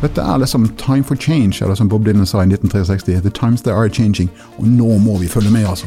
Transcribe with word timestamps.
Dette 0.00 0.22
er 0.24 0.38
liksom 0.40 0.62
time 0.80 1.04
for 1.04 1.14
change, 1.20 1.58
eller 1.60 1.76
som 1.76 1.88
Bob 1.92 2.06
Dylan 2.06 2.24
sa 2.24 2.40
i 2.40 2.48
1963. 2.48 3.20
The 3.20 3.32
times 3.36 3.60
they 3.66 3.74
are 3.74 3.90
changing. 3.92 4.30
Og 4.56 4.64
nå 4.64 4.96
må 5.04 5.18
vi 5.20 5.28
følge 5.28 5.52
med, 5.52 5.66
altså. 5.68 5.84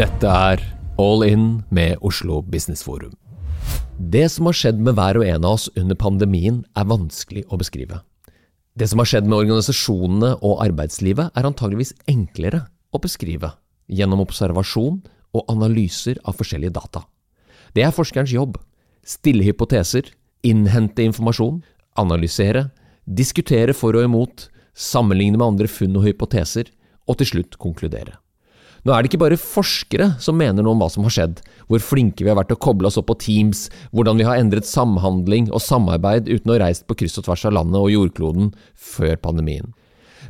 Dette 0.00 0.32
er 0.32 0.64
All 0.96 1.26
In 1.28 1.62
med 1.68 2.00
Oslo 2.00 2.40
Business 2.40 2.80
Forum. 2.82 3.12
Det 4.00 4.30
som 4.32 4.48
har 4.48 4.56
skjedd 4.56 4.80
med 4.80 4.96
hver 4.96 5.20
og 5.20 5.28
en 5.28 5.44
av 5.44 5.58
oss 5.58 5.68
under 5.76 6.00
pandemien, 6.00 6.64
er 6.72 6.88
vanskelig 6.88 7.44
å 7.52 7.60
beskrive. 7.60 8.00
Det 8.74 8.88
som 8.88 8.98
har 9.04 9.12
skjedd 9.12 9.28
med 9.28 9.44
organisasjonene 9.44 10.38
og 10.40 10.64
arbeidslivet, 10.64 11.36
er 11.36 11.52
antageligvis 11.52 11.92
enklere 12.08 12.64
å 12.96 12.98
beskrive 13.04 13.52
gjennom 13.92 14.24
observasjon 14.24 15.02
og 15.36 15.50
analyser 15.52 16.16
av 16.24 16.40
forskjellige 16.40 16.80
data. 16.80 17.04
Det 17.74 17.82
er 17.82 17.94
forskerens 17.94 18.32
jobb. 18.34 18.58
Stille 19.04 19.44
hypoteser, 19.44 20.06
innhente 20.46 21.04
informasjon, 21.04 21.62
analysere, 21.98 22.68
diskutere 23.04 23.74
for 23.76 23.98
og 23.98 24.06
imot, 24.06 24.48
sammenligne 24.74 25.38
med 25.38 25.46
andre 25.46 25.70
funn 25.70 25.96
og 25.98 26.06
hypoteser, 26.06 26.70
og 27.04 27.18
til 27.20 27.34
slutt 27.34 27.58
konkludere. 27.60 28.16
Nå 28.84 28.92
er 28.92 29.00
det 29.00 29.08
ikke 29.08 29.22
bare 29.22 29.40
forskere 29.40 30.10
som 30.20 30.36
mener 30.36 30.64
noe 30.64 30.76
om 30.76 30.82
hva 30.82 30.90
som 30.92 31.06
har 31.06 31.14
skjedd, 31.14 31.38
hvor 31.72 31.80
flinke 31.80 32.24
vi 32.24 32.28
har 32.28 32.36
vært 32.36 32.50
til 32.52 32.58
å 32.58 32.64
koble 32.66 32.88
oss 32.90 32.98
opp 33.00 33.08
på 33.08 33.16
Teams, 33.22 33.66
hvordan 33.96 34.20
vi 34.20 34.26
har 34.28 34.40
endret 34.40 34.68
samhandling 34.68 35.48
og 35.50 35.64
samarbeid 35.64 36.28
uten 36.28 36.52
å 36.52 36.58
reise 36.60 36.84
på 36.84 36.96
kryss 37.00 37.16
og 37.20 37.26
tvers 37.28 37.46
av 37.48 37.56
landet 37.56 37.80
og 37.80 37.92
jordkloden 37.94 38.52
før 38.76 39.16
pandemien. 39.24 39.72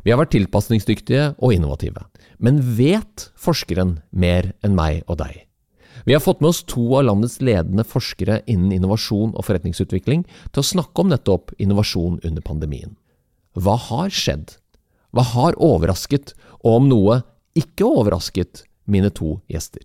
Vi 0.07 0.13
har 0.13 0.21
vært 0.21 0.35
tilpasningsdyktige 0.37 1.33
og 1.35 1.55
innovative. 1.55 2.05
Men 2.39 2.61
vet 2.77 3.29
forskeren 3.35 3.97
mer 4.15 4.53
enn 4.63 4.77
meg 4.77 5.03
og 5.09 5.19
deg? 5.19 5.43
Vi 6.05 6.13
har 6.13 6.21
fått 6.21 6.41
med 6.41 6.51
oss 6.53 6.63
to 6.69 6.83
av 6.99 7.07
landets 7.07 7.39
ledende 7.41 7.83
forskere 7.83 8.43
innen 8.45 8.75
innovasjon 8.75 9.33
og 9.33 9.45
forretningsutvikling 9.47 10.21
til 10.53 10.61
å 10.61 10.67
snakke 10.69 11.01
om 11.01 11.09
nettopp 11.09 11.55
innovasjon 11.57 12.19
under 12.21 12.45
pandemien. 12.45 12.93
Hva 13.57 13.73
har 13.87 14.13
skjedd? 14.13 14.59
Hva 15.15 15.25
har 15.33 15.57
overrasket, 15.63 16.35
og 16.61 16.81
om 16.81 16.89
noe 16.91 17.21
ikke 17.57 17.87
overrasket 17.87 18.65
mine 18.85 19.09
to 19.15 19.39
gjester. 19.49 19.81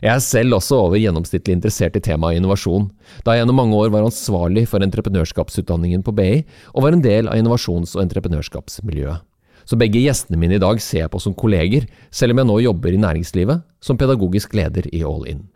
Jeg 0.00 0.10
er 0.10 0.22
selv 0.24 0.56
også 0.56 0.78
over 0.86 0.98
gjennomsnittlig 0.98 1.58
interessert 1.58 1.98
i 1.98 2.02
temaet 2.02 2.40
innovasjon, 2.40 2.88
da 3.26 3.34
jeg 3.34 3.44
gjennom 3.44 3.60
mange 3.60 3.78
år 3.78 3.92
var 3.94 4.06
ansvarlig 4.06 4.64
for 4.70 4.82
entreprenørskapsutdanningen 4.82 6.02
på 6.06 6.14
BI, 6.16 6.32
og 6.72 6.86
var 6.86 6.96
en 6.96 7.04
del 7.04 7.28
av 7.28 7.38
innovasjons- 7.38 7.94
og 7.98 8.06
entreprenørskapsmiljøet. 8.06 9.22
Så 9.64 9.78
begge 9.80 10.02
gjestene 10.02 10.38
mine 10.40 10.58
i 10.58 10.62
dag 10.62 10.80
ser 10.82 11.04
jeg 11.04 11.12
på 11.12 11.20
som 11.22 11.34
kolleger, 11.36 11.86
selv 12.12 12.34
om 12.34 12.42
jeg 12.42 12.50
nå 12.50 12.58
jobber 12.66 12.94
i 12.94 13.00
næringslivet 13.00 13.64
som 13.80 13.98
pedagogisk 14.00 14.54
leder 14.56 14.88
i 14.92 15.02
All 15.04 15.24
In. 15.30 15.46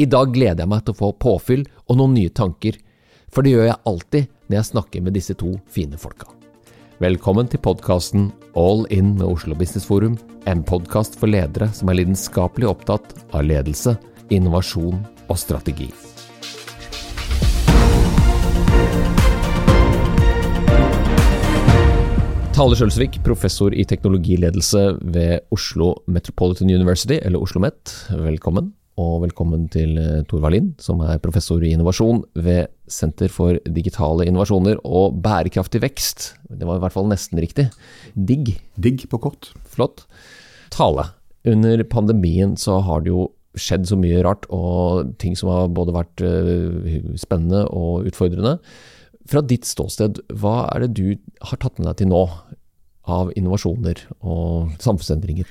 I 0.00 0.06
dag 0.08 0.32
gleder 0.32 0.64
jeg 0.64 0.72
meg 0.72 0.84
til 0.86 0.94
å 0.94 1.00
få 1.02 1.10
påfyll 1.20 1.66
og 1.86 1.98
noen 2.00 2.16
nye 2.16 2.32
tanker, 2.32 2.78
for 3.32 3.44
det 3.44 3.52
gjør 3.52 3.68
jeg 3.68 3.82
alltid 3.88 4.30
når 4.48 4.58
jeg 4.58 4.70
snakker 4.70 5.04
med 5.04 5.16
disse 5.16 5.36
to 5.36 5.52
fine 5.72 6.00
folka. 6.00 6.30
Velkommen 7.02 7.48
til 7.50 7.60
podkasten 7.64 8.30
All 8.56 8.86
In 8.94 9.16
med 9.18 9.26
Oslo 9.26 9.56
Business 9.58 9.88
Forum, 9.88 10.16
en 10.48 10.64
podkast 10.64 11.18
for 11.20 11.28
ledere 11.28 11.68
som 11.76 11.90
er 11.90 12.00
lidenskapelig 12.00 12.70
opptatt 12.70 13.12
av 13.32 13.44
ledelse, 13.44 13.96
innovasjon 14.32 15.02
og 15.28 15.40
strategi. 15.40 15.90
Tale 22.52 22.76
Sjølsvik, 22.76 23.14
professor 23.24 23.72
i 23.72 23.84
teknologiledelse 23.88 24.80
ved 25.14 25.46
Oslo 25.56 25.94
Metropolitan 26.04 26.68
University, 26.68 27.16
eller 27.16 27.40
Oslo 27.40 27.62
OsloMet. 27.62 27.92
Velkommen. 28.12 28.66
Og 29.00 29.22
velkommen 29.22 29.64
til 29.72 29.96
eh, 29.96 30.20
Tor 30.28 30.42
Wallin, 30.44 30.74
som 30.76 31.00
er 31.00 31.22
professor 31.24 31.64
i 31.64 31.70
innovasjon 31.72 32.20
ved 32.44 32.68
Senter 32.92 33.32
for 33.32 33.56
digitale 33.64 34.26
innovasjoner 34.28 34.82
og 34.84 35.16
bærekraftig 35.24 35.80
vekst. 35.80 36.26
Det 36.52 36.68
var 36.68 36.76
i 36.76 36.84
hvert 36.84 36.92
fall 36.92 37.08
nesten 37.08 37.40
riktig. 37.40 37.70
DIGG. 38.12 38.58
Digg 38.76 39.06
på 39.08 39.22
kort. 39.30 39.54
Flott. 39.64 40.04
Tale. 40.76 41.08
Under 41.48 41.80
pandemien 41.88 42.58
så 42.60 42.82
har 42.84 43.00
det 43.00 43.14
jo 43.14 43.30
skjedd 43.56 43.88
så 43.88 43.96
mye 43.96 44.20
rart, 44.28 44.44
og 44.52 45.16
ting 45.20 45.32
som 45.40 45.48
har 45.48 45.72
både 45.72 45.96
vært 45.96 46.20
eh, 46.28 47.00
spennende 47.16 47.64
og 47.72 48.12
utfordrende. 48.12 48.58
Fra 49.30 49.42
ditt 49.46 49.68
ståsted, 49.68 50.22
hva 50.40 50.66
er 50.72 50.86
det 50.86 50.94
du 50.98 51.18
har 51.46 51.60
tatt 51.62 51.78
med 51.78 51.86
deg 51.90 52.00
til 52.00 52.10
nå 52.10 52.24
av 53.12 53.30
innovasjoner 53.38 54.00
og 54.20 54.72
samfunnsendringer? 54.82 55.46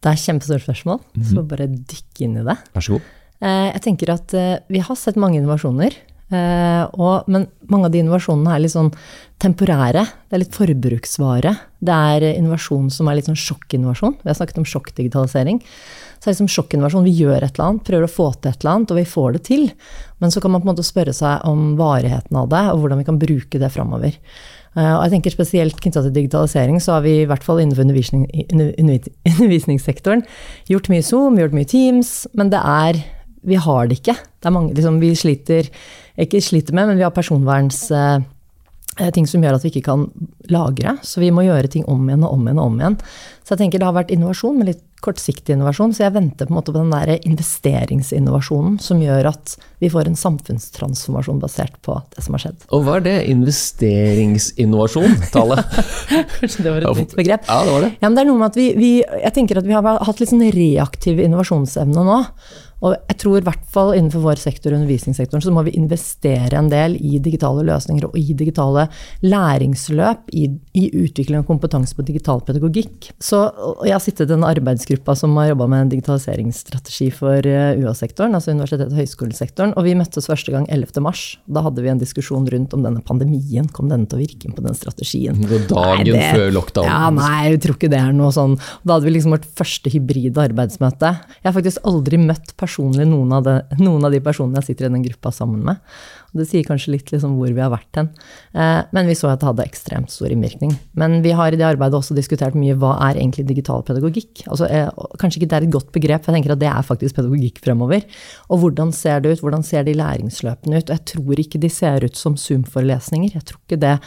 Det 0.00 0.08
er 0.08 0.16
et 0.16 0.22
kjempestort 0.22 0.62
spørsmål, 0.64 1.00
mm 1.00 1.22
-hmm. 1.22 1.34
så 1.34 1.42
bare 1.42 1.66
dykke 1.66 2.24
inn 2.24 2.36
i 2.36 2.44
det. 2.44 2.56
Vær 2.74 2.80
så 2.80 2.92
god. 2.92 3.08
Eh, 3.40 3.72
jeg 3.72 3.82
tenker 3.82 4.12
at 4.12 4.34
eh, 4.34 4.58
vi 4.68 4.78
har 4.78 4.96
sett 4.96 5.16
mange 5.16 5.38
innovasjoner, 5.38 5.96
og, 6.30 7.26
men 7.26 7.48
mange 7.70 7.88
av 7.88 7.94
de 7.94 8.02
innovasjonene 8.04 8.52
er 8.54 8.62
litt 8.62 8.74
sånn 8.74 8.92
temporære. 9.40 10.04
Det 10.28 10.36
er 10.36 10.42
litt 10.44 10.56
forbruksvare. 10.56 11.54
Det 11.80 11.96
er 12.12 12.26
innovasjon 12.34 12.90
som 12.92 13.08
er 13.08 13.18
litt 13.18 13.30
sånn 13.30 13.40
sjokkinnovasjon. 13.40 14.18
Vi 14.20 14.30
har 14.30 14.38
snakket 14.38 14.60
om 14.60 14.68
sjokkdigitalisering. 14.68 15.58
Så 16.20 16.22
det 16.22 16.28
er 16.28 16.34
liksom 16.34 16.52
sjokkinnovasjon. 16.52 17.06
Vi 17.08 17.16
gjør 17.22 17.38
et 17.40 17.54
eller 17.54 17.66
annet, 17.70 17.84
prøver 17.88 18.06
å 18.06 18.12
få 18.12 18.28
til 18.36 18.52
et 18.52 18.62
eller 18.62 18.74
annet, 18.76 18.92
og 18.92 19.00
vi 19.00 19.06
får 19.08 19.36
det 19.36 19.42
til. 19.48 19.68
Men 20.20 20.34
så 20.34 20.42
kan 20.44 20.52
man 20.52 20.62
på 20.62 20.68
en 20.68 20.74
måte 20.74 20.84
spørre 20.84 21.14
seg 21.16 21.46
om 21.48 21.70
varigheten 21.80 22.36
av 22.36 22.50
det, 22.52 22.64
og 22.74 22.82
hvordan 22.82 23.00
vi 23.00 23.06
kan 23.08 23.20
bruke 23.22 23.62
det 23.62 23.72
framover. 23.72 24.18
Uh, 24.76 25.00
og 25.00 25.00
jeg 25.02 25.14
tenker 25.16 25.34
Spesielt 25.34 25.80
knytta 25.82 26.04
til 26.04 26.12
digitalisering, 26.14 26.76
så 26.78 26.98
har 26.98 27.06
vi 27.06 27.22
i 27.22 27.26
hvert 27.26 27.42
fall 27.42 27.58
innenfor 27.62 27.88
undervisning, 27.88 28.28
undervisningssektoren 28.52 30.22
gjort 30.70 30.92
mye 30.92 31.02
Zoom, 31.02 31.40
gjort 31.40 31.56
mye 31.56 31.66
Teams, 31.72 32.12
men 32.38 32.52
det 32.52 32.60
er 32.60 33.00
Vi 33.46 33.56
har 33.56 33.88
det 33.88 34.00
ikke. 34.00 34.16
Det 34.16 34.50
er 34.50 34.54
mange 34.54 34.74
liksom, 34.76 35.00
vi 35.00 35.14
sliter 35.16 35.70
Ikke 36.20 36.42
sliter 36.44 36.76
med, 36.76 36.90
men 36.92 37.00
vi 37.00 37.06
har 37.06 37.14
personverns... 37.16 37.86
eh, 37.94 38.20
ting 39.14 39.26
som 39.28 39.40
gjør 39.40 39.56
at 39.56 39.64
vi 39.64 39.70
ikke 39.72 39.86
kan 39.86 40.02
lagre. 40.52 40.98
Så 41.06 41.22
vi 41.22 41.30
må 41.32 41.46
gjøre 41.46 41.70
ting 41.72 41.86
om 41.88 42.02
igjen 42.08 42.24
og 42.26 42.34
om 42.36 42.46
igjen 42.46 42.60
og 42.60 42.66
om 42.68 42.78
igjen. 42.82 42.96
Så 43.46 43.54
jeg 43.54 43.62
tenker 43.62 43.80
det 43.80 43.86
har 43.88 43.96
vært 43.96 44.12
innovasjon, 44.12 44.58
men 44.58 44.68
litt 44.68 44.82
kortsiktig 45.00 45.54
innovasjon. 45.54 45.94
Så 45.96 46.04
jeg 46.04 46.12
venter 46.12 46.44
på 46.44 46.52
en 46.52 46.58
måte 46.58 46.74
på 46.74 46.82
den 46.82 46.92
der 46.92 47.14
investeringsinnovasjonen 47.16 48.76
som 48.82 49.00
gjør 49.00 49.30
at 49.32 49.54
vi 49.80 49.88
får 49.92 50.10
en 50.10 50.18
samfunnstransformasjon 50.20 51.40
basert 51.40 51.78
på 51.86 51.96
det 52.12 52.26
som 52.26 52.36
har 52.36 52.44
skjedd. 52.44 52.66
Og 52.76 52.84
hva 52.84 52.98
er 52.98 53.06
det? 53.06 53.16
Investeringsinnovasjon, 53.32 55.16
tallet? 55.32 55.64
Kanskje 56.36 56.62
det 56.66 56.74
var 56.74 56.90
et 56.90 57.04
nytt 57.04 57.16
begrep? 57.16 57.46
Ja, 57.48 57.60
det 57.64 57.76
var 57.76 57.86
det. 57.86 57.92
Ja, 57.96 58.08
men 58.08 58.18
det 58.18 58.24
er 58.26 58.30
noe 58.32 58.42
med 58.42 58.50
at 58.52 58.60
vi, 58.60 58.66
vi 58.76 58.90
jeg 59.00 59.36
tenker 59.38 59.62
at 59.62 59.70
vi 59.70 59.76
har 59.78 60.04
hatt 60.10 60.20
litt 60.20 60.32
sånn 60.34 60.44
reaktiv 60.52 61.22
innovasjonsevne 61.24 62.04
nå. 62.10 62.20
Og 62.80 62.94
jeg 62.96 63.18
tror 63.20 63.40
i 63.40 63.44
hvert 63.44 63.64
fall 63.70 63.92
innenfor 63.96 64.24
vår 64.24 64.40
sektor, 64.40 64.74
undervisningssektoren, 64.76 65.42
så 65.44 65.52
må 65.52 65.64
vi 65.66 65.74
investere 65.76 66.56
en 66.56 66.70
del 66.72 66.96
i 66.96 67.18
digitale 67.22 67.64
løsninger 67.68 68.06
og 68.08 68.16
i 68.16 68.36
digitale 68.36 68.86
læringsløp, 69.24 70.30
i, 70.36 70.46
i 70.76 70.86
utvikling 71.02 71.42
av 71.42 71.48
kompetanse 71.48 71.96
på 71.96 72.04
digital 72.08 72.40
pedagogikk. 72.46 73.10
Så 73.20 73.42
jeg 73.84 73.94
har 73.94 74.02
sittet 74.02 74.28
i 74.28 74.32
den 74.32 74.46
arbeidsgruppa 74.46 75.16
som 75.18 75.36
har 75.40 75.50
jobba 75.50 75.68
med 75.70 75.84
en 75.84 75.92
digitaliseringsstrategi 75.92 77.10
for 77.14 77.46
eh, 77.46 77.76
UH-sektoren, 77.80 78.36
altså 78.36 78.54
universitets- 78.54 78.94
og 78.94 79.02
høyskolesektoren, 79.02 79.74
og 79.76 79.86
vi 79.86 79.96
møttes 79.98 80.30
første 80.30 80.54
gang 80.54 80.68
11. 80.72 81.02
mars. 81.04 81.24
Da 81.50 81.64
hadde 81.66 81.84
vi 81.84 81.92
en 81.92 82.00
diskusjon 82.00 82.48
rundt 82.50 82.76
om 82.76 82.86
denne 82.86 83.04
pandemien 83.04 83.68
kom 83.76 83.92
denne 83.92 84.08
til 84.08 84.20
å 84.20 84.22
virke 84.22 84.48
inn 84.48 84.56
på 84.56 84.64
den 84.64 84.76
strategien. 84.78 85.44
Dagen 85.44 86.00
nei, 86.00 86.08
det, 86.08 86.24
før 86.32 86.56
lockdown? 86.56 86.88
Ja, 86.88 87.12
nei, 87.14 87.52
jeg 87.52 87.62
tror 87.66 87.76
ikke 87.76 87.92
det 87.92 88.00
er 88.00 88.16
noe 88.16 88.32
sånn. 88.34 88.56
Da 88.86 88.96
hadde 88.96 89.08
vi 89.08 89.16
liksom 89.18 89.36
vårt 89.36 89.48
første 89.60 89.92
hybride 89.92 90.48
arbeidsmøte. 90.48 91.12
Jeg 91.40 91.48
har 91.50 91.56
faktisk 91.56 91.84
aldri 91.90 92.20
møtt 92.22 92.54
personer 92.56 92.69
personlig 92.70 93.06
noen 93.10 93.34
av, 93.34 93.44
det, 93.44 93.56
noen 93.82 94.06
av, 94.06 94.14
de 94.14 94.22
personene 94.22 94.60
jeg 94.60 94.70
sitter 94.70 94.86
i 94.86 94.92
den 94.94 95.04
gruppa 95.04 95.32
sammen 95.34 95.64
med. 95.66 95.80
Og 96.30 96.40
det 96.40 96.46
sier 96.46 96.66
kanskje 96.66 96.94
litt 96.94 97.10
liksom 97.10 97.34
hvor 97.38 97.50
vi 97.50 97.62
har 97.62 97.72
vært 97.72 97.98
hen. 97.98 98.10
Eh, 98.54 98.80
men 98.94 99.10
vi 99.10 99.16
så 99.18 99.32
at 99.32 99.42
det 99.42 99.48
hadde 99.48 99.66
ekstremt 99.66 100.14
stor 100.14 100.30
innvirkning. 100.30 100.76
Men 100.94 101.18
vi 101.24 101.34
har 101.36 101.50
i 101.50 101.58
det 101.58 101.66
arbeidet 101.66 101.98
også 101.98 102.14
diskutert 102.14 102.58
mye 102.58 102.78
hva 102.78 102.94
er 103.08 103.18
egentlig 103.18 103.48
digital 103.50 103.82
pedagogikk. 103.86 104.44
Altså, 104.46 104.70
eh, 104.70 104.88
kanskje 105.20 105.42
ikke 105.42 105.50
det 105.50 105.58
er 105.58 105.68
et 105.68 105.76
godt 105.76 105.90
begrep, 105.96 106.24
for 106.24 106.32
jeg 106.32 106.40
tenker 106.40 106.54
at 106.54 106.62
det 106.62 106.70
er 106.70 106.86
faktisk 106.86 107.18
pedagogikk 107.18 107.62
fremover. 107.64 108.06
Og 108.48 108.62
hvordan 108.64 108.94
ser 108.94 109.24
det 109.24 109.34
ut, 109.34 109.44
hvordan 109.44 109.66
ser 109.66 109.86
de 109.88 109.98
læringsløpene 109.98 110.78
ut? 110.78 110.86
Og 110.86 110.96
jeg 110.96 111.08
tror 111.14 111.42
ikke 111.42 111.62
de 111.62 111.72
ser 111.72 112.06
ut 112.06 112.18
som 112.18 112.38
Zoom-forelesninger. 112.38 113.34
Jeg 113.34 113.50
tror 113.50 113.64
ikke 113.66 113.82
det 113.82 113.98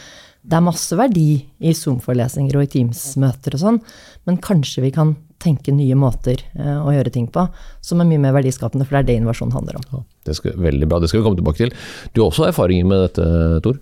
det 0.44 0.58
er 0.58 0.66
masse 0.66 0.96
verdi 1.00 1.38
i 1.64 1.72
Zoom-forelesninger 1.72 2.58
og 2.60 2.66
i 2.66 2.72
Teams-møter 2.74 3.56
og 3.56 3.62
sånn, 3.62 3.78
men 4.28 4.42
kanskje 4.44 4.84
vi 4.84 4.90
kan 4.92 5.14
tenke 5.44 5.74
nye 5.76 5.96
måter 6.00 6.42
eh, 6.56 6.80
å 6.80 6.94
gjøre 6.96 7.14
ting 7.14 7.28
på, 7.32 7.46
som 7.84 8.02
er 8.02 8.10
mye 8.10 8.22
mer 8.24 8.36
verdiskapende, 8.40 8.88
for 8.88 8.98
det 8.98 9.04
er 9.04 9.10
det 9.12 9.22
innovasjon 9.22 9.56
handler 9.56 9.82
om. 9.82 10.04
Det 10.26 10.36
skal, 10.38 10.56
veldig 10.58 10.88
bra, 10.88 11.00
det 11.04 11.10
skal 11.12 11.22
vi 11.22 11.26
komme 11.28 11.40
tilbake 11.40 11.60
til. 11.60 11.74
Du 12.14 12.22
har 12.22 12.30
også 12.30 12.48
erfaringer 12.48 12.88
med 12.88 13.04
dette, 13.08 13.28
Tor? 13.66 13.80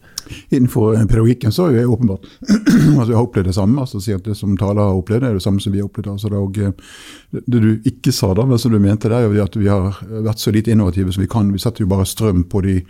Innenfor 0.49 0.95
pedagogikken 1.09 1.51
så 1.51 1.67
er 1.67 1.81
det 1.81 1.85
åpenbart 1.91 2.25
altså 2.99 3.09
vi 3.09 3.15
har 3.17 3.23
opplevd 3.25 3.49
det 3.49 3.55
samme. 3.55 3.81
altså 3.81 3.99
si 3.99 4.13
at 4.13 4.23
Det 4.25 4.35
som 4.38 4.55
taler 4.57 4.81
har 4.81 4.95
opplevd, 4.95 5.23
er 5.27 5.33
det 5.33 5.43
samme 5.43 5.59
som 5.59 5.73
vi 5.73 5.79
har 5.79 5.89
opplevd. 5.89 6.07
altså 6.11 6.29
Det, 6.29 6.65
eh, 6.65 7.41
det 7.47 7.61
du 7.61 7.71
ikke 7.85 8.11
sa, 8.11 8.33
da, 8.33 8.45
men 8.45 8.57
som 8.57 8.71
du 8.71 8.79
mente, 8.79 9.09
det 9.09 9.17
er 9.17 9.43
at 9.43 9.55
vi 9.55 9.67
har 9.67 9.97
vært 10.09 10.39
så 10.39 10.51
lite 10.51 10.71
innovative 10.71 11.11
som 11.11 11.21
vi 11.21 11.27
kan. 11.27 11.51
Vi 11.51 11.59
setter 11.59 11.83
jo 11.83 11.88
bare 11.91 12.05
strøm 12.05 12.43
på 12.43 12.61
de 12.61 12.81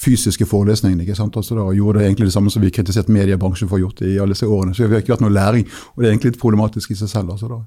fysiske 0.00 0.46
forelesningene. 0.46 1.02
ikke 1.02 1.16
sant? 1.16 1.36
Altså 1.36 1.54
da 1.54 1.66
gjorde 1.72 1.98
det 1.98 2.06
egentlig 2.06 2.26
det 2.26 2.32
samme 2.36 2.50
som 2.50 2.62
vi 2.62 2.70
kritiserte 2.70 3.12
mediebransjen 3.12 3.68
for 3.68 3.78
å 3.78 3.86
gjort 3.86 4.02
i 4.02 4.18
alle 4.18 4.36
disse 4.36 4.46
årene. 4.46 4.74
Så 4.74 4.86
vi 4.86 4.94
har 4.94 5.02
ikke 5.02 5.14
vært 5.14 5.24
noe 5.24 5.34
læring, 5.34 5.66
og 5.94 6.02
det 6.02 6.08
er 6.08 6.12
egentlig 6.12 6.32
litt 6.32 6.40
problematisk 6.40 6.90
i 6.90 6.98
seg 6.98 7.08
selv. 7.08 7.30
altså 7.30 7.48
da. 7.48 7.60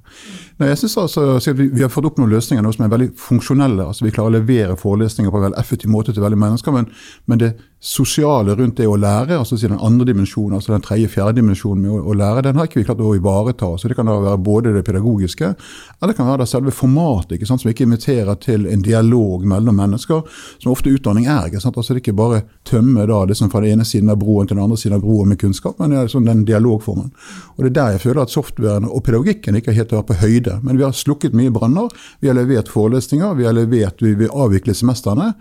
Nei, 0.60 0.70
jeg 0.70 0.78
synes 0.84 0.98
altså, 0.98 1.54
vi, 1.54 1.70
vi, 1.70 1.82
har 1.82 1.90
fått 1.94 2.06
opp 2.06 2.20
noen 2.20 2.34
løsninger 2.34 2.64
nå 2.64 2.74
som 2.74 2.86
er 2.86 2.94
veldig 2.94 3.12
funksjonelle. 3.20 3.86
altså 3.86 4.06
Vi 4.06 4.14
klarer 4.16 4.34
å 4.34 4.38
levere 4.40 4.78
forelesninger 4.80 5.25
på 5.32 5.38
en 5.38 5.48
veldig 5.48 5.60
effektiv 5.60 5.90
måte 5.90 6.14
til 6.14 6.24
veldig 6.24 6.40
mennesker. 6.40 6.72
Men, 6.72 6.90
men, 7.26 7.40
det 7.40 7.54
sosiale 7.86 8.56
rundt 8.58 8.80
det 8.80 8.88
å 8.90 8.96
lære, 8.98 9.36
altså 9.38 9.60
den 9.62 9.78
andre 9.78 10.08
dimensjonen, 10.10 10.56
altså 10.58 10.72
den 10.74 10.82
tredje-fjerde 10.82 11.38
dimensjonen 11.38 11.84
med 11.84 11.92
å, 11.94 12.00
å, 12.10 12.16
lære, 12.18 12.42
den 12.48 12.58
har 12.58 12.66
ikke 12.66 12.80
vi 12.80 12.86
klart 12.88 13.04
å 13.06 13.12
ivareta. 13.14 13.68
så 13.78 13.92
Det 13.92 13.98
kan 13.98 14.10
da 14.10 14.16
være 14.24 14.40
både 14.42 14.72
det 14.74 14.82
pedagogiske, 14.88 15.52
eller 16.00 16.12
det 16.12 16.18
kan 16.18 16.32
være 16.32 16.42
det 16.42 16.50
selve 16.50 16.74
formatet, 16.74 17.36
ikke 17.38 17.50
sant, 17.50 17.62
som 17.62 17.70
ikke 17.70 17.86
inviterer 17.86 18.40
til 18.42 18.66
en 18.72 18.82
dialog 18.86 19.46
mellom 19.46 19.78
mennesker, 19.78 20.24
som 20.64 20.74
ofte 20.74 20.90
utdanning 20.90 21.28
er. 21.30 21.52
ikke 21.52 21.62
sant, 21.62 21.78
altså 21.78 21.94
Det 21.94 22.02
er 22.02 22.04
ikke 22.08 22.18
bare 22.18 22.42
tømme 22.66 23.06
da, 23.06 23.20
det 23.30 23.38
som 23.38 23.54
fra 23.54 23.62
den 23.62 23.78
ene 23.78 23.86
siden 23.86 24.10
av 24.10 24.18
broen 24.24 24.50
til 24.50 24.58
den 24.58 24.66
andre 24.66 24.80
siden 24.82 24.98
av 24.98 25.06
broen 25.06 25.30
med 25.30 25.42
kunnskap, 25.44 25.78
men 25.78 25.94
det 25.94 26.02
er 26.02 26.12
sånn 26.16 26.26
den 26.26 26.42
dialogformen. 26.50 27.14
Og 27.54 27.64
Det 27.64 27.70
er 27.70 27.78
der 27.78 27.94
jeg 28.00 28.06
føler 28.08 28.24
at 28.26 28.34
softwaren 28.34 28.90
og 28.90 29.06
pedagogikken 29.06 29.62
ikke 29.62 29.78
helt 29.78 29.94
på 29.94 30.18
høyde. 30.26 30.58
Men 30.66 30.82
vi 30.82 30.84
har 30.84 30.92
slukket 30.92 31.38
mye 31.38 31.54
branner, 31.54 31.94
vi 32.20 32.34
har 32.34 32.36
levert 32.36 32.68
forelesninger, 32.74 33.38
vi 33.38 33.46
har 33.46 33.54
levert, 33.54 34.02
vi 34.02 34.18
vil 34.18 34.34
avvikle 34.34 34.74
semestrene. 34.74 35.36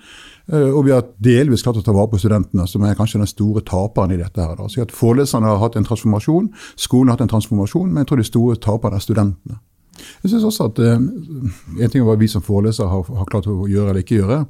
Eh, 0.52 0.70
og 0.70 0.84
vi 0.84 0.92
har 0.92 1.06
delvis 1.24 1.64
klart 1.64 1.78
å 1.80 1.84
ta 1.84 1.94
vare 1.96 2.10
på 2.12 2.20
studentene, 2.20 2.66
som 2.68 2.84
er 2.84 2.96
kanskje 2.98 3.20
den 3.22 3.30
store 3.30 3.62
taperen 3.64 4.12
i 4.12 4.20
dette. 4.20 4.40
her. 4.40 4.56
Så 4.68 4.82
at 4.82 4.92
Foreleserne 4.92 5.46
har 5.46 5.58
hatt 5.58 5.76
en 5.76 5.84
transformasjon, 5.84 6.50
skolen 6.76 7.08
har 7.08 7.16
hatt 7.16 7.24
en 7.24 7.32
transformasjon, 7.32 7.88
men 7.88 8.04
jeg 8.04 8.08
tror 8.08 8.22
de 8.22 8.28
store 8.28 8.56
taperne 8.56 8.96
er 8.96 9.00
studentene. 9.00 9.58
Jeg 10.22 10.30
synes 10.30 10.44
også 10.44 10.64
at 10.64 10.78
uh, 10.78 10.98
En 11.80 11.90
ting 11.90 12.00
er 12.00 12.04
hva 12.04 12.16
vi 12.18 12.26
som 12.26 12.42
forelesere 12.42 12.88
har, 12.90 13.04
har 13.04 13.28
klart 13.30 13.46
å 13.46 13.68
gjøre 13.70 13.90
eller 13.90 14.02
ikke 14.02 14.18
gjøre. 14.18 14.44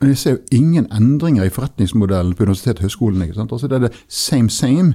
Men 0.00 0.14
jeg 0.14 0.18
ser 0.18 0.36
jo 0.36 0.56
ingen 0.56 0.86
endringer 0.96 1.44
i 1.44 1.52
forretningsmodellen 1.52 2.32
på 2.32 2.46
universitetet 2.46 2.80
og 2.80 2.86
høyskolene. 2.88 3.26
ikke 3.28 3.36
sant? 3.36 3.50
Altså 3.52 3.68
Det 3.68 3.76
er 3.76 3.82
det 3.84 3.98
same 4.08 4.48
same. 4.48 4.94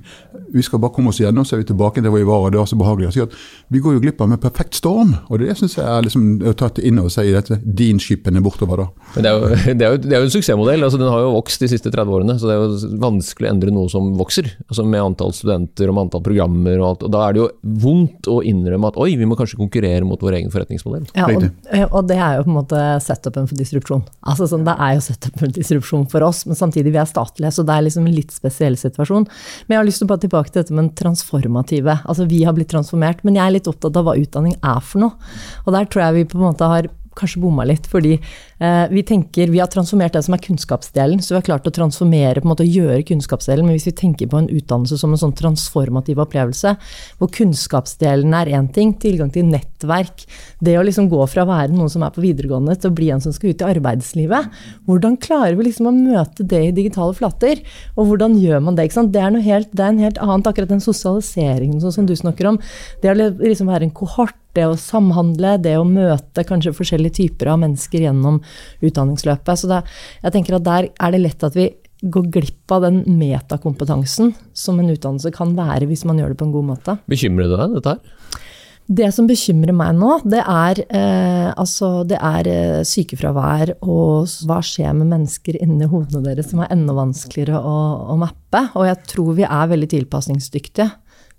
Vi 0.53 0.63
skal 0.65 0.81
bare 0.81 0.95
komme 0.95 1.11
oss 1.11 1.19
gjennom, 1.21 1.45
så 1.45 1.55
er 1.55 1.61
vi 1.61 1.67
tilbake 1.69 2.01
til 2.01 2.09
hvor 2.09 2.17
vi 2.17 2.25
var. 2.25 2.41
og 2.41 2.51
det 2.51 2.57
var 2.57 2.65
så 2.65 2.79
behagelig. 2.79 3.11
Så 3.13 3.27
vi 3.69 3.79
går 3.79 3.93
jo 3.93 4.01
glipp 4.01 4.21
av 4.21 4.31
en 4.31 4.41
perfekt 4.41 4.79
storm, 4.79 5.13
og 5.29 5.39
det 5.39 5.53
syns 5.59 5.77
jeg 5.77 5.85
er 5.85 6.07
liksom 6.07 6.41
å 6.41 6.53
ta 6.57 6.71
inn 6.81 6.97
over 6.99 7.13
seg 7.13 7.29
i 7.29 7.35
dette 7.35 7.59
din-skipen 7.61 8.41
bortover. 8.41 8.81
da. 8.81 8.87
Men 9.15 9.23
det 9.23 9.29
er, 9.29 9.37
jo, 9.37 9.49
det, 9.77 9.85
er 9.85 9.93
jo, 9.93 10.01
det 10.01 10.15
er 10.15 10.23
jo, 10.23 10.29
en 10.29 10.33
suksessmodell. 10.33 10.87
altså 10.87 10.97
Den 10.97 11.13
har 11.13 11.21
jo 11.21 11.35
vokst 11.37 11.61
de 11.61 11.69
siste 11.69 11.93
30 11.93 12.17
årene, 12.17 12.37
så 12.41 12.49
det 12.49 12.55
er 12.55 12.63
jo 12.63 12.97
vanskelig 13.05 13.49
å 13.49 13.53
endre 13.53 13.75
noe 13.77 13.93
som 13.93 14.09
vokser. 14.17 14.49
altså 14.65 14.87
Med 14.89 15.05
antall 15.05 15.37
studenter 15.37 15.91
og 15.91 15.99
med 15.99 16.07
antall 16.07 16.25
programmer 16.25 16.79
og 16.79 16.87
alt. 16.89 17.05
og 17.05 17.13
Da 17.13 17.27
er 17.27 17.37
det 17.37 17.43
jo 17.43 17.49
vondt 17.85 18.31
å 18.33 18.39
innrømme 18.41 18.89
at 18.89 18.97
oi, 19.05 19.11
vi 19.21 19.29
må 19.29 19.37
kanskje 19.37 19.61
konkurrere 19.61 20.01
mot 20.01 20.17
vår 20.17 20.39
egen 20.41 20.49
forretningsmodell. 20.49 21.05
Ja, 21.13 21.29
og, 21.29 21.45
og 21.91 22.09
det 22.09 22.17
er 22.17 22.39
jo 22.39 22.49
på 22.49 22.53
en 22.55 22.59
måte 22.63 22.83
setupen 23.05 23.45
for 23.45 23.61
disrupsjon. 23.61 24.05
Altså 24.25 24.49
sånn, 24.49 24.65
det 24.65 24.73
er 24.81 24.94
jo 24.97 25.15
opp 25.15 25.39
for 25.41 25.55
disrupsjon 25.55 26.05
for 26.11 26.25
oss, 26.25 26.43
men 26.49 26.57
samtidig 26.57 26.93
vi 26.95 27.01
er 27.01 27.09
statlige, 27.09 27.53
så 27.55 27.65
det 27.67 27.75
er 27.75 27.87
liksom 27.87 28.07
en 28.07 28.17
litt 28.17 28.35
spesiell 28.35 28.77
situasjon. 28.79 29.27
Men 29.65 29.75
jeg 29.75 29.81
har 29.81 29.89
lyst 29.89 30.03
til 30.03 30.09
å 30.09 30.13
bare 30.13 30.25
tilbake 30.25 30.51
til 30.51 30.61
dette 30.61 30.75
med 30.75 30.93
transformative. 30.99 31.99
Altså 32.05 32.27
vi 32.29 32.43
har 32.47 32.57
blitt 32.57 32.71
transformert, 32.73 33.23
men 33.27 33.39
jeg 33.39 33.45
er 33.45 33.57
litt 33.57 33.71
opptatt 33.71 33.97
av 33.99 34.07
hva 34.07 34.17
utdanning 34.19 34.57
er 34.59 34.83
for 34.83 35.05
noe. 35.05 35.33
Og 35.65 35.75
der 35.75 35.89
tror 35.89 36.07
jeg 36.07 36.19
vi 36.19 36.29
på 36.31 36.39
en 36.39 36.47
måte 36.49 36.71
har 36.71 36.91
kanskje 37.17 37.41
bomma 37.43 37.65
litt, 37.67 37.87
fordi 37.89 38.15
eh, 38.15 38.85
vi 38.91 39.03
tenker 39.07 39.51
Vi 39.51 39.61
har 39.61 39.69
transformert 39.71 40.15
det 40.15 40.23
som 40.25 40.35
er 40.35 40.43
kunnskapsdelen, 40.43 41.21
så 41.23 41.33
vi 41.33 41.39
har 41.39 41.47
klart 41.47 41.67
å 41.69 41.73
transformere, 41.73 42.41
på 42.41 42.47
en 42.47 42.53
måte 42.53 42.67
gjøre 42.67 43.03
kunnskapsdelen. 43.07 43.65
Men 43.67 43.77
hvis 43.77 43.87
vi 43.89 43.95
tenker 43.97 44.29
på 44.31 44.41
en 44.41 44.49
utdannelse 44.51 44.99
som 44.99 45.13
en 45.13 45.21
sånn 45.21 45.35
transformativ 45.37 46.21
opplevelse, 46.23 46.75
hvor 47.19 47.31
kunnskapsdelen 47.35 48.35
er 48.37 48.53
én 48.57 48.69
ting, 48.75 48.93
tilgang 49.01 49.31
til 49.33 49.47
nettverk, 49.49 50.25
det 50.65 50.77
å 50.79 50.85
liksom 50.85 51.09
gå 51.11 51.21
fra 51.31 51.45
å 51.45 51.49
være 51.49 51.73
noen 51.75 51.91
som 51.91 52.05
er 52.05 52.13
på 52.15 52.23
videregående, 52.25 52.77
til 52.79 52.91
å 52.91 52.97
bli 52.97 53.11
en 53.13 53.23
som 53.23 53.35
skal 53.35 53.53
ut 53.53 53.63
i 53.63 53.69
arbeidslivet, 53.69 54.61
hvordan 54.89 55.19
klarer 55.21 55.57
vi 55.57 55.69
liksom 55.69 55.91
å 55.91 55.95
møte 55.95 56.45
det 56.45 56.63
i 56.69 56.73
digitale 56.75 57.15
flater? 57.17 57.61
Og 57.95 58.11
hvordan 58.11 58.39
gjør 58.41 58.63
man 58.65 58.79
det? 58.79 58.89
Det 58.95 59.21
er, 59.21 59.35
helt, 59.43 59.71
det 59.73 59.83
er 59.83 59.93
en 59.93 60.03
helt 60.03 60.19
annet, 60.21 60.47
akkurat 60.49 60.71
den 60.71 60.83
sosialiseringen 60.83 61.81
som 61.83 62.07
du 62.07 62.15
snakker 62.15 62.51
om. 62.51 62.59
Det 63.01 63.11
å 63.11 63.15
liksom 63.17 63.69
være 63.71 63.87
en 63.87 63.95
kohort 63.95 64.35
det 64.55 64.67
å 64.67 64.77
samhandle, 64.79 65.57
det 65.61 65.75
å 65.79 65.87
møte 65.87 66.45
kanskje 66.47 66.75
forskjellige 66.75 67.19
typer 67.21 67.53
av 67.53 67.61
mennesker 67.63 68.07
gjennom 68.07 68.41
utdanningsløpet. 68.85 69.61
Så 69.61 69.71
det, 69.71 69.81
jeg 70.23 70.35
tenker 70.35 70.59
at 70.59 70.67
der 70.67 70.89
er 70.93 71.15
det 71.15 71.23
lett 71.23 71.45
at 71.47 71.57
vi 71.57 71.69
går 72.05 72.27
glipp 72.33 72.71
av 72.75 72.83
den 72.85 73.03
metakompetansen 73.17 74.33
som 74.53 74.79
en 74.79 74.91
utdannelse 74.93 75.31
kan 75.35 75.55
være 75.57 75.87
hvis 75.89 76.05
man 76.07 76.19
gjør 76.19 76.33
det 76.33 76.41
på 76.41 76.49
en 76.49 76.55
god 76.55 76.69
måte. 76.73 76.97
Bekymrer 77.09 77.49
det 77.49 77.61
deg, 77.61 77.79
dette 77.79 77.95
her? 77.95 78.43
Det 78.85 79.07
som 79.15 79.25
bekymrer 79.25 79.73
meg 79.73 79.95
nå, 79.97 80.19
det 80.29 80.43
er, 80.43 80.79
eh, 80.93 81.47
altså, 81.57 82.03
det 82.05 82.19
er 82.21 82.49
eh, 82.51 82.83
sykefravær 82.85 83.71
og 83.79 84.29
hva 84.45 84.59
skjer 84.61 84.93
med 84.93 85.09
mennesker 85.09 85.57
inni 85.57 85.87
hodene 85.89 86.21
deres 86.27 86.51
som 86.51 86.61
er 86.61 86.69
enda 86.75 86.93
vanskeligere 86.93 87.57
å, 87.65 87.79
å 88.13 88.17
mappe. 88.21 88.61
Og 88.77 88.85
jeg 88.85 88.99
tror 89.09 89.39
vi 89.39 89.47
er 89.47 89.71
veldig 89.73 89.89
tilpasningsdyktige. 89.95 90.91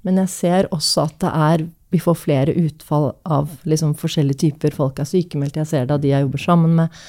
Men 0.07 0.19
jeg 0.25 0.33
ser 0.33 0.69
også 0.75 1.07
at 1.07 1.17
det 1.23 1.31
er 1.47 1.65
vi 1.95 2.01
får 2.03 2.19
flere 2.19 2.55
utfall 2.59 3.13
av 3.23 3.53
liksom 3.69 3.95
forskjellige 3.99 4.43
typer. 4.47 4.75
Folk 4.75 4.99
er 4.99 5.09
sykemeldt, 5.09 5.59
jeg 5.61 5.71
ser 5.71 5.87
det 5.87 5.95
av 5.95 6.03
de 6.03 6.11
jeg 6.11 6.27
jobber 6.27 6.43
sammen 6.43 6.75
med. 6.81 7.03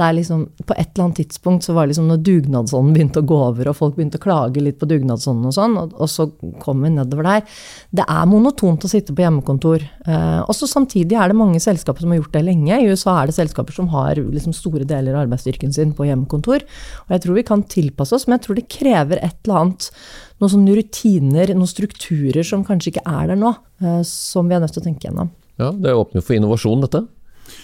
Det 0.00 0.06
er 0.06 0.14
liksom, 0.16 0.46
på 0.64 0.72
et 0.80 0.94
eller 0.94 1.04
annet 1.04 1.18
tidspunkt 1.20 1.66
så 1.66 1.74
var 1.76 1.84
det 1.84 1.92
liksom 1.92 2.06
når 2.08 2.20
dugnadsånden 2.24 2.94
begynte 2.96 3.20
å 3.20 3.26
gå 3.28 3.36
over, 3.50 3.68
og 3.68 3.76
folk 3.76 3.98
begynte 3.98 4.16
å 4.16 4.22
klage 4.22 4.62
litt 4.64 4.78
på 4.80 4.88
dugnadsånden 4.88 5.50
og 5.50 5.52
sånn, 5.52 5.74
og, 5.76 5.92
og, 5.92 6.08
så 6.08 6.24
kom 6.62 6.80
vi 6.86 6.92
nedover 6.94 7.28
der. 7.28 7.58
Det 7.92 8.06
er 8.08 8.30
monotont 8.30 8.86
å 8.86 8.88
sitte 8.88 9.12
på 9.12 9.26
hjemmekontor. 9.26 9.84
Eh, 9.84 10.38
også 10.40 10.70
samtidig 10.70 11.18
er 11.20 11.28
det 11.28 11.36
mange 11.36 11.60
selskaper 11.60 12.06
som 12.06 12.14
har 12.14 12.22
gjort 12.22 12.32
det 12.38 12.44
lenge. 12.46 12.80
I 12.80 12.88
USA 12.88 13.18
er 13.18 13.28
det 13.28 13.36
selskaper 13.36 13.76
som 13.76 13.92
har 13.92 14.22
liksom 14.22 14.56
store 14.56 14.88
deler 14.88 15.18
av 15.18 15.26
arbeidsstyrken 15.26 15.76
sin 15.76 15.92
på 15.92 16.08
hjemmekontor. 16.08 16.64
Og 17.04 17.14
jeg 17.18 17.26
tror 17.26 17.36
vi 17.36 17.46
kan 17.52 17.68
tilpasse 17.76 18.16
oss, 18.16 18.24
men 18.24 18.38
jeg 18.38 18.46
tror 18.48 18.60
det 18.62 18.68
krever 18.72 19.20
et 19.20 19.36
eller 19.44 19.66
annet 19.66 19.92
noen 20.40 20.54
sånne 20.56 20.80
rutiner, 20.80 21.52
noen 21.52 21.68
strukturer 21.68 22.40
som 22.46 22.64
kanskje 22.64 22.94
ikke 22.94 23.04
er 23.04 23.34
der 23.34 23.44
nå, 23.44 23.52
eh, 23.84 24.00
som 24.08 24.48
vi 24.48 24.56
er 24.56 24.64
nødt 24.64 24.72
til 24.72 24.80
å 24.80 24.88
tenke 24.88 25.10
gjennom. 25.10 25.36
Ja, 25.60 25.74
Det 25.76 25.92
åpner 25.92 26.24
for 26.24 26.40
innovasjon, 26.40 26.80
dette. 26.88 27.04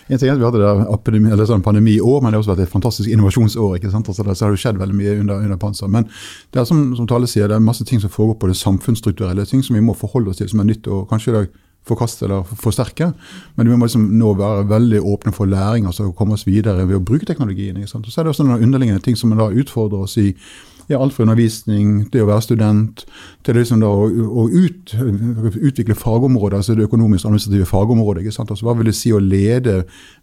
En 0.08 0.18
ting 0.18 0.28
er 0.28 0.34
at 0.34 0.40
Vi 0.40 0.46
hadde 0.46 0.86
epidemi, 0.94 1.30
eller 1.32 1.48
sånn 1.48 1.64
pandemiår, 1.64 2.22
men 2.22 2.32
det 2.32 2.38
har 2.38 2.44
også 2.44 2.54
vært 2.54 2.66
et 2.66 2.72
fantastisk 2.72 3.10
innovasjonsår. 3.10 3.76
ikke 3.76 3.90
sant? 3.90 4.08
Altså, 4.08 4.24
så 4.34 4.46
har 4.46 4.54
det 4.54 4.62
skjedd 4.62 4.80
veldig 4.80 4.96
mye 4.96 5.18
under, 5.20 5.44
under 5.44 5.56
panser. 5.56 5.88
Men 5.88 6.08
det 6.52 6.60
er 6.60 6.64
som, 6.68 6.94
som 6.96 7.06
Tale 7.06 7.28
sier, 7.30 7.48
det 7.48 7.56
er 7.56 7.64
masse 7.64 7.84
ting 7.84 8.00
som 8.00 8.10
foregår 8.10 8.40
på 8.40 8.50
det 8.50 8.56
samfunnsstrukturelle, 8.56 9.46
ting 9.46 9.62
som 9.62 9.76
vi 9.78 9.84
må 9.84 9.94
forholde 9.94 10.30
oss 10.30 10.42
til, 10.42 10.48
som 10.48 10.60
er 10.60 10.70
nytt 10.70 10.86
og 10.88 11.08
kanskje 11.10 11.36
det 11.36 11.46
forkaste 11.86 12.26
eller 12.26 12.46
forsterke. 12.58 13.12
Men 13.54 13.70
vi 13.70 13.76
må 13.76 13.86
liksom 13.86 14.06
nå 14.18 14.32
være 14.38 14.66
veldig 14.70 15.02
åpne 15.06 15.34
for 15.34 15.50
læring, 15.50 15.86
altså 15.86 16.10
komme 16.16 16.34
oss 16.34 16.46
videre 16.46 16.86
ved 16.86 16.98
å 16.98 17.04
bruke 17.04 17.26
teknologien. 17.28 17.76
ikke 17.76 17.90
sant? 17.90 18.06
Og 18.06 18.12
Så 18.12 18.20
er 18.20 18.24
det 18.24 18.34
også 18.34 18.46
noen 18.46 18.62
underliggende 18.62 19.02
ting 19.02 19.16
som 19.16 19.30
da 19.36 19.50
utfordrer 19.50 20.06
oss 20.06 20.16
i 20.18 20.32
ja, 20.88 21.00
alt 21.02 21.14
fra 21.14 21.24
undervisning, 21.24 22.06
det 22.12 22.22
å 22.22 22.28
være 22.28 22.44
student, 22.44 23.02
til 23.46 23.58
liksom 23.58 23.80
da, 23.82 23.90
å, 23.90 24.06
å 24.06 24.46
ut, 24.52 24.94
utvikle 25.56 25.96
fagområder, 25.98 26.60
altså 26.60 26.76
det 26.78 26.86
økonomisk-administrative 26.86 27.66
fagområdet. 27.66 28.22
ikke 28.22 28.36
sant? 28.36 28.52
Altså, 28.54 28.68
hva 28.68 28.76
vil 28.78 28.90
det 28.90 28.96
si 28.98 29.12
å 29.14 29.22
lede 29.22 29.80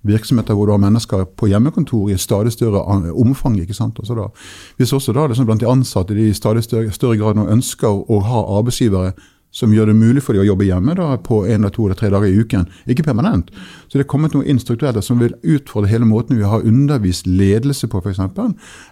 virksomheter 0.07 0.55
hvor 0.55 0.69
du 0.69 0.75
har 0.75 0.83
mennesker 0.83 1.25
på 1.39 1.51
hjemmekontor 1.51 2.13
i 2.13 2.17
stadig 2.21 2.55
større 2.55 2.83
omfang? 3.11 3.59
ikke 3.59 3.75
sant? 3.77 3.99
Altså 3.99 4.17
da, 4.17 4.29
hvis 4.79 4.95
også 4.95 5.15
da 5.15 5.27
liksom 5.27 5.49
blant 5.49 5.63
de 5.63 5.69
ansatte 5.69 6.15
de 6.15 6.29
i 6.29 6.37
stadig 6.37 6.63
større, 6.63 6.95
større 6.95 7.19
grad 7.19 7.39
nå 7.39 7.49
ønsker 7.51 7.91
å 7.91 8.23
ha 8.23 8.47
arbeidsgivere 8.57 9.13
som 9.53 9.73
gjør 9.73 9.91
det 9.91 9.95
mulig 9.95 10.23
for 10.25 10.33
dem 10.33 10.41
å 10.43 10.47
jobbe 10.47 10.65
hjemme 10.65 10.95
da, 10.97 11.11
på 11.21 11.43
en 11.45 11.67
to 11.69 11.85
eller 11.85 11.97
tre 11.97 12.09
dager 12.09 12.25
i 12.25 12.39
uken. 12.41 12.65
Ikke 12.89 13.05
permanent. 13.05 13.51
Så 13.85 13.99
det 13.99 14.05
er 14.07 14.09
kommet 14.09 14.33
noe 14.33 14.47
inn 14.49 14.59
som 14.59 15.19
vil 15.21 15.35
utfordre 15.43 15.91
hele 15.91 16.07
måten 16.09 16.39
vi 16.39 16.47
har 16.49 16.65
undervist 16.65 17.29
ledelse 17.29 17.87
på, 17.87 18.01
f.eks. 18.01 18.19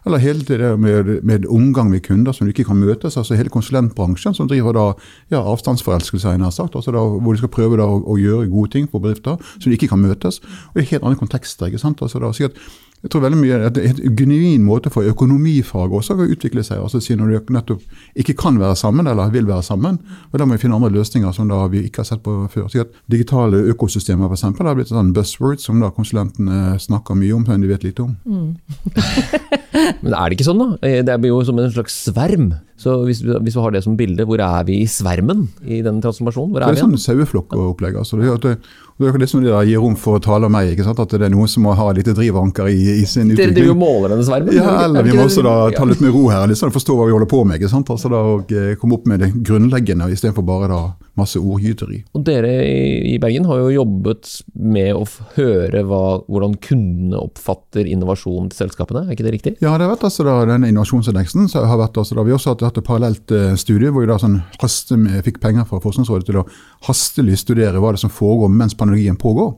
Eller 0.06 0.22
hele 0.22 0.46
det 0.46 0.76
med, 0.78 1.10
med, 1.26 1.48
omgang 1.50 1.90
med 1.90 2.04
kunder 2.06 2.36
som 2.38 2.46
du 2.46 2.54
ikke 2.54 2.68
kan 2.70 2.78
møtes. 2.78 3.18
altså 3.18 3.36
Hele 3.36 3.50
konsulentbransjen 3.50 4.38
som 4.38 4.50
driver 4.52 4.78
da 4.78 4.86
ja, 5.34 5.42
avstandsforelskelse, 5.42 6.38
nær 6.38 6.54
sagt. 6.54 6.76
altså 6.76 6.94
da, 6.94 7.02
Hvor 7.02 7.34
de 7.34 7.42
skal 7.42 7.54
prøve 7.54 7.82
da 7.82 7.90
å, 7.90 7.98
å, 8.06 8.20
gjøre 8.22 8.52
gode 8.52 8.76
ting 8.78 8.88
for 8.92 9.02
bedrifter 9.02 9.42
som 9.58 9.70
de 9.70 9.78
ikke 9.80 9.90
kan 9.96 10.04
møtes. 10.04 10.42
Og 10.76 10.84
i 10.84 10.90
helt 10.94 11.02
andre 11.02 11.18
kontekster. 11.18 11.72
ikke 11.72 11.82
sant? 11.82 12.06
Altså 12.06 12.22
da, 12.22 12.30
si 12.38 12.46
at 12.46 12.62
jeg 13.02 13.10
tror 13.10 13.24
veldig 13.24 13.40
mye 13.40 13.60
at 13.66 13.76
det 13.76 13.84
er 13.84 13.98
en 13.98 14.16
genuin 14.18 14.66
måte 14.66 14.92
for 14.94 15.08
økonomifaget 15.10 15.96
også 15.98 16.18
å 16.18 16.28
utvikle 16.36 16.62
seg. 16.66 16.84
altså 16.84 17.02
si 17.02 17.16
Når 17.18 17.32
de 17.32 17.56
nettopp 17.56 17.82
ikke 18.16 18.36
kan 18.38 18.60
være 18.62 18.76
sammen, 18.78 19.08
eller 19.10 19.32
vil 19.34 19.48
være 19.48 19.66
sammen. 19.66 19.98
og 20.32 20.38
Da 20.38 20.46
må 20.46 20.54
vi 20.54 20.62
finne 20.62 20.78
andre 20.78 20.92
løsninger 20.94 21.34
som 21.34 21.50
da 21.50 21.64
vi 21.72 21.82
ikke 21.88 22.04
har 22.04 22.10
sett 22.12 22.22
på 22.22 22.36
før. 22.54 22.70
Så 22.70 22.86
at 22.86 22.94
Digitale 23.10 23.64
økosystemer 23.74 24.30
for 24.30 24.38
eksempel, 24.38 24.70
har 24.70 24.78
blitt 24.78 24.92
et 24.92 24.98
sånn 24.98 25.14
buzzword 25.14 25.60
som 25.64 25.82
da 25.82 25.90
konsulentene 25.90 26.78
snakker 26.80 27.18
mye 27.18 27.34
om, 27.34 27.46
men 27.48 27.66
de 27.66 27.72
vet 27.74 27.88
lite 27.90 28.06
om. 28.06 28.16
Mm. 28.26 28.58
men 30.04 30.14
er 30.14 30.30
det 30.30 30.38
ikke 30.38 30.50
sånn, 30.52 30.62
da? 30.62 30.92
Det 31.06 31.18
blir 31.22 31.34
jo 31.34 31.42
som 31.48 31.60
en 31.62 31.74
slags 31.74 31.98
sverm. 32.06 32.52
Så 32.82 32.96
hvis, 33.06 33.20
hvis, 33.22 33.56
vi 33.56 33.62
har 33.62 33.74
det 33.76 33.84
som 33.86 33.98
bilde, 33.98 34.26
hvor 34.26 34.42
er 34.42 34.66
vi 34.66 34.80
i 34.82 34.88
svermen 34.90 35.46
i 35.62 35.84
den 35.86 36.00
transformasjonen? 36.02 36.56
Er 36.58 36.66
det 36.66 36.80
er 36.80 36.88
sånn 36.88 36.98
saueflokkopplegg. 36.98 38.00
Altså. 38.02 38.18
Det, 38.18 38.32
det, 38.42 38.56
det 38.98 39.12
er 39.12 39.22
det 39.22 39.30
som 39.30 39.44
gir 39.46 39.82
rom 39.82 39.98
for 40.00 40.18
å 40.18 40.24
tale 40.24 40.50
om 40.50 40.56
meg. 40.56 40.74
At 40.82 41.14
det 41.14 41.22
er 41.28 41.34
noen 41.34 41.50
som 41.52 41.66
må 41.68 41.76
ha 41.78 41.92
litt 41.94 42.10
drivanker 42.10 42.72
i, 42.72 42.80
i 43.02 43.06
sin 43.06 43.30
utvikling. 43.30 43.56
Dere 43.60 43.78
måler 43.78 44.16
denne 44.16 44.26
svermen? 44.26 44.58
Ja, 44.58 44.80
eller 44.88 45.06
vi 45.06 45.14
må 45.18 45.28
også 45.28 45.46
da 45.46 45.56
ta 45.76 45.86
litt 45.90 46.02
med 46.02 46.14
ro 46.16 46.26
her, 46.34 46.48
liksom, 46.50 46.74
forstå 46.74 46.98
hva 46.98 47.08
vi 47.10 47.16
holder 47.16 47.32
på 47.32 47.44
med. 47.46 47.70
Altså 47.72 48.12
da, 48.12 48.26
og 48.36 48.52
eh, 48.56 48.74
Komme 48.82 48.98
opp 48.98 49.08
med 49.10 49.22
det 49.22 49.32
grunnleggende 49.46 50.10
istedenfor 50.14 50.46
bare 50.48 50.72
da 50.72 50.82
masse 51.20 51.40
ordgyteri. 51.40 52.02
Og 52.16 52.24
Dere 52.26 52.52
i 52.64 53.18
Bergen 53.22 53.46
har 53.50 53.60
jo 53.60 53.72
jobbet 53.74 54.30
med 54.56 54.94
å 54.96 55.04
høre 55.36 55.84
hva, 55.88 56.04
hvordan 56.32 56.56
kundene 56.64 57.20
oppfatter 57.20 57.90
innovasjon 57.90 58.50
til 58.52 58.64
selskapene, 58.64 59.06
er 59.06 59.16
ikke 59.16 59.28
det 59.28 59.36
riktig? 59.36 59.54
Ja, 59.60 59.76
det 59.76 59.86
har 59.86 59.94
vært 59.96 60.08
altså 60.08 60.26
da, 60.28 60.38
denne 60.50 60.72
innovasjonsindeksen. 60.72 61.50
så 61.52 61.66
har 61.68 61.82
vært 61.82 62.00
altså 62.00 62.18
da, 62.18 62.26
Vi 62.28 62.36
også 62.36 62.56
hatt 62.56 62.64
startet 62.72 62.88
parallelt 62.88 63.32
uh, 63.36 63.54
studie 63.60 63.92
hvor 63.92 64.06
vi 64.06 64.10
da 64.10 64.18
sånn 64.22 64.40
haste, 64.62 64.98
fikk 65.26 65.42
penger 65.44 65.68
fra 65.70 65.82
Forskningsrådet 65.84 66.30
til 66.30 66.42
å 66.42 66.46
hastelig 66.88 67.42
studere 67.42 67.82
hva 67.82 67.94
det 67.94 68.02
som 68.02 68.14
foregår 68.14 68.52
mens 68.54 68.78
pandemien 68.78 69.20
pågår. 69.20 69.58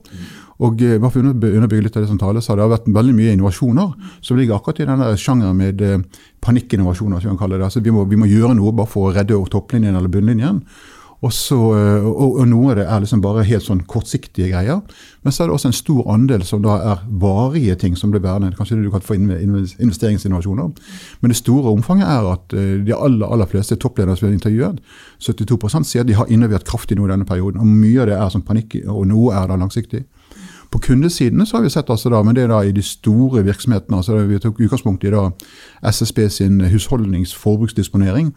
Og 0.64 0.78
bare 0.78 1.10
for 1.10 1.18
å 1.26 1.32
underbygge 1.34 1.82
litt 1.88 1.96
av 1.98 2.04
det 2.04 2.10
som 2.12 2.18
tales, 2.20 2.46
har 2.46 2.60
det 2.60 2.68
vært 2.70 2.86
veldig 2.94 3.14
mye 3.16 3.32
innovasjoner 3.34 4.18
som 4.22 4.38
ligger 4.38 4.54
akkurat 4.54 4.84
i 4.84 4.86
denne 4.86 5.08
sjangeren 5.18 5.58
med 5.58 5.82
uh, 5.82 5.98
panikkinnovasjoner. 6.44 7.20
som 7.20 7.34
kan 7.34 7.44
kalle 7.46 7.58
det. 7.58 7.70
Altså, 7.70 7.82
vi, 7.82 7.94
må, 7.94 8.04
vi 8.10 8.18
må 8.20 8.28
gjøre 8.30 8.54
noe 8.58 8.74
bare 8.74 8.90
for 8.90 9.10
å 9.10 9.14
redde 9.16 9.40
topplinjen 9.50 9.96
eller 9.96 10.12
bunnlinjen. 10.12 10.62
Og, 11.24 11.32
så, 11.32 11.56
og, 11.56 12.38
og, 12.40 12.42
noe 12.50 12.72
av 12.72 12.78
det 12.78 12.84
er 12.84 13.04
liksom 13.04 13.22
bare 13.24 13.46
helt 13.48 13.64
sånn 13.64 13.80
kortsiktige 13.88 14.50
greier. 14.52 14.82
Men 15.24 15.32
så 15.32 15.44
er 15.44 15.48
det 15.48 15.56
også 15.56 15.70
en 15.70 15.76
stor 15.76 16.10
andel 16.12 16.44
som 16.44 16.60
da 16.64 16.76
er 16.92 17.04
varige 17.22 17.78
ting 17.80 17.96
som 17.96 18.12
blir 18.12 18.20
værende. 18.24 18.52
Kanskje 18.58 18.82
du 18.82 18.90
kan 18.92 19.04
få 19.04 19.16
investeringsinnovasjoner. 19.16 20.90
Men 21.22 21.32
det 21.32 21.38
store 21.40 21.72
omfanget 21.72 22.10
er 22.12 22.28
at 22.34 22.56
de 22.84 22.96
aller, 22.96 23.24
aller 23.24 23.48
fleste 23.48 23.78
toppledere 23.80 24.18
som 24.18 24.26
vi 24.26 24.34
har 24.34 24.36
intervjuet, 24.36 24.82
72 25.24 25.88
sier 25.88 26.04
at 26.04 26.10
de 26.10 26.18
har 26.18 26.28
innovert 26.28 26.68
kraftig 26.68 26.98
nå 26.98 27.08
i 27.08 27.14
denne 27.14 27.28
perioden. 27.28 27.62
Og 27.62 27.72
mye 27.72 28.04
av 28.04 28.10
det 28.10 28.18
er 28.18 28.34
sånn 28.34 28.44
panikk, 28.44 28.76
og 28.84 29.06
noe 29.08 29.32
er 29.38 29.48
da 29.48 29.56
langsiktig. 29.60 30.04
På 30.74 30.80
kundesidene 30.82 31.46
så 31.46 31.56
har 31.56 31.62
vi 31.62 31.70
sett 31.70 31.90
altså 31.90 32.10
da, 32.10 32.18
men 32.26 32.34
det 32.34 32.44
er 32.44 32.48
da 32.50 32.56
i 32.66 32.72
de 32.74 32.82
store 32.82 33.44
virksomhetene. 33.46 33.96
altså 33.96 34.24
Vi 34.26 34.40
tok 34.42 34.58
utgangspunkt 34.58 35.04
i 35.06 35.12
da 35.14 35.28
SSB 35.86 36.18
sin 36.28 36.60
husholdningsforbruksdisponering. 36.60 38.32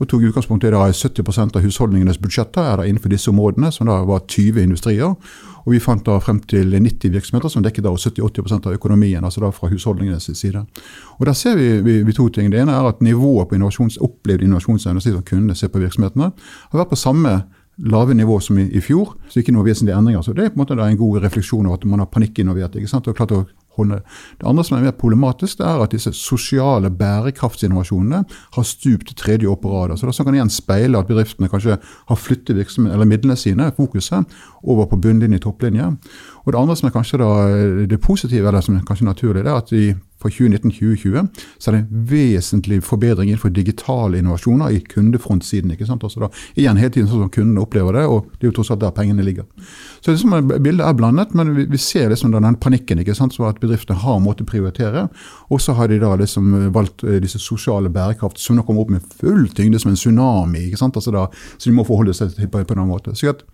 Og 0.00 0.08
tok 0.08 0.22
utgangspunkt 0.30 0.64
i 0.64 0.70
at 0.72 0.96
70% 0.96 1.56
av 1.58 1.64
husholdningenes 1.64 2.18
budsjetter 2.22 2.64
er 2.64 2.80
da 2.80 2.86
innenfor 2.88 3.12
disse 3.12 3.28
områdene, 3.28 3.68
som 3.72 3.88
da 3.90 3.98
var 4.08 4.24
20 4.24 4.62
industrier. 4.62 5.12
Og 5.60 5.74
vi 5.74 5.80
fant 5.82 6.06
da 6.06 6.16
frem 6.24 6.38
til 6.48 6.72
90 6.72 7.12
virksomheter 7.12 7.52
som 7.52 7.64
dekket 7.64 7.84
da 7.84 7.92
70-80% 7.92 8.70
av 8.70 8.78
økonomien. 8.78 9.24
altså 9.24 9.44
da 9.44 9.50
fra 9.52 9.68
husholdningenes 9.68 10.30
side. 10.32 10.64
Og 11.18 11.26
Der 11.26 11.32
ser 11.32 11.56
vi, 11.56 11.80
vi, 11.80 12.02
vi, 12.02 12.12
to 12.12 12.28
ting. 12.28 12.50
Det 12.50 12.60
ene 12.60 12.72
er 12.72 12.88
at 12.88 13.02
nivået 13.02 13.48
på 13.48 13.54
innovasjons, 13.54 13.98
opplevd 14.00 14.42
innovasjonsevne, 14.42 15.00
som 15.00 15.22
kundene 15.22 15.54
ser 15.54 15.68
på 15.68 15.78
virksomhetene, 15.78 16.32
har 16.70 16.78
vært 16.78 16.90
på 16.90 16.96
samme 16.96 17.42
lave 17.80 18.14
nivå 18.14 18.40
som 18.40 18.58
i, 18.58 18.68
i, 18.76 18.80
fjor, 18.80 19.14
så 19.28 19.40
ikke 19.40 19.52
noe 19.52 19.64
vesentlige 19.64 19.96
endringer. 19.96 20.22
Så 20.22 20.32
Det 20.32 20.44
er 20.44 20.48
på 20.48 20.60
en 20.60 20.64
måte 20.64 20.80
en 20.80 20.96
god 20.96 21.22
refleksjon 21.22 21.66
over 21.66 21.76
at 21.76 21.84
man 21.84 21.98
har 21.98 22.06
panikkinnovert. 22.06 22.76
ikke 22.76 22.88
sant, 22.88 23.08
og 23.08 23.16
klart 23.16 23.32
å 23.32 23.44
holde. 23.78 24.00
Det 24.40 24.48
andre 24.48 24.64
som 24.64 24.76
er 24.76 24.84
mer 24.88 24.96
problematisk, 24.98 25.58
det 25.58 25.66
er 25.66 25.82
at 25.84 25.94
disse 25.94 26.12
sosiale 26.16 26.90
bærekraftsinnovasjonene 26.90 28.24
har 28.56 28.66
stupt 28.66 29.14
tredje 29.16 29.48
år 29.48 29.60
på 29.62 29.72
rad. 29.72 29.96
Så 29.98 30.06
det 30.06 30.26
kan 30.26 30.34
igjen 30.34 30.52
speile 30.52 30.98
at 30.98 31.08
bedriftene 31.08 31.50
kanskje 31.52 31.78
har 31.80 32.20
flyttet 32.20 32.58
eller 32.78 33.08
midlene 33.08 33.36
sine, 33.36 33.70
fokuset, 33.76 34.24
over 34.62 34.86
på 34.86 34.96
bunnlinje, 35.00 35.38
topplinje. 35.38 35.96
Og 36.44 36.52
Det 36.52 36.60
andre 36.60 36.76
som 36.76 36.88
er 36.88 36.92
kanskje 36.92 37.18
da, 37.18 37.30
det 37.86 38.00
positive, 38.00 38.48
eller 38.48 38.60
som 38.60 38.76
er 38.76 38.86
kanskje 38.86 39.06
naturlig, 39.06 39.44
det 39.44 39.52
er 39.52 39.56
at 39.56 39.72
i 39.72 39.94
fra 40.20 40.30
2019-2020 40.30 41.28
så 41.58 41.70
er 41.70 41.76
det 41.76 41.80
en 41.80 42.04
vesentlig 42.10 42.80
forbedring 42.84 43.30
innenfor 43.30 43.52
digitale 43.54 44.20
innovasjoner 44.20 44.74
i 44.76 44.80
kundefrontsiden. 44.84 45.72
ikke 45.74 45.88
sant? 45.88 46.04
Også 46.04 46.22
da, 46.22 46.30
igjen 46.54 46.80
hele 46.80 46.92
tiden 46.94 47.08
sånn 47.10 47.24
som 47.24 47.32
kundene 47.32 47.64
opplever 47.64 47.96
det, 47.96 48.06
og 48.06 48.28
det 48.36 48.46
er 48.46 48.50
jo 48.50 48.56
tross 48.60 48.72
alt 48.74 48.82
der 48.84 48.94
pengene 48.96 49.24
ligger. 49.26 49.48
Så 50.00 50.12
det 50.12 50.20
som 50.22 50.34
er, 50.36 50.44
Bildet 50.50 50.84
er 50.86 50.96
blandet, 50.98 51.34
men 51.36 51.54
vi, 51.56 51.66
vi 51.70 51.80
ser 51.80 52.12
liksom 52.12 52.34
den 52.36 52.60
panikken 52.60 53.00
ikke 53.02 53.16
sant, 53.16 53.36
så 53.36 53.48
at 53.50 53.60
bedriftene 53.62 54.00
har 54.02 54.20
måttet 54.22 54.48
prioritere. 54.50 55.08
Og 55.50 55.62
så 55.62 55.74
har 55.78 55.90
de 55.90 56.00
da 56.02 56.14
liksom 56.20 56.72
valgt 56.74 57.04
eh, 57.04 57.20
disse 57.22 57.40
sosiale 57.42 57.92
bærekraft, 57.92 58.40
som 58.40 58.58
nå 58.58 58.66
kommer 58.66 58.84
opp 58.84 58.92
med 58.94 59.06
full 59.20 59.48
tyngde 59.56 59.80
som 59.80 59.92
en 59.92 60.00
tsunami. 60.00 60.66
ikke 60.68 60.80
sant, 60.80 60.96
altså 60.96 61.14
da, 61.14 61.28
Så 61.56 61.70
de 61.70 61.76
må 61.76 61.86
forholde 61.88 62.14
seg 62.16 62.34
til 62.36 62.48
på, 62.48 62.62
på 62.64 62.76
en 62.76 62.82
annen 62.82 62.92
måte. 62.92 63.16
Så 63.16 63.32
at 63.32 63.44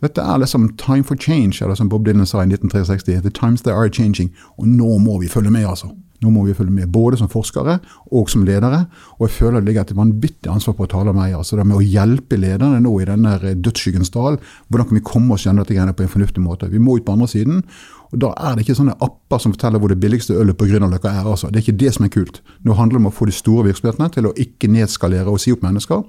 dette 0.00 0.20
er 0.20 0.40
liksom 0.40 0.68
time 0.80 1.04
for 1.04 1.16
change, 1.16 1.60
eller 1.62 1.74
som 1.74 1.88
Bob 1.88 2.06
Dylan 2.06 2.26
sa 2.26 2.40
i 2.40 2.48
1963. 2.48 3.20
The 3.20 3.30
times 3.30 3.62
they 3.62 3.72
are 3.72 3.88
changing. 3.88 4.32
Og 4.58 4.68
nå 4.68 4.98
må 4.98 5.18
vi 5.20 5.28
følge 5.28 5.50
med, 5.50 5.66
altså. 5.68 5.92
Nå 6.20 6.30
må 6.34 6.44
vi 6.44 6.54
følge 6.56 6.74
med, 6.74 6.90
både 6.92 7.16
som 7.16 7.30
forskere 7.32 7.78
og 8.12 8.28
som 8.32 8.44
ledere. 8.44 8.82
Og 9.18 9.28
jeg 9.28 9.36
føler 9.38 9.60
det 9.60 9.70
ligger 9.70 9.86
et 9.86 9.96
vanvittig 9.96 10.50
ansvar 10.52 10.76
på 10.76 10.88
tale 10.92 11.14
meg. 11.16 11.34
altså 11.34 11.56
det 11.56 11.66
med 11.66 11.78
Å 11.78 11.84
hjelpe 11.84 12.36
lederne 12.36 12.80
nå 12.84 12.92
i 13.00 13.08
denne 13.08 13.38
dødsskyggens 13.40 14.12
dal. 14.12 14.36
Hvordan 14.68 14.90
kan 14.90 15.00
vi 15.00 15.06
komme 15.12 15.34
oss 15.34 15.46
gjennom 15.46 15.64
dette 15.64 15.96
på 15.96 16.04
en 16.04 16.12
fornuftig 16.12 16.44
måte? 16.44 16.68
Vi 16.68 16.78
må 16.78 16.98
ut 16.98 17.06
på 17.06 17.12
andre 17.16 17.28
siden. 17.28 17.64
Og 18.12 18.18
Da 18.18 18.34
er 18.36 18.54
det 18.54 18.66
ikke 18.66 18.76
sånne 18.76 18.98
apper 19.00 19.38
som 19.38 19.52
forteller 19.54 19.78
hvor 19.78 19.88
det 19.88 20.00
billigste 20.02 20.34
ølet 20.34 20.58
på 20.58 20.66
Grünerløkka 20.66 21.08
er. 21.08 21.24
altså. 21.24 21.48
Det 21.48 21.60
er 21.60 21.66
ikke 21.66 21.84
det 21.84 21.94
som 21.94 22.04
er 22.04 22.08
kult. 22.08 22.42
Nå 22.64 22.74
handler 22.74 22.98
det 22.98 23.04
om 23.06 23.10
å 23.12 23.14
få 23.14 23.26
de 23.26 23.32
store 23.32 23.70
virksomhetene 23.70 24.10
til 24.10 24.26
å 24.26 24.34
ikke 24.34 24.68
nedskalere 24.68 25.30
og 25.30 25.40
si 25.40 25.52
opp 25.54 25.62
mennesker. 25.62 26.02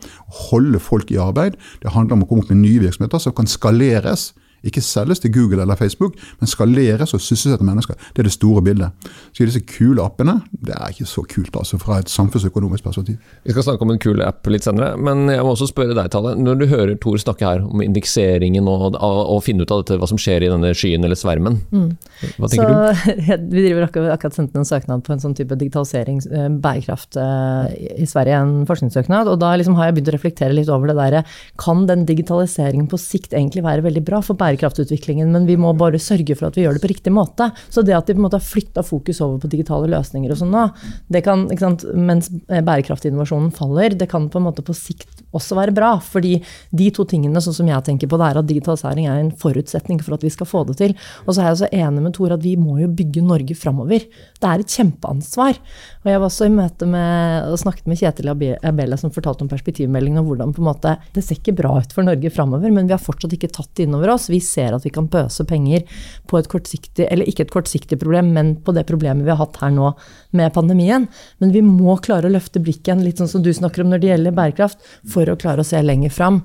Holde 0.50 0.80
folk 0.80 1.12
i 1.12 1.22
arbeid. 1.22 1.56
Det 1.82 1.94
handler 1.94 2.18
om 2.18 2.24
å 2.24 2.28
komme 2.28 2.42
opp 2.42 2.50
med 2.50 2.64
nye 2.66 2.82
virksomheter 2.82 3.22
som 3.22 3.34
kan 3.38 3.46
skaleres 3.46 4.34
ikke 4.68 4.82
selges 4.86 5.20
til 5.20 5.34
Google 5.34 5.62
eller 5.64 5.76
Facebook, 5.80 6.18
men 6.40 6.50
skaleres 6.50 7.16
og 7.16 7.22
sysselsetter 7.22 7.66
mennesker. 7.66 7.98
Det 8.14 8.24
er 8.24 8.30
det 8.30 8.34
store 8.36 8.62
bildet. 8.66 9.10
Så 9.34 9.48
disse 9.48 9.64
kule 9.66 10.04
appene, 10.04 10.38
det 10.52 10.76
er 10.76 10.94
ikke 10.94 11.08
så 11.10 11.24
kult 11.30 11.56
altså 11.58 11.80
fra 11.82 12.00
et 12.02 12.12
samfunnsøkonomisk 12.12 12.86
perspektiv. 12.86 13.18
Vi 13.44 13.56
skal 13.56 13.66
snakke 13.66 13.86
om 13.86 13.94
en 13.94 14.02
kul 14.02 14.22
app 14.26 14.48
litt 14.52 14.68
senere, 14.68 14.94
men 15.02 15.26
jeg 15.32 15.42
må 15.46 15.56
også 15.56 15.70
spørre 15.72 15.96
deg, 15.98 16.12
Tale. 16.14 16.36
Når 16.38 16.60
du 16.62 16.66
hører 16.70 16.94
Tor 17.02 17.18
snakke 17.22 17.48
her 17.48 17.64
om 17.66 17.82
indekseringen 17.84 18.68
og, 18.70 18.98
og 19.02 19.42
finne 19.46 19.66
ut 19.66 19.74
av 19.74 19.82
dette, 19.82 19.98
hva 20.02 20.10
som 20.10 20.20
skjer 20.22 20.46
i 20.46 20.52
denne 20.52 20.74
skyen 20.78 21.08
eller 21.08 21.18
svermen, 21.18 21.58
mm. 21.72 21.90
hva 22.38 22.52
tenker 22.52 22.70
så, 22.70 23.16
du? 23.42 23.56
Vi 23.56 23.66
driver 23.66 23.88
akkurat, 23.88 24.14
akkurat 24.18 24.38
sendt 24.38 24.58
en 24.58 24.68
søknad 24.68 25.06
på 25.08 25.16
en 25.16 25.24
sånn 25.24 25.36
type 25.38 25.58
digitalisering, 25.58 26.22
eh, 26.30 26.50
bærekraft, 26.62 27.18
eh, 27.18 27.74
i 28.06 28.10
Sverige, 28.10 28.42
en 28.42 28.70
forskningssøknad. 28.70 29.32
Og 29.32 29.42
da 29.42 29.54
liksom 29.58 29.78
har 29.80 29.90
jeg 29.90 29.98
begynt 29.98 30.14
å 30.14 30.18
reflektere 30.18 30.56
litt 30.56 30.70
over 30.72 30.92
det 30.92 30.98
derre 31.00 31.24
Kan 31.62 31.86
den 31.90 32.04
digitaliseringen 32.08 32.88
på 32.92 33.00
sikt 33.00 33.34
egentlig 33.34 33.64
være 33.66 33.86
veldig 33.86 34.04
bra 34.06 34.22
for 34.26 34.38
bærekraft? 34.38 34.51
Bærekraftutviklingen, 34.52 35.32
men 35.32 35.48
vi 35.48 35.58
må 35.60 35.74
bare 35.78 36.00
sørge 36.02 36.36
for 36.38 36.50
at 36.50 36.58
vi 36.58 36.66
gjør 36.66 36.78
det 36.78 36.84
på 36.84 36.92
riktig 36.92 37.14
måte. 37.16 37.52
Så 37.70 37.84
det 37.86 37.96
at 37.98 38.08
de 38.08 38.16
på 38.16 38.22
en 38.22 38.28
måte 38.28 38.40
har 38.40 38.46
flytta 38.46 38.84
fokus 38.86 39.22
over 39.24 39.42
på 39.42 39.52
digitale 39.52 39.90
løsninger 39.92 40.32
og 40.32 40.42
sånn 40.42 40.54
nå, 40.54 40.68
det 41.12 41.24
kan, 41.26 41.48
sant, 41.60 41.86
mens 41.96 42.32
bærekraftinnovasjonen 42.52 43.52
faller, 43.56 43.98
det 43.98 44.10
kan 44.12 44.30
på 44.32 44.42
en 44.42 44.50
måte 44.50 44.66
på 44.66 44.76
sikt 44.78 45.21
også 45.38 45.58
være 45.58 45.76
bra. 45.76 45.94
Fordi 46.04 46.38
de 46.76 46.90
to 46.96 47.06
tingene 47.10 47.42
sånn 47.44 47.58
som 47.62 47.70
jeg 47.70 47.88
tenker 47.88 48.12
på, 48.12 48.20
det 48.20 48.30
er 48.30 48.42
at 48.42 48.50
digitalisering 48.50 49.08
er 49.10 49.22
en 49.22 49.34
forutsetning 49.42 50.02
for 50.04 50.18
at 50.18 50.26
vi 50.26 50.34
skal 50.34 50.50
få 50.50 50.64
det 50.70 50.78
til. 50.82 50.96
Og 51.26 51.34
så 51.34 51.42
er 51.42 51.50
jeg 51.50 51.58
også 51.58 51.72
enig 51.82 52.06
med 52.06 52.16
Tor 52.18 52.36
at 52.36 52.44
vi 52.44 52.56
må 52.60 52.78
jo 52.82 52.90
bygge 52.92 53.24
Norge 53.26 53.58
framover. 53.58 54.06
Det 54.42 54.50
er 54.50 54.64
et 54.64 54.78
kjempeansvar. 54.78 55.60
Og 56.02 56.10
jeg 56.10 56.22
var 56.22 56.28
også 56.28 56.48
i 56.48 56.54
møte 56.54 56.88
med 56.90 57.52
og 57.52 57.60
snakket 57.62 57.90
med 57.90 58.00
Kjetil 58.00 58.32
Abella 58.32 58.98
som 59.00 59.14
fortalte 59.14 59.46
om 59.46 59.52
perspektivmeldingen 59.52 60.22
og 60.22 60.32
hvordan 60.32 60.56
på 60.56 60.64
en 60.64 60.70
måte 60.72 60.96
det 61.16 61.24
ser 61.26 61.40
ikke 61.40 61.56
bra 61.60 61.76
ut 61.82 61.94
for 61.94 62.06
Norge 62.06 62.32
framover, 62.34 62.72
men 62.74 62.88
vi 62.90 62.96
har 62.96 63.02
fortsatt 63.02 63.34
ikke 63.36 63.52
tatt 63.54 63.70
det 63.78 63.86
inn 63.86 63.96
over 63.98 64.14
oss. 64.16 64.30
Vi 64.32 64.40
ser 64.44 64.76
at 64.76 64.86
vi 64.86 64.94
kan 64.94 65.10
pøse 65.12 65.46
penger 65.48 65.86
på 66.30 66.40
et 66.40 66.50
kortsiktig, 66.52 67.06
eller 67.08 67.28
ikke 67.30 67.46
et 67.48 67.54
kortsiktig 67.54 68.00
problem, 68.02 68.32
men 68.36 68.54
på 68.66 68.74
det 68.76 68.86
problemet 68.90 69.26
vi 69.28 69.34
har 69.34 69.42
hatt 69.42 69.60
her 69.62 69.74
nå 69.74 69.92
med 70.38 70.54
pandemien. 70.56 71.08
Men 71.44 71.54
vi 71.54 71.64
må 71.66 71.98
klare 72.04 72.30
å 72.30 72.34
løfte 72.34 72.62
blikken, 72.64 73.04
litt 73.06 73.22
sånn 73.22 73.30
som 73.32 73.46
du 73.46 73.52
snakker 73.54 73.84
om 73.84 73.92
når 73.92 74.02
det 74.02 74.12
gjelder 74.14 74.38
bærekraft, 74.38 74.90
for 75.12 75.21
å 75.30 75.38
klare 75.38 75.62
å 75.62 75.68
se 75.68 75.82
lenger 75.86 76.10
fram. 76.10 76.42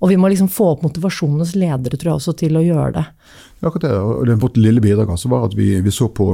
Og 0.00 0.10
vi 0.10 0.16
må 0.20 0.28
liksom 0.28 0.50
få 0.52 0.72
opp 0.74 0.82
motivasjonen 0.84 1.40
hos 1.40 1.54
ledere 1.56 1.96
tror 1.96 2.10
jeg 2.10 2.20
også 2.20 2.34
til 2.40 2.58
å 2.58 2.64
gjøre 2.64 2.92
det. 2.96 3.04
Akkurat 3.64 3.84
det, 3.86 3.92
og 3.96 4.26
det 4.28 4.34
Vårt 4.42 4.58
lille 4.60 4.82
bidrag 4.84 5.08
altså 5.14 5.30
var 5.32 5.46
at 5.46 5.54
vi, 5.56 5.70
vi 5.80 5.92
så 5.94 6.10
på 6.12 6.26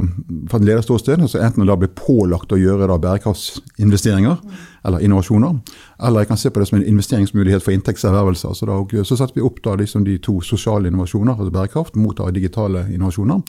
fra 0.49 0.59
et 0.59 0.65
lederståsted, 0.67 1.21
altså 1.23 1.39
enten 1.39 1.63
det 1.69 1.77
ble 1.79 1.87
pålagt 1.95 2.51
å 2.51 2.59
gjøre 2.59 2.89
da 2.91 2.97
bærekraftsinvesteringer 2.99 4.41
eller 4.89 5.05
innovasjoner, 5.05 5.61
eller 6.03 6.25
jeg 6.25 6.31
kan 6.31 6.41
se 6.41 6.51
på 6.51 6.59
det 6.59 6.67
som 6.67 6.79
en 6.79 6.87
investeringsmulighet 6.91 7.63
for 7.63 7.75
inntektservervelse. 7.77 8.49
Altså 8.49 8.67
da, 8.67 9.03
så 9.07 9.19
satte 9.19 9.37
vi 9.37 9.45
opp 9.45 9.61
da 9.63 9.77
liksom 9.79 10.03
de 10.03 10.17
to 10.19 10.39
sosiale 10.43 10.91
innovasjoner, 10.91 11.37
altså 11.37 11.53
bærekraft, 11.55 11.95
mot 11.95 12.17
da 12.17 12.27
digitale 12.35 12.87
innovasjoner. 12.91 13.45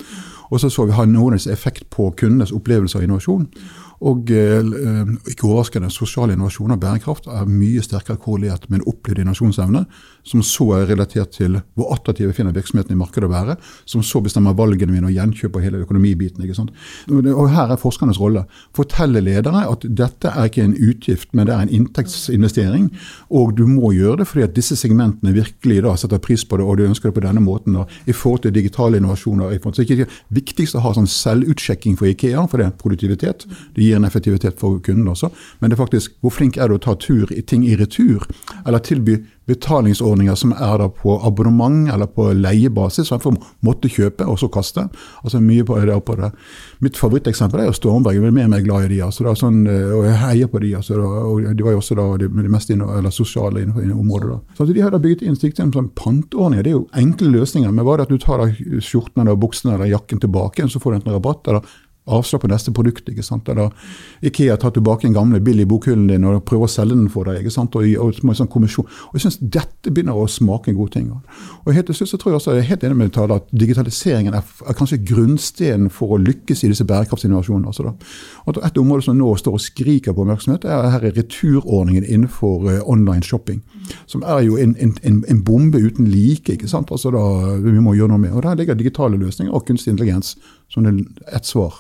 Og 0.53 0.61
så 0.61 0.71
så 0.71 0.87
vi 0.87 0.95
har 0.95 1.09
noen 1.09 1.41
effekt 1.41 1.89
på 1.91 2.13
kundenes 2.21 2.53
opplevelse 2.55 3.01
av 3.01 3.09
innovasjon. 3.09 3.49
Og 4.03 4.31
eh, 4.35 4.71
ikke 5.31 5.47
overraskende, 5.47 5.91
sosial 5.95 6.33
innovasjon 6.35 6.75
og 6.75 6.81
bærekraft 6.83 7.29
er 7.31 7.47
mye 7.47 7.83
sterkere 7.85 8.19
korrelert 8.19 8.65
med 8.69 8.81
en 8.81 8.89
opplevd 8.91 9.23
innovasjonsevne, 9.23 9.85
som 10.27 10.43
så 10.47 10.67
er 10.79 10.89
relatert 10.91 11.35
til 11.37 11.61
hvor 11.79 11.93
attraktive 11.95 12.35
finner 12.35 12.55
virksomheten 12.57 12.97
i 12.97 12.99
markedet 12.99 13.29
å 13.29 13.33
være, 13.33 13.57
som 13.87 14.03
så 14.07 14.23
bestemmer 14.25 14.57
valgene 14.59 14.95
mine 14.95 15.07
og 15.07 15.15
gjenkjøp 15.15 15.59
og 15.59 15.67
hele 15.67 15.83
økonomibiten. 15.85 16.43
ikke 16.43 16.59
sant? 16.59 16.73
Og 17.11 17.51
Her 17.53 17.71
er 17.71 17.79
forskernes 17.79 18.19
rolle. 18.21 18.45
Fortelle 18.75 19.23
ledere 19.23 19.65
at 19.71 19.87
dette 19.87 20.33
er 20.33 20.51
ikke 20.51 20.67
en 20.67 20.75
utgift, 20.75 21.31
men 21.33 21.47
det 21.47 21.55
er 21.55 21.67
en 21.67 21.75
inntektsinvestering. 21.79 22.91
Og 23.31 23.55
du 23.59 23.67
må 23.71 23.93
gjøre 23.95 24.23
det 24.23 24.29
fordi 24.33 24.47
at 24.49 24.57
disse 24.57 24.77
segmentene 24.79 25.35
virkelig 25.37 25.83
da 25.87 25.95
setter 26.01 26.23
pris 26.23 26.43
på 26.45 26.59
det, 26.59 26.67
og 26.67 26.79
du 26.79 26.89
ønsker 26.89 27.11
det 27.11 27.19
på 27.21 27.27
denne 27.29 27.45
måten. 27.45 27.79
da, 27.79 27.87
I 28.07 28.13
forhold 28.17 28.43
til 28.43 28.55
digitale 28.55 28.99
innovasjoner. 28.99 29.55
Så 29.63 29.87
det 29.87 30.01
er 30.01 30.21
viktigst 30.35 30.75
å 30.75 30.83
ha 30.83 30.95
sånn 30.97 31.07
selvutsjekking 31.07 31.97
for 31.99 32.11
Ikea, 32.11 32.47
for 32.51 32.59
det 32.59 32.67
er 32.67 32.77
produktivitet. 32.83 33.47
Det 33.77 33.85
gir 33.85 33.92
gir 33.93 34.01
en 34.01 34.09
effektivitet 34.09 34.59
for 34.61 34.81
kunden 34.85 35.13
også. 35.13 35.31
Men 35.61 35.71
det 35.71 35.79
er 35.79 35.85
faktisk 35.85 36.17
hvor 36.21 36.35
flink 36.35 36.57
er 36.57 36.69
du 36.73 36.79
å 36.79 36.83
ta 36.83 36.97
tur 36.97 37.31
ting 37.47 37.67
i 37.69 37.77
retur, 37.79 38.27
eller 38.67 38.83
tilby 38.83 39.21
betalingsordninger 39.51 40.35
som 40.39 40.53
er 40.53 40.85
på 41.03 41.17
abonnement 41.27 41.91
eller 41.91 42.07
på 42.07 42.29
leiebasis, 42.37 43.11
fremfor 43.11 43.35
å 43.35 43.41
måtte 43.67 43.91
kjøpe 43.91 44.27
og 44.29 44.39
så 44.39 44.49
kaste. 44.53 44.85
Altså 45.23 45.41
mye 45.43 45.65
på 45.67 45.79
det, 45.83 45.97
på 46.07 46.17
det. 46.19 46.31
Mitt 46.85 46.99
favoritteksempel 46.99 47.65
er 47.65 47.69
jo 47.71 47.77
Stormberg. 47.77 48.19
Jeg 48.19 48.31
er 48.31 48.37
mer 48.37 48.47
og 48.47 48.55
mer 48.55 48.65
glad 48.65 48.87
i 48.87 48.93
de. 48.95 49.01
Altså, 49.07 49.27
det 49.27 49.35
sånn, 49.41 49.61
eh, 49.67 49.95
og 49.97 50.07
jeg 50.07 50.21
heier 50.23 50.53
på 50.53 50.63
de. 50.63 50.73
Altså, 50.79 50.99
og 51.03 51.43
De 51.43 51.67
var 51.67 51.75
jo 51.75 51.83
også 51.83 51.99
da 51.99 52.07
de, 52.23 52.31
de 52.31 52.53
mest 52.53 52.71
inno, 52.71 52.89
sosiale 53.11 53.65
området. 53.67 54.31
da. 54.31 54.57
Så 54.59 54.69
De 54.71 54.81
har 54.81 54.95
da 54.95 55.03
bygget 55.03 55.27
inn 55.27 55.39
slik 55.39 55.59
sånn 55.59 55.91
panteordninger. 55.99 56.63
Det 56.63 56.73
er 56.73 56.79
jo 56.79 56.87
enkle 57.03 57.33
løsninger. 57.35 57.73
Men 57.73 57.87
bare 57.87 58.03
det 58.03 58.11
at 58.11 58.15
du 58.15 58.23
tar 58.23 58.45
da 58.45 58.79
skjorten 58.79 59.25
eller 59.25 59.39
buksen 59.39 59.75
eller 59.75 59.91
jakken 59.91 60.23
tilbake, 60.23 60.69
så 60.71 60.81
får 60.83 60.93
du 60.93 61.01
enten 61.01 61.17
rabatt. 61.19 61.49
eller 61.49 61.67
avslag 62.07 62.41
på 62.43 62.51
neste 62.51 62.73
produkt. 62.75 63.09
ikke 63.09 63.23
sant? 63.23 63.49
Eller 63.49 63.71
Ikea 64.23 64.57
tar 64.57 64.71
tilbake 64.75 65.07
en 65.07 65.15
gamle 65.15 65.41
billig 65.41 65.69
bokhyllen 65.69 66.09
din 66.11 66.25
og 66.27 66.45
prøver 66.45 66.67
å 66.67 66.71
selge 66.71 66.97
den 66.97 67.09
for 67.13 67.29
deg. 67.29 67.41
ikke 67.41 67.55
sant? 67.55 67.77
Og, 67.79 67.87
og, 68.03 68.19
og, 68.25 68.37
sånn 68.37 68.51
kommisjon. 68.51 68.87
og 68.87 69.19
jeg 69.19 69.27
synes 69.27 69.39
Dette 69.43 69.91
begynner 69.91 70.19
å 70.19 70.27
smake 70.27 70.71
en 70.71 70.79
god 70.79 70.93
ting. 70.95 71.11
Og 71.65 71.73
helt 71.75 71.87
til 71.87 71.95
slutt 71.95 72.11
så 72.11 72.19
tror 72.19 72.33
Jeg 72.33 72.41
også, 72.41 72.55
jeg 72.57 72.65
er 72.65 72.71
helt 72.71 72.85
enig 72.85 72.97
med 72.97 73.13
Tale 73.13 73.39
at 73.39 73.49
digitaliseringen 73.51 74.35
er, 74.35 74.43
er, 74.67 74.75
kanskje 74.79 75.03
grunnstenen 75.05 75.91
for 75.91 76.15
å 76.17 76.21
lykkes 76.23 76.65
i 76.65 76.73
disse 76.73 76.87
bærekraftsinnovasjonene. 76.89 77.67
Altså 77.67 77.87
da. 77.87 77.95
Og 78.47 78.61
Et 78.63 78.79
område 78.79 79.03
som 79.07 79.19
nå 79.19 79.35
står 79.37 79.59
og 79.59 79.61
skriker 79.61 80.15
på 80.15 80.23
oppmerksomhet, 80.25 80.65
er 80.65 80.91
her 80.91 81.05
er 81.07 81.17
returordningen 81.17 82.05
innenfor 82.05 82.67
uh, 82.69 82.81
online 82.87 83.23
shopping. 83.23 83.63
Som 84.07 84.23
er 84.23 84.43
jo 84.47 84.57
en, 84.57 84.75
en, 84.79 84.97
en, 85.03 85.25
en, 85.29 85.43
bombe 85.43 85.79
uten 85.79 86.07
like. 86.07 86.53
ikke 86.53 86.69
sant? 86.69 86.91
Altså 86.91 87.11
da, 87.11 87.23
vi 87.63 87.79
må 87.83 87.95
gjøre 87.95 88.15
noe 88.15 88.23
med. 88.23 88.33
Og 88.33 88.43
Der 88.43 88.57
ligger 88.59 88.79
digitale 88.79 89.19
løsninger 89.19 89.53
og 89.53 89.67
kunstig 89.67 89.93
intelligens 89.93 90.37
som 90.73 90.88
ett 90.88 91.47
svar. 91.49 91.75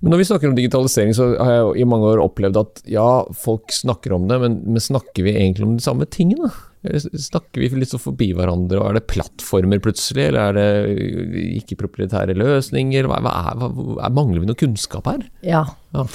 Men 0.00 0.10
når 0.10 0.18
vi 0.18 0.26
snakker 0.28 0.50
om 0.50 0.56
digitalisering, 0.58 1.14
så 1.14 1.28
har 1.38 1.52
jeg 1.52 1.82
i 1.82 1.88
mange 1.88 2.10
år 2.10 2.22
opplevd 2.24 2.58
at 2.58 2.82
ja, 2.90 3.22
folk 3.38 3.70
snakker 3.74 4.16
om 4.16 4.26
det, 4.30 4.40
men, 4.42 4.58
men 4.66 4.82
snakker 4.82 5.22
vi 5.22 5.36
egentlig 5.36 5.68
om 5.68 5.76
de 5.78 5.84
samme 5.84 6.08
tingene? 6.10 6.50
Snakker 6.82 7.62
vi 7.62 7.68
litt 7.78 7.92
så 7.92 8.00
forbi 8.02 8.32
hverandre, 8.34 8.80
og 8.80 8.88
er 8.88 8.96
det 8.98 9.06
plattformer 9.12 9.78
plutselig, 9.82 10.24
eller 10.32 10.50
er 10.50 10.56
det 10.58 11.44
ikke-proprietære 11.60 12.34
løsninger? 12.34 13.06
Hva, 13.06 13.20
hva 13.22 13.36
er, 13.52 13.62
hva, 13.62 14.10
mangler 14.10 14.42
vi 14.42 14.50
noe 14.50 14.58
kunnskap 14.58 15.06
her? 15.06 15.22
Ja, 15.46 15.62
ja, 15.92 16.06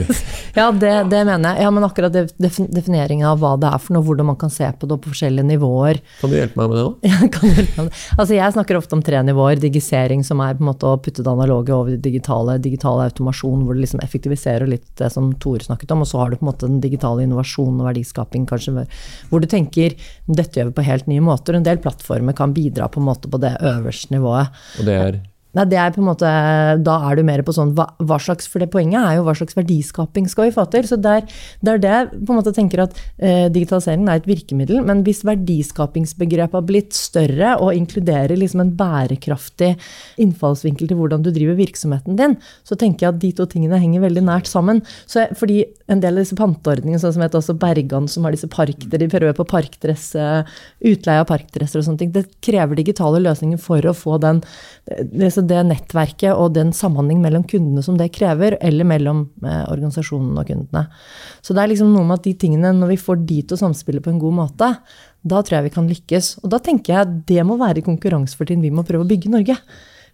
ja 0.58 0.66
det, 0.74 0.90
det, 1.10 1.20
mener 1.24 1.54
jeg. 1.54 1.62
Ja, 1.62 1.70
Men 1.70 1.86
akkurat 1.86 2.16
defineringen 2.36 3.28
av 3.30 3.38
hva 3.40 3.54
det 3.60 3.70
er 3.70 3.80
for 3.80 3.94
noe, 3.94 4.04
hvordan 4.04 4.28
man 4.32 4.38
kan 4.40 4.50
se 4.52 4.66
på 4.74 4.88
det 4.90 4.98
på 5.00 5.12
forskjellige 5.14 5.46
nivåer. 5.52 6.02
Kan 6.20 6.32
du 6.32 6.36
hjelpe 6.36 6.58
meg 6.58 6.72
med 6.72 6.80
det 6.80 6.84
òg? 6.88 6.96
Ja, 7.10 7.30
kan 7.30 7.54
hjelpe 7.54 7.76
meg 7.78 7.86
med 7.86 7.92
det. 7.94 8.02
Altså, 8.16 8.36
jeg 8.36 8.56
snakker 8.56 8.80
ofte 8.80 8.98
om 8.98 9.04
tre 9.06 9.22
nivåer. 9.24 9.62
Digisering, 9.62 10.24
som 10.26 10.42
er 10.44 10.58
på 10.58 10.64
en 10.64 10.70
måte 10.72 10.90
å 10.90 10.98
putte 11.00 11.24
det 11.24 11.30
analoge 11.32 11.76
over 11.76 11.94
det 11.94 12.02
digitale. 12.04 12.58
Digital 12.60 13.04
automasjon, 13.06 13.64
hvor 13.64 13.78
det 13.78 13.86
liksom 13.86 14.02
effektiviserer 14.04 14.68
litt 14.68 14.88
det 14.98 15.12
som 15.14 15.30
Tore 15.40 15.64
snakket 15.64 15.94
om. 15.94 16.04
Og 16.04 16.10
så 16.10 16.20
har 16.20 16.28
du 16.28 16.40
på 16.40 16.44
en 16.44 16.50
måte 16.50 16.68
den 16.68 16.82
digitale 16.82 17.24
innovasjonen 17.24 17.80
og 17.80 17.90
verdiskaping, 17.92 18.48
kanskje, 18.50 18.84
hvor 19.30 19.40
du 19.40 19.48
tenker 19.50 19.94
dette 20.26 20.60
gjør 20.60 20.70
vi 20.70 20.76
på 20.78 20.86
helt 20.86 21.10
nye 21.10 21.24
måter. 21.24 21.56
En 21.56 21.66
del 21.66 21.80
plattformer 21.82 22.36
kan 22.36 22.54
bidra 22.56 22.88
på 22.90 23.00
en 23.00 23.08
måte 23.08 23.30
på 23.30 23.40
det 23.42 23.56
øverste 23.60 24.14
nivået. 24.14 24.62
Og 24.80 24.88
det 24.88 24.96
er? 24.96 25.20
Nei, 25.56 25.64
det 25.66 25.78
er 25.82 25.90
på 25.94 25.98
en 25.98 26.06
måte, 26.06 26.30
Da 26.86 26.96
er 27.08 27.18
du 27.18 27.24
mer 27.26 27.42
på 27.46 27.54
sånn 27.54 27.72
hva, 27.74 27.88
hva, 27.98 28.18
slags 28.22 28.46
For 28.50 28.62
det 28.62 28.70
poenget 28.70 29.00
er 29.02 29.18
jo 29.18 29.24
hva 29.26 29.34
slags 29.34 29.56
verdiskaping 29.58 30.28
skal 30.30 30.46
vi 30.46 30.54
få 30.54 30.66
til. 30.70 30.86
Så 30.86 30.98
det 31.00 31.16
er 31.16 31.80
det 31.82 31.90
jeg 31.90 32.10
på 32.12 32.34
en 32.34 32.38
måte 32.38 32.54
tenker 32.54 32.84
at 32.84 32.94
eh, 33.18 33.48
digitaliseringen 33.52 34.10
er 34.10 34.20
et 34.20 34.28
virkemiddel. 34.30 34.82
Men 34.86 35.02
hvis 35.06 35.24
verdiskapingsbegrepet 35.26 36.58
har 36.58 36.66
blitt 36.66 36.94
større 36.96 37.56
og 37.58 37.74
inkluderer 37.74 38.36
liksom 38.38 38.62
en 38.64 38.72
bærekraftig 38.78 39.72
innfallsvinkel 40.22 40.90
til 40.90 41.00
hvordan 41.00 41.24
du 41.24 41.32
driver 41.34 41.58
virksomheten 41.58 42.18
din, 42.18 42.36
så 42.66 42.78
tenker 42.78 43.06
jeg 43.06 43.14
at 43.14 43.20
de 43.24 43.32
to 43.40 43.48
tingene 43.50 43.80
henger 43.82 44.04
veldig 44.06 44.24
nært 44.28 44.50
sammen. 44.50 44.84
Så, 45.10 45.26
fordi 45.38 45.64
en 45.90 46.02
del 46.02 46.18
av 46.18 46.24
disse 46.24 46.38
panteordningene, 46.38 47.02
sånn 47.02 47.16
som 47.16 47.26
heter 47.26 47.40
også 47.40 47.58
Bergan, 47.60 48.06
som 48.10 48.26
har 48.26 48.36
disse 48.36 48.50
parkter, 48.50 49.00
de 49.00 49.10
prøver 49.10 49.34
på 49.36 49.48
parkdress, 49.50 50.12
utleie 50.86 51.24
av 51.24 51.28
parkdresser 51.30 51.80
og 51.80 51.88
sånne 51.88 52.04
ting, 52.04 52.14
det 52.14 52.26
krever 52.44 52.78
digitale 52.78 53.22
løsninger 53.24 53.60
for 53.60 53.84
å 53.86 53.96
få 53.96 54.20
den 54.22 54.44
det, 54.86 55.30
det 55.48 55.60
nettverket 55.68 56.32
og 56.32 56.54
den 56.56 56.72
samhandling 56.76 57.20
mellom 57.22 57.44
kundene 57.48 57.84
som 57.84 57.98
det 58.00 58.10
krever, 58.16 58.56
eller 58.60 58.88
mellom 58.88 59.22
eh, 59.44 59.62
organisasjonen 59.70 60.38
og 60.40 60.48
kundene. 60.48 60.86
Så 61.44 61.56
det 61.56 61.62
er 61.62 61.72
liksom 61.72 61.92
noe 61.94 62.06
med 62.08 62.20
at 62.20 62.26
de 62.28 62.34
tingene, 62.44 62.74
når 62.76 62.94
vi 62.94 63.00
får 63.04 63.22
de 63.28 63.40
til 63.42 63.56
å 63.56 63.62
samspille 63.62 64.02
på 64.04 64.12
en 64.12 64.20
god 64.22 64.36
måte, 64.42 64.72
da 65.20 65.40
tror 65.44 65.58
jeg 65.58 65.68
vi 65.68 65.74
kan 65.76 65.88
lykkes. 65.90 66.32
Og 66.44 66.52
da 66.52 66.60
tenker 66.64 66.94
jeg 66.94 67.06
at 67.06 67.16
det 67.28 67.44
må 67.46 67.58
være 67.60 67.84
konkurransefortrinn 67.86 68.64
vi 68.64 68.72
må 68.74 68.86
prøve 68.88 69.04
å 69.04 69.10
bygge 69.10 69.28
i 69.28 69.34
Norge. 69.34 69.56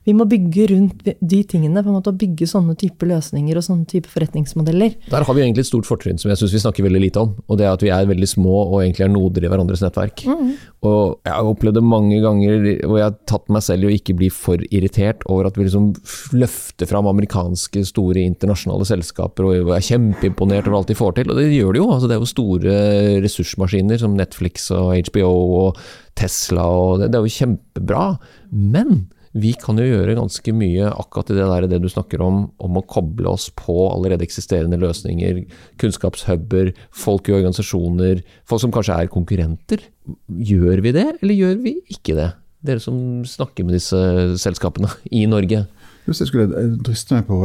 Vi 0.06 0.14
må 0.14 0.26
bygge 0.30 0.68
rundt 0.70 1.02
de 1.02 1.40
tingene, 1.50 1.82
på 1.82 1.90
en 1.90 1.96
måte, 1.98 2.12
bygge 2.14 2.46
sånne 2.46 2.76
type 2.78 3.08
løsninger 3.08 3.58
og 3.58 3.64
sånne 3.66 3.88
type 3.90 4.10
forretningsmodeller. 4.12 4.94
Der 5.10 5.26
har 5.26 5.34
vi 5.34 5.42
egentlig 5.42 5.64
et 5.64 5.70
stort 5.72 5.88
fortrinn 5.88 6.20
som 6.22 6.30
jeg 6.30 6.38
syns 6.38 6.54
vi 6.54 6.62
snakker 6.62 6.86
veldig 6.86 7.02
lite 7.02 7.24
om. 7.24 7.32
og 7.46 7.58
Det 7.58 7.66
er 7.66 7.74
at 7.74 7.82
vi 7.82 7.90
er 7.90 8.06
veldig 8.06 8.28
små 8.30 8.54
og 8.68 8.76
egentlig 8.84 9.06
er 9.08 9.10
noder 9.10 9.46
i 9.46 9.50
hverandres 9.50 9.82
nettverk. 9.82 10.22
Mm. 10.30 10.52
Og 10.86 11.18
Jeg 11.26 11.34
har 11.34 11.50
opplevd 11.50 11.80
det 11.80 11.82
mange 11.82 12.20
ganger 12.22 12.68
hvor 12.86 13.00
jeg 13.00 13.08
har 13.08 13.18
tatt 13.26 13.50
meg 13.50 13.64
selv 13.66 13.86
i 13.86 13.90
å 13.90 13.96
ikke 13.96 14.14
bli 14.20 14.30
for 14.30 14.62
irritert 14.70 15.26
over 15.26 15.48
at 15.48 15.58
vi 15.58 15.66
liksom 15.66 15.90
løfter 16.38 16.86
fram 16.86 17.10
amerikanske 17.10 17.82
store 17.90 18.22
internasjonale 18.22 18.86
selskaper 18.86 19.48
og 19.48 19.74
er 19.74 19.88
kjempeimponert 19.88 20.70
over 20.70 20.80
alt 20.80 20.92
de 20.92 20.98
får 20.98 21.18
til. 21.18 21.34
Og 21.34 21.40
det 21.40 21.50
gjør 21.50 21.74
de 21.74 21.82
jo. 21.82 21.90
altså 21.90 22.06
Det 22.06 22.14
er 22.14 22.22
jo 22.22 22.30
store 22.30 22.78
ressursmaskiner 23.26 23.98
som 23.98 24.14
Netflix 24.14 24.70
og 24.70 24.94
HBO 25.10 25.34
og 25.64 25.84
Tesla 26.16 26.64
og 26.70 27.02
det, 27.02 27.10
det 27.10 27.18
er 27.18 27.26
jo 27.26 27.36
kjempebra. 27.40 28.06
Men 28.54 29.08
vi 29.36 29.52
kan 29.60 29.76
jo 29.80 29.84
gjøre 29.84 30.16
ganske 30.16 30.52
mye 30.56 30.88
akkurat 30.88 31.30
i 31.32 31.36
det 31.36 31.46
der 31.50 31.66
det 31.68 31.80
du 31.84 31.88
snakker 31.92 32.22
om, 32.24 32.46
om 32.62 32.78
å 32.78 32.84
koble 32.88 33.28
oss 33.28 33.48
på 33.52 33.74
allerede 33.90 34.24
eksisterende 34.24 34.78
løsninger, 34.80 35.42
kunnskapshuber, 35.80 36.72
folk 36.94 37.28
i 37.28 37.36
organisasjoner, 37.36 38.22
folk 38.48 38.64
som 38.64 38.72
kanskje 38.74 38.96
er 39.02 39.12
konkurrenter. 39.12 39.84
Gjør 40.26 40.82
vi 40.84 40.94
det, 40.96 41.06
eller 41.20 41.36
gjør 41.36 41.60
vi 41.66 41.76
ikke 41.92 42.16
det? 42.16 42.30
Dere 42.66 42.82
som 42.82 42.98
snakker 43.28 43.66
med 43.66 43.76
disse 43.76 44.00
selskapene 44.42 44.90
i 45.12 45.26
Norge. 45.30 45.66
Hvis 46.06 46.20
jeg 46.20 46.28
skulle 46.30 46.46
eh, 46.54 46.74
driste 46.86 47.16
meg 47.16 47.24
på 47.26 47.40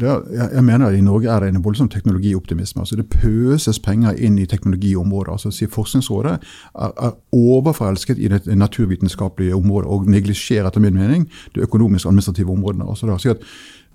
det, 0.00 0.12
Jeg 0.32 0.64
mener 0.64 0.86
at 0.86 0.96
i 0.96 1.04
Norge 1.04 1.28
er 1.28 1.40
det 1.40 1.48
en 1.48 1.64
voldsom 1.64 1.88
teknologioptimisme. 1.88 2.80
altså 2.80 2.96
Det 2.96 3.08
pøses 3.08 3.78
penger 3.78 4.16
inn 4.16 4.38
i 4.38 4.46
teknologiområdet. 4.46 5.32
altså 5.32 5.68
Forskningsrådet 5.70 6.32
er, 6.32 6.92
er 6.96 7.12
overforelsket 7.32 8.18
i 8.18 8.28
det 8.28 8.46
naturvitenskapelige 8.46 9.54
området 9.54 9.90
og 9.90 10.08
neglisjerer 10.08 10.66
etter 10.66 10.80
min 10.80 10.94
mening 10.94 11.28
det 11.54 11.62
økonomiske 11.62 12.06
og 12.06 12.12
administrative 12.12 12.52
områdene. 12.52 12.88
altså 12.88 13.18
si 13.18 13.28
at 13.28 13.44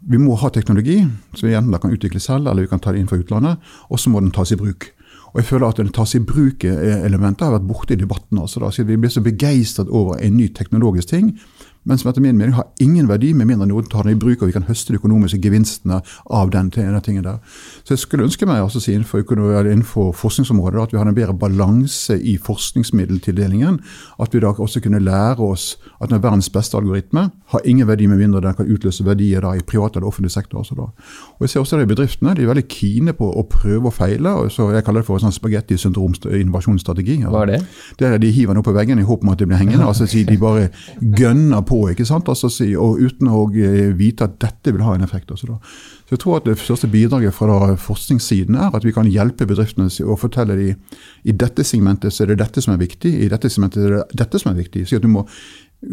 Vi 0.07 0.17
må 0.17 0.35
ha 0.35 0.49
teknologi 0.49 1.07
som 1.35 1.49
vi 1.49 1.55
enten 1.55 1.79
kan 1.79 1.91
utvikle 1.91 2.19
selv 2.19 2.47
eller 2.47 2.61
vi 2.61 2.67
kan 2.67 2.79
ta 2.79 2.91
det 2.91 2.99
inn 2.99 3.07
fra 3.07 3.17
utlandet, 3.17 3.57
og 3.89 3.99
så 3.99 4.09
må 4.09 4.19
den 4.19 4.31
tas 4.31 4.51
i 4.51 4.55
bruk. 4.55 4.91
Og 5.33 5.39
jeg 5.39 5.45
føler 5.45 5.67
at 5.67 5.77
det 5.77 5.93
tas 5.93 6.15
i 6.15 6.19
bruk-elementet 6.19 7.45
har 7.45 7.53
vært 7.53 7.67
borte 7.67 7.93
i 7.93 7.97
debatten. 7.97 8.39
altså 8.39 8.59
da, 8.59 8.83
Vi 8.83 8.97
blir 8.97 9.09
så 9.09 9.21
begeistret 9.21 9.87
over 9.89 10.17
en 10.17 10.37
ny 10.37 10.47
teknologisk 10.47 11.07
ting 11.07 11.39
men 11.83 11.97
som 11.97 12.11
etter 12.11 12.21
min 12.21 12.37
mening 12.37 12.53
har 12.53 12.67
ingen 12.79 13.07
verdi, 13.09 13.31
med 13.33 13.47
mindre 13.49 13.65
noen 13.65 13.87
tar 13.89 14.05
den 14.05 14.13
i 14.13 14.19
bruk 14.19 14.43
og 14.43 14.51
vi 14.51 14.53
kan 14.53 14.67
høste 14.67 14.93
de 14.93 14.99
økonomiske 14.99 15.39
gevinstene 15.41 16.01
av 16.29 16.51
den, 16.53 16.69
den 16.75 16.99
tingen 17.01 17.25
der. 17.25 17.39
Så 17.83 17.95
jeg 17.95 18.03
skulle 18.03 18.27
ønske 18.27 18.45
meg 18.45 18.61
altså, 18.61 18.81
innenfor, 18.91 19.23
innenfor 19.65 20.11
forskningsområdet 20.17 20.83
at 20.83 20.93
vi 20.93 20.99
har 21.01 21.09
en 21.09 21.17
bedre 21.17 21.33
balanse 21.33 22.19
i 22.19 22.35
forskningsmiddeltildelingen. 22.37 23.79
At 24.21 24.33
vi 24.33 24.43
da 24.43 24.53
også 24.53 24.81
kunne 24.83 25.01
lære 25.01 25.41
oss 25.41 25.79
at 26.01 26.11
den 26.13 26.21
verdens 26.21 26.51
beste 26.53 26.77
algoritme 26.77 27.29
har 27.53 27.65
ingen 27.65 27.89
verdi 27.89 28.07
med 28.07 28.21
mindre 28.21 28.43
den 28.45 28.57
kan 28.57 28.69
utløse 28.69 29.05
verdier 29.05 29.41
da 29.41 29.55
i 29.57 29.65
privat 29.65 29.97
eller 29.97 30.07
offentlig 30.07 30.31
sektor. 30.31 30.61
Også. 30.61 30.77
Og 30.77 31.41
jeg 31.41 31.49
ser 31.49 31.63
også 31.63 31.81
det 31.81 31.87
i 31.87 31.91
bedriftene. 31.95 32.35
De 32.37 32.45
er 32.45 32.51
veldig 32.51 32.67
kine 32.69 33.15
på 33.17 33.25
å 33.25 33.45
prøve 33.49 33.89
og 33.89 33.97
feile. 33.97 34.29
og 34.29 34.51
så 34.51 34.69
Jeg 34.71 34.85
kaller 34.85 35.01
det 35.01 35.09
for 35.09 35.17
en 35.17 35.25
sånn 35.25 35.39
spagetti-syndrom 35.39 36.13
innovasjonsstrategi. 36.29 37.23
Hva 37.25 37.41
er 37.41 37.55
det? 37.55 37.61
Det 37.97 38.07
er 38.07 38.17
De 38.21 38.31
hiver 38.31 38.57
opp 38.57 38.69
på 38.69 38.75
veggen 38.77 38.99
i 38.99 39.07
håp 39.07 39.23
om 39.23 39.33
at 39.33 39.39
de 39.39 39.49
blir 39.49 39.57
hengende. 39.57 39.87
altså 39.89 40.05
De 40.05 40.37
bare 40.37 40.69
gønner 41.01 41.61
på 41.61 41.70
på, 41.71 41.79
ikke 41.91 42.05
sant? 42.07 42.29
Altså, 42.31 42.51
og 42.79 42.99
uten 42.99 43.31
å 43.31 43.45
eh, 43.55 43.93
vite 43.97 44.27
at 44.27 44.37
dette 44.43 44.73
vil 44.75 44.83
ha 44.83 44.97
en 44.97 45.05
effekt. 45.05 45.31
Altså, 45.31 45.57
så 46.05 46.15
jeg 46.15 46.21
tror 46.23 46.41
at 46.41 46.49
Det 46.49 46.57
største 46.59 46.89
bidraget 46.91 47.33
fra 47.33 47.75
forskningssiden 47.79 48.57
er 48.59 48.75
at 48.75 48.85
vi 48.85 48.93
kan 48.95 49.07
hjelpe 49.07 49.47
bedriftene 49.47 49.87
å 49.87 50.17
fortelle 50.19 50.57
dem 50.59 51.01
i 51.23 51.35
dette 51.35 51.63
segmentet 51.63 52.13
så 52.13 52.25
er 52.25 52.33
det 52.33 52.41
dette 52.43 52.63
som 52.63 52.73
er 52.75 52.81
viktig, 52.81 53.11
i 53.23 53.29
dette 53.31 53.49
segmentet 53.49 53.85
er 53.85 53.95
det 53.95 54.23
dette 54.23 54.41
som 54.41 54.51
er 54.51 54.59
viktig. 54.59 54.83
Så 54.87 54.99
at 54.99 55.05
du 55.05 55.11
må 55.11 55.25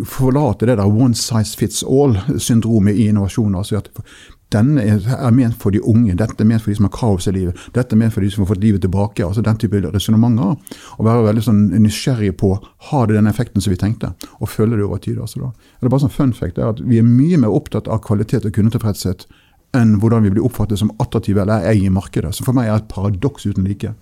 forlate 0.04 0.66
det 0.68 0.76
der 0.80 0.90
one 0.90 1.16
size 1.16 1.56
fits 1.56 1.84
all-syndromet 1.86 2.98
i 2.98 3.08
innovasjon. 3.08 3.54
altså 3.54 3.78
at 3.78 3.88
denne 4.52 4.80
er 4.80 5.32
ment 5.34 5.56
for 5.60 5.74
de 5.74 5.80
unge, 5.84 6.14
dette 6.16 6.40
er 6.40 6.48
ment 6.48 6.62
for 6.62 6.72
de 6.72 6.78
som 6.78 6.86
har 6.88 6.94
kaos 6.96 7.28
i 7.28 7.34
livet, 7.36 7.58
dette 7.74 7.94
er 7.94 8.00
ment 8.00 8.14
for 8.14 8.24
de 8.24 8.30
som 8.32 8.44
har 8.44 8.50
fått 8.52 8.62
livet 8.62 8.80
tilbake. 8.84 9.24
altså 9.24 9.42
Den 9.44 9.58
type 9.60 9.82
resonnementer. 9.84 10.56
Og 10.96 11.04
være 11.04 11.26
veldig 11.26 11.44
sånn 11.44 11.60
nysgjerrig 11.84 12.32
på 12.40 12.54
har 12.90 13.06
det 13.06 13.18
den 13.18 13.28
effekten 13.28 13.60
som 13.60 13.74
vi 13.74 13.80
tenkte, 13.80 14.14
og 14.40 14.48
følge 14.48 14.76
det 14.76 14.86
over 14.86 14.98
tid. 15.04 15.18
altså 15.18 15.40
da. 15.40 15.52
Det 15.80 15.86
er 15.86 15.92
bare 15.92 16.06
sånn 16.06 16.16
fun 16.16 16.32
fact, 16.32 16.58
er 16.58 16.72
at 16.72 16.80
Vi 16.80 16.98
er 16.98 17.04
mye 17.04 17.36
mer 17.36 17.52
opptatt 17.52 17.88
av 17.88 18.00
kvalitet 18.00 18.46
og 18.46 18.52
kundetilfredshet 18.52 19.26
enn 19.76 19.98
hvordan 20.00 20.24
vi 20.24 20.30
blir 20.32 20.44
oppfattet 20.46 20.80
som 20.80 20.92
attraktive 20.98 21.42
eller 21.42 21.66
ei 21.68 21.84
i 21.84 21.92
markedet. 21.92 22.34
Som 22.34 22.48
for 22.48 22.56
meg 22.56 22.68
er 22.68 22.80
et 22.80 22.88
paradoks 22.88 23.44
uten 23.46 23.68
like. 23.68 23.92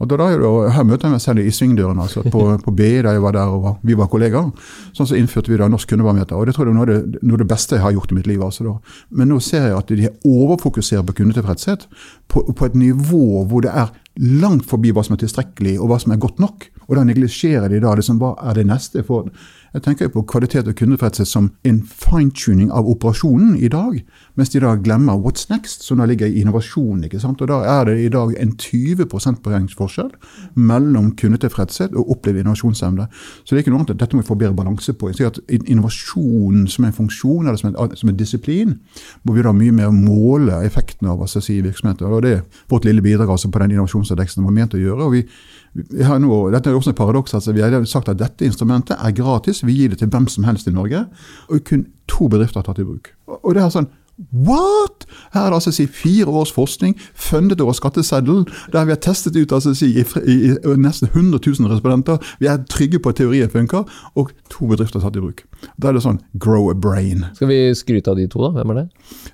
Og 0.00 0.08
da, 0.08 0.16
da, 0.16 0.50
Her 0.72 0.86
møter 0.88 1.08
jeg 1.08 1.14
meg 1.14 1.22
selv 1.22 1.44
i 1.44 1.52
svingdøren. 1.52 2.00
altså 2.00 2.24
På, 2.32 2.46
på 2.64 2.74
BI, 2.76 3.02
da 3.04 3.14
jeg 3.16 3.22
var 3.24 3.36
der 3.36 3.52
og 3.52 3.84
vi 3.86 3.96
var 3.98 4.08
kollegaer, 4.12 4.50
sånn 4.96 5.08
så 5.10 5.18
innførte 5.18 5.52
vi 5.52 5.60
da 5.60 5.68
norsk 5.68 5.92
kundebarometer. 5.92 6.36
og 6.36 6.48
Det 6.48 6.56
tror 6.56 6.68
jeg 6.68 6.74
er 6.74 6.78
noe 6.78 6.88
av 6.88 6.92
det, 6.92 7.22
noe 7.22 7.40
det 7.40 7.48
beste 7.50 7.76
jeg 7.76 7.84
har 7.84 7.96
gjort 7.96 8.14
i 8.14 8.18
mitt 8.18 8.30
liv. 8.30 8.42
altså 8.42 8.66
da. 8.66 8.76
Men 9.10 9.32
nå 9.32 9.40
ser 9.44 9.68
jeg 9.68 9.76
at 9.76 9.92
de 9.92 10.12
overfokuserer 10.24 11.04
på 11.06 11.18
kundetilfredshet 11.20 11.86
på, 12.32 12.44
på 12.48 12.66
et 12.68 12.78
nivå 12.78 13.44
hvor 13.50 13.64
det 13.66 13.74
er 13.74 13.92
langt 14.40 14.66
forbi 14.68 14.92
hva 14.92 15.04
som 15.06 15.16
er 15.16 15.22
tilstrekkelig 15.22 15.78
og 15.78 15.92
hva 15.92 16.00
som 16.02 16.12
er 16.14 16.22
godt 16.22 16.40
nok. 16.42 16.68
Og 16.88 16.96
da 16.98 17.04
neglisjerer 17.06 17.68
de 17.70 17.80
da 17.82 17.94
liksom, 17.94 18.18
hva 18.20 18.34
er 18.50 18.56
det 18.58 18.66
neste. 18.66 19.04
For 19.06 19.28
Jeg 19.70 19.82
tenker 19.84 20.08
på 20.10 20.24
kvalitet 20.26 20.66
og 20.66 20.74
kundetilfredshet 20.74 21.28
som 21.30 21.44
en 21.64 21.76
fine-tuning 21.86 22.72
av 22.74 22.88
operasjonen 22.90 23.52
i 23.54 23.68
dag, 23.70 24.00
mens 24.34 24.50
de 24.50 24.58
da 24.64 24.72
glemmer 24.74 25.20
what's 25.22 25.46
next, 25.50 25.84
som 25.86 26.00
da 26.02 26.08
ligger 26.10 26.26
i 26.26 26.40
innovasjon. 26.40 27.04
ikke 27.04 27.20
sant? 27.20 27.40
Og 27.40 27.48
Da 27.48 27.60
er 27.62 27.84
det 27.84 28.00
i 28.04 28.08
dag 28.08 28.34
en 28.38 28.56
20 28.56 29.06
prosentpoengsforskjell 29.06 30.10
mellom 30.54 31.12
kundetilfredshet 31.16 31.94
og 31.94 32.10
opplevd 32.10 32.40
innovasjonsevne. 32.40 33.06
Så 33.44 33.54
det 33.54 33.58
er 33.58 33.62
ikke 33.62 33.70
noe 33.70 33.78
annet 33.84 33.94
at 33.94 34.00
dette 34.00 34.16
må 34.16 34.22
vi 34.22 34.28
få 34.28 34.38
bedre 34.38 34.58
balanse 34.58 34.92
på. 34.92 35.08
Jeg 35.08 35.16
sier 35.16 35.30
at 35.30 35.38
Innovasjon 35.70 36.66
som 36.68 36.84
en 36.84 36.92
funksjon 36.92 37.46
eller 37.46 37.56
som 37.56 37.70
en, 37.70 37.96
som 37.96 38.08
en 38.08 38.16
disiplin 38.16 38.74
må 39.22 39.34
vi 39.34 39.42
da 39.42 39.52
mye 39.52 39.72
mer 39.72 39.94
måle 39.94 40.64
effekten 40.66 41.06
av 41.06 41.20
altså, 41.22 41.40
i 41.52 41.60
virksomheter. 41.60 42.06
og 42.06 42.22
Det 42.22 42.32
er 42.32 42.42
vårt 42.68 42.84
lille 42.84 43.02
bidrag 43.02 43.30
altså, 43.30 43.50
på 43.50 43.58
den 43.58 43.70
innovasjonsindeksen 43.70 44.44
var 44.44 44.50
ment 44.50 44.74
å 44.74 44.82
gjøre. 44.82 45.04
og 45.04 45.12
vi 45.12 45.26
nå, 45.74 46.50
dette 46.50 46.70
er 46.70 46.74
også 46.74 46.90
et 46.90 46.98
paradoks. 46.98 47.34
Altså, 47.34 47.52
vi 47.52 47.62
har 47.62 47.84
sagt 47.86 48.08
at 48.08 48.18
dette 48.18 48.44
instrumentet 48.44 48.96
er 48.98 49.12
gratis. 49.14 49.59
Vi 49.68 49.76
gir 49.76 49.92
det 49.92 50.00
til 50.00 50.10
hvem 50.12 50.28
som 50.30 50.46
helst 50.48 50.68
i 50.68 50.74
Norge. 50.74 51.04
Og 51.48 51.64
kun 51.68 51.86
to 52.10 52.28
bedrifter 52.32 52.60
har 52.60 52.68
tatt 52.68 52.82
i 52.82 52.86
bruk. 52.86 53.12
Og 53.40 53.54
det 53.54 53.62
er 53.62 53.72
sånn, 53.74 53.90
What?! 54.32 55.06
Her 55.32 55.40
er 55.40 55.50
det 55.50 55.58
altså 55.60 55.72
si, 55.72 55.86
fire 55.86 56.26
års 56.26 56.52
forskning 56.52 56.96
fundet 57.14 57.60
over 57.60 57.72
skatteseddelen, 57.72 58.46
der 58.72 58.84
vi 58.84 58.94
har 58.94 59.00
testet 59.00 59.36
ut 59.36 59.52
altså, 59.52 59.74
si, 59.74 59.92
i, 60.00 60.04
i, 60.26 60.36
i, 60.52 60.74
nesten 60.76 61.08
100 61.08 61.40
000 61.46 61.72
respondenter. 61.72 62.18
Vi 62.40 62.46
er 62.50 62.60
trygge 62.70 63.00
på 63.00 63.12
at 63.12 63.20
teorien 63.20 63.50
funker, 63.50 63.86
og 64.14 64.32
to 64.52 64.68
bedrifter 64.68 65.00
tatt 65.00 65.16
i 65.16 65.22
bruk. 65.24 65.44
Da 65.80 65.90
er 65.90 65.96
det 65.96 66.04
sånn 66.04 66.20
grow 66.40 66.70
a 66.70 66.74
brain. 66.74 67.24
Skal 67.36 67.50
vi 67.50 67.58
skryte 67.76 68.12
av 68.12 68.20
de 68.20 68.26
to, 68.30 68.42
da? 68.44 68.52
Hvem 68.58 68.74
er 68.74 68.80
det? 68.80 68.86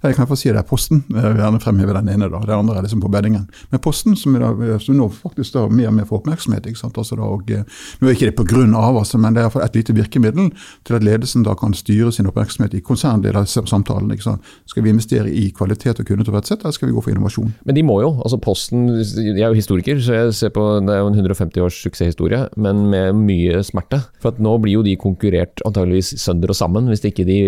Jeg 0.02 0.18
kan 0.18 0.28
få 0.30 0.38
si 0.38 0.50
det 0.50 0.60
er 0.60 0.66
Posten. 0.66 1.02
Jeg 1.10 1.34
vil 1.34 1.42
gjerne 1.42 1.62
fremheve 1.62 1.94
den 1.96 2.12
ene. 2.14 2.30
da. 2.30 2.42
Det 2.46 2.54
andre 2.54 2.78
er 2.78 2.86
liksom 2.86 3.02
på 3.02 3.10
beddingen. 3.12 3.46
Men 3.70 3.82
Posten, 3.82 4.16
som, 4.18 4.38
da, 4.38 4.78
som 4.82 4.98
nå 4.98 5.08
faktisk 5.14 5.56
da 5.56 5.66
mer 5.70 5.90
og 5.90 5.96
mer 5.98 6.08
får 6.08 6.22
oppmerksomhet 6.22 6.66
ikke 6.70 6.82
sant? 6.82 6.98
Altså 6.98 7.18
da, 7.18 7.26
og, 7.26 7.50
eh, 7.50 7.64
Nå 8.00 8.08
er 8.08 8.16
ikke 8.16 8.30
det 8.30 8.36
på 8.38 8.46
grunn 8.48 8.74
av, 8.76 8.96
altså, 8.98 9.18
men 9.18 9.36
det 9.36 9.44
er 9.44 9.58
et 9.64 9.78
lite 9.78 9.94
virkemiddel 9.96 10.50
til 10.86 10.98
at 10.98 11.04
ledelsen 11.06 11.44
da 11.46 11.54
kan 11.58 11.74
styre 11.76 12.12
sin 12.12 12.28
oppmerksomhet 12.28 12.74
i 12.74 12.82
konsernledersamtalen. 12.84 14.10
ikke 14.12 14.26
sant? 14.26 14.54
Skal 14.76 14.84
vi 14.84 14.90
investere 14.92 15.30
i 15.32 15.46
kvalitet 15.56 16.02
og 16.02 16.04
kundetilfredshet, 16.04 16.60
eller 16.60 16.74
skal 16.76 16.90
vi 16.90 16.92
gå 16.92 17.00
for 17.00 17.08
innovasjon? 17.08 17.48
Men 17.64 17.78
de 17.78 17.84
må 17.88 17.94
jo. 18.02 18.10
altså 18.20 18.36
Posten, 18.36 18.90
Jeg 18.92 19.40
er 19.40 19.48
jo 19.48 19.56
historiker, 19.56 19.96
så 20.04 20.12
jeg 20.12 20.34
ser 20.36 20.52
på, 20.52 20.60
det 20.84 20.92
er 20.92 21.00
jo 21.00 21.06
en 21.08 21.16
150 21.16 21.64
års 21.64 21.78
suksesshistorie, 21.80 22.42
men 22.60 22.82
med 22.92 23.16
mye 23.16 23.62
smerte. 23.64 24.02
For 24.20 24.34
at 24.34 24.42
nå 24.44 24.52
blir 24.60 24.76
jo 24.76 24.84
de 24.84 24.92
konkurrert 25.00 25.64
antageligvis 25.64 26.20
sønder 26.20 26.52
og 26.52 26.60
sammen, 26.60 26.92
hvis 26.92 27.06
ikke 27.08 27.24
de 27.24 27.38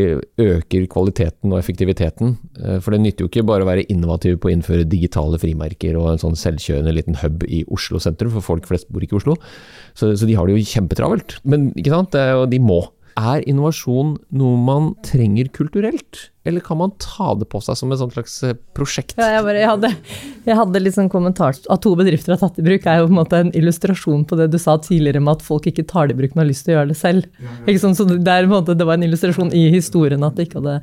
øker 0.41 0.89
kvaliteten 0.89 1.53
og 1.53 1.61
effektiviteten. 1.61 2.39
Eh, 2.65 2.81
for 2.81 2.97
det 2.97 3.03
nytter 3.05 3.27
jo 3.27 3.29
ikke 3.29 3.45
bare 3.45 3.67
å 3.67 3.69
være 3.69 3.85
innovativ 3.93 4.41
på 4.41 4.49
å 4.49 4.57
innføre 4.57 4.89
digitale 4.89 5.37
frimerker 5.37 6.01
og 6.01 6.15
en 6.15 6.25
sånn 6.25 6.41
selvkjørende 6.49 6.97
liten 6.97 7.21
hub 7.21 7.45
i 7.45 7.61
Oslo 7.69 8.01
sentrum, 8.01 8.33
for 8.39 8.55
folk 8.55 8.73
flest 8.73 8.89
bor 8.89 9.05
ikke 9.05 9.19
i 9.19 9.21
Oslo. 9.21 9.37
Så, 9.93 10.15
så 10.17 10.25
de 10.25 10.41
har 10.41 10.49
det 10.49 10.57
jo 10.57 10.71
kjempetravelt. 10.73 11.43
Men 11.45 11.75
ikke 11.77 11.93
sant, 11.93 12.15
det 12.17 12.25
er 12.25 12.39
jo, 12.39 12.49
de 12.49 12.65
må. 12.73 12.87
Er 13.19 13.43
innovasjon 13.51 14.17
noe 14.39 14.59
man 14.63 14.93
trenger 15.05 15.49
kulturelt? 15.55 16.29
Eller 16.49 16.65
kan 16.65 16.79
man 16.81 16.95
ta 17.03 17.35
det 17.39 17.49
på 17.53 17.61
seg 17.65 17.77
som 17.79 17.93
et 17.93 18.01
slags 18.01 18.39
eh, 18.47 18.57
prosjekt? 18.77 19.19
Ja, 19.21 19.29
jeg, 19.37 19.45
bare, 19.45 19.61
jeg, 19.61 19.69
hadde, 19.69 19.91
jeg 20.47 20.59
hadde 20.59 20.83
litt 20.83 20.97
sånn 20.97 21.11
kommentar 21.13 21.57
At 21.69 21.83
to 21.85 21.93
bedrifter 21.99 22.35
har 22.35 22.41
tatt 22.41 22.59
i 22.61 22.65
bruk, 22.65 22.87
er 22.89 23.03
jo 23.03 23.09
på 23.09 23.13
en 23.13 23.19
måte 23.19 23.43
en 23.43 23.53
illustrasjon 23.59 24.25
på 24.29 24.39
det 24.41 24.49
du 24.53 24.59
sa 24.61 24.79
tidligere 24.83 25.21
med 25.25 25.37
at 25.37 25.45
folk 25.45 25.69
ikke 25.69 25.85
tar 25.89 26.09
det 26.09 26.17
i 26.17 26.21
bruk, 26.23 26.35
men 26.35 26.45
har 26.45 26.51
lyst 26.51 26.65
til 26.67 26.75
å 26.75 26.79
gjøre 26.79 26.93
det 26.93 26.99
selv. 26.99 27.29
Ja, 27.43 27.57
ja. 27.67 27.77
Sånn, 27.83 27.97
så 27.99 28.07
det, 28.09 28.23
er, 28.33 28.49
måte, 28.51 28.77
det, 28.79 28.87
var 28.89 28.99
en 28.99 29.07
illustrasjon 29.07 29.53
i 29.57 29.69
historien 29.75 30.25
at 30.27 30.39
de 30.39 30.49
ikke 30.49 30.63
hadde 30.63 30.79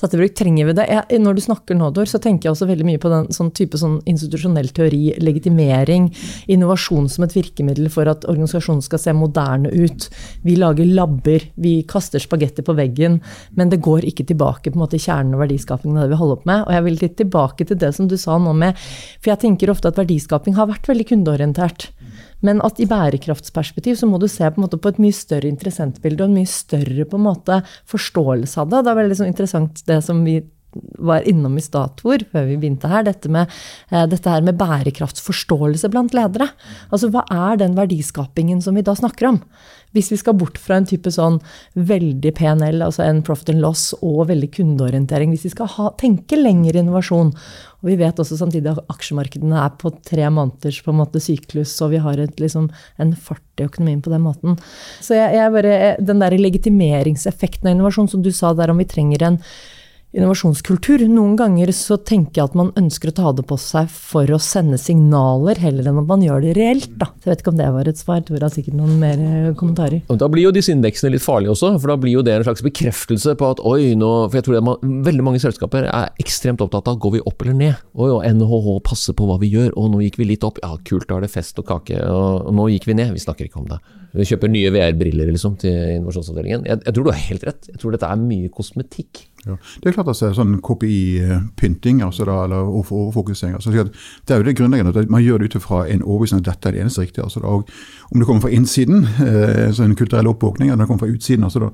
tatt 0.00 0.16
i 0.16 0.22
bruk. 0.22 0.34
Trenger 0.40 0.70
vi 0.70 0.76
det? 0.80 0.86
Jeg, 0.90 1.20
når 1.22 1.36
du 1.36 1.44
snakker 1.44 1.78
nå, 1.78 1.90
Dor, 1.94 2.08
så 2.08 2.20
tenker 2.22 2.48
jeg 2.48 2.56
også 2.56 2.70
veldig 2.70 2.88
mye 2.88 3.02
på 3.02 3.12
den 3.12 3.28
sånn 3.36 3.52
type 3.56 3.78
sånn 3.80 3.98
institusjonell 4.10 4.72
teori, 4.76 5.02
legitimering, 5.20 6.08
innovasjon 6.50 7.10
som 7.12 7.26
et 7.26 7.36
virkemiddel 7.36 7.90
for 7.92 8.10
at 8.10 8.26
organisasjonen 8.30 8.82
skal 8.84 9.02
se 9.02 9.14
moderne 9.16 9.70
ut. 9.70 10.08
Vi 10.46 10.56
lager 10.58 10.88
labber, 10.88 11.44
vi 11.60 11.80
kaster 11.88 12.22
spagetti 12.22 12.64
på 12.66 12.76
veggen, 12.78 13.20
men 13.58 13.72
det 13.72 13.82
går 13.84 14.06
ikke 14.08 14.26
tilbake 14.30 14.70
på 14.70 14.78
en 14.78 14.84
måte 14.84 14.98
i 14.98 15.04
kjernen 15.10 15.36
og 15.36 15.42
verdiskapingen 15.44 15.98
av 15.98 16.06
det 16.06 16.14
vi 16.14 16.20
holder 16.20 16.38
opp 16.38 16.46
med. 16.48 16.64
Og 16.66 16.74
jeg 16.76 16.86
vil 16.86 17.00
litt 17.02 17.16
tilbake 17.18 17.66
til 17.66 17.80
det 17.82 17.92
som 17.96 18.08
du 18.10 18.16
sa 18.20 18.38
nå 18.38 18.54
med 18.56 18.78
For 18.80 19.32
jeg 19.32 19.42
tenker 19.44 19.72
ofte 19.72 19.90
at 19.90 19.98
verdiskaping 19.98 20.56
har 20.58 20.70
vært 20.70 20.88
veldig 20.90 21.08
kundeorientert. 21.10 21.90
Men 22.46 22.62
at 22.64 22.78
i 22.80 22.88
bærekraftsperspektiv 22.88 23.98
så 24.00 24.08
må 24.08 24.20
du 24.20 24.28
se 24.30 24.48
på, 24.54 24.64
på 24.64 24.92
et 24.92 25.02
mye 25.02 25.16
større 25.16 25.50
interessentbilde 25.50 26.24
og 26.24 26.30
en 26.30 26.38
mye 26.40 26.48
større 26.48 27.04
på 27.08 27.18
en 27.18 27.26
måte 27.26 27.60
forståelse 27.90 28.62
av 28.62 28.72
det. 28.72 28.84
Det 28.86 28.92
er 28.92 29.00
veldig 29.02 29.18
sånn 29.18 29.32
interessant 29.32 29.84
det 29.90 30.00
som 30.06 30.22
vi 30.24 30.38
var 30.98 31.26
innom 31.28 31.56
i 31.58 31.64
Statvor 31.64 32.22
før 32.30 32.46
vi 32.48 32.58
begynte 32.60 32.90
her, 32.90 33.04
dette 33.06 33.30
med, 33.32 33.50
eh, 33.90 34.06
dette 34.06 34.30
her 34.30 34.44
med 34.46 34.58
bærekraftsforståelse 34.60 35.90
blant 35.90 36.14
ledere. 36.14 36.50
Altså 36.90 37.10
hva 37.10 37.24
er 37.30 37.60
den 37.60 37.74
verdiskapingen 37.78 38.62
som 38.62 38.74
vi 38.78 38.86
da 38.86 38.94
snakker 38.94 39.28
om? 39.32 39.42
Hvis 39.92 40.12
vi 40.12 40.20
skal 40.20 40.36
bort 40.38 40.58
fra 40.58 40.76
en 40.78 40.86
type 40.86 41.10
sånn 41.10 41.40
veldig 41.74 42.30
PNL, 42.38 42.84
altså 42.86 43.02
en 43.02 43.24
profit 43.26 43.50
and 43.50 43.62
loss, 43.64 43.88
og 44.06 44.28
veldig 44.28 44.50
kundeorientering, 44.54 45.32
hvis 45.34 45.48
vi 45.48 45.50
skal 45.56 45.66
ha, 45.74 45.88
tenke 45.98 46.38
lenger 46.38 46.78
innovasjon 46.78 47.34
Og 47.80 47.88
vi 47.88 47.96
vet 47.96 48.18
også 48.20 48.36
samtidig 48.36 48.74
at 48.74 48.90
aksjemarkedene 48.92 49.56
er 49.56 49.70
på 49.80 49.88
tre 50.04 50.26
måneders 50.28 50.82
på 50.84 50.92
en 50.92 50.98
måte 51.00 51.16
syklus, 51.16 51.72
og 51.80 51.94
vi 51.94 52.02
har 52.04 52.20
et, 52.20 52.36
liksom, 52.36 52.68
en 53.00 53.14
fart 53.16 53.56
i 53.56 53.64
økonomien 53.64 54.02
på 54.04 54.12
den 54.12 54.20
måten. 54.20 54.58
Så 55.00 55.16
jeg, 55.16 55.32
jeg 55.38 55.54
bare, 55.54 55.96
den 55.96 56.20
der 56.20 56.36
legitimeringseffekten 56.36 57.70
av 57.70 57.72
innovasjon, 57.72 58.10
som 58.12 58.20
du 58.20 58.28
sa 58.36 58.52
der 58.52 58.68
om 58.68 58.76
vi 58.76 58.84
trenger 58.84 59.24
en 59.24 59.40
innovasjonskultur. 60.16 61.04
Noen 61.10 61.36
ganger 61.38 61.70
så 61.76 61.96
tenker 61.96 62.40
jeg 62.40 62.50
at 62.50 62.56
man 62.58 62.72
ønsker 62.78 63.12
å 63.12 63.14
ta 63.14 63.32
det 63.36 63.44
på 63.46 63.58
seg 63.60 63.90
for 63.92 64.30
å 64.34 64.40
sende 64.42 64.78
signaler, 64.80 65.60
heller 65.62 65.86
enn 65.90 66.00
at 66.02 66.08
man 66.08 66.24
gjør 66.24 66.42
det 66.44 66.54
reelt. 66.58 66.90
Da. 67.00 67.10
Jeg 67.22 67.30
vet 67.30 67.44
ikke 67.44 67.52
om 67.52 67.60
det 67.60 67.68
var 67.76 67.90
et 67.90 68.00
svar. 68.00 68.24
Tor 68.26 68.42
har 68.42 68.52
sikkert 68.52 68.78
noen 68.78 68.96
mer 69.02 69.22
eh, 69.22 69.50
kommentarer. 69.58 70.02
Da 70.10 70.30
blir 70.32 70.48
jo 70.48 70.54
disse 70.54 70.74
indeksene 70.74 71.14
litt 71.14 71.24
farlige 71.24 71.54
også, 71.54 71.72
for 71.78 71.92
da 71.92 71.98
blir 72.00 72.18
jo 72.18 72.24
det 72.26 72.34
en 72.36 72.46
slags 72.48 72.64
bekreftelse 72.66 73.36
på 73.38 73.52
at 73.54 73.62
oi, 73.66 73.94
nå 73.98 74.10
For 74.30 74.40
jeg 74.40 74.46
tror 74.46 74.66
man, 74.66 74.90
veldig 75.06 75.24
mange 75.26 75.40
selskaper 75.42 75.86
er 75.86 76.10
ekstremt 76.22 76.62
opptatt 76.64 76.90
av 76.90 76.98
går 77.00 77.16
vi 77.18 77.22
opp 77.30 77.46
eller 77.46 77.56
ned. 77.56 77.86
Oi, 77.94 78.10
og 78.10 78.26
NHH 78.26 78.76
passer 78.86 79.16
på 79.16 79.30
hva 79.30 79.38
vi 79.42 79.52
gjør, 79.54 79.72
og 79.78 79.94
nå 79.94 80.02
gikk 80.06 80.20
vi 80.20 80.32
litt 80.32 80.46
opp. 80.46 80.58
Ja, 80.64 80.74
kult, 80.86 81.08
da 81.10 81.20
er 81.20 81.26
det 81.26 81.32
fest 81.32 81.58
og 81.62 81.68
kake. 81.70 82.02
Og 82.10 82.50
nå 82.56 82.66
gikk 82.74 82.90
vi 82.90 82.98
ned. 82.98 83.14
Vi 83.14 83.22
snakker 83.22 83.46
ikke 83.46 83.62
om 83.62 83.70
det. 83.70 83.80
Vi 84.10 84.26
kjøper 84.26 84.50
nye 84.50 84.70
VR-briller 84.74 85.28
liksom, 85.30 85.54
til 85.62 85.74
innovasjonsavdelingen. 86.00 86.64
Jeg, 86.66 86.82
jeg, 86.82 86.94
tror 86.96 87.06
du 87.06 87.10
har 87.12 87.20
helt 87.28 87.44
rett. 87.46 87.68
Jeg 87.70 87.78
tror 87.78 87.94
dette 87.94 88.08
er 88.10 88.22
mye 88.22 88.50
kosmetikk. 88.54 89.22
Ja. 89.46 89.56
Det 89.80 89.88
er 89.88 89.94
klart 89.96 90.08
at 90.12 90.18
det 90.20 90.28
er 90.28 90.36
sånn 90.36 90.58
KPI-pynting 90.64 92.02
altså 92.04 92.26
da, 92.28 92.36
eller 92.44 92.68
overfokusering. 92.68 93.54
Altså, 93.56 93.72
det 93.72 94.34
er 94.34 94.42
jo 94.42 94.46
det 94.46 94.56
grunnleggende 94.58 94.92
at 94.92 95.12
man 95.12 95.24
gjør 95.24 95.40
det 95.40 95.50
ut 95.50 95.64
fra 95.64 95.82
en 95.88 96.04
overbevisning 96.04 96.42
at 96.42 96.50
dette 96.50 96.68
er 96.68 96.76
det 96.76 96.82
eneste 96.84 97.06
riktige. 97.06 97.24
Altså, 97.24 97.40
da, 97.40 97.54
om 98.10 98.20
det 98.20 98.28
kommer 98.28 98.44
fra 98.44 98.52
innsiden, 98.52 99.06
eh, 99.24 99.66
så 99.72 99.86
en 99.86 99.96
kulturell 99.96 100.28
oppvåkning, 100.28 100.70
eller 100.70 100.84
det 100.84 100.90
kommer 100.90 101.06
fra 101.06 101.14
utsiden. 101.14 101.46
Altså, 101.48 101.64
da, 101.64 101.70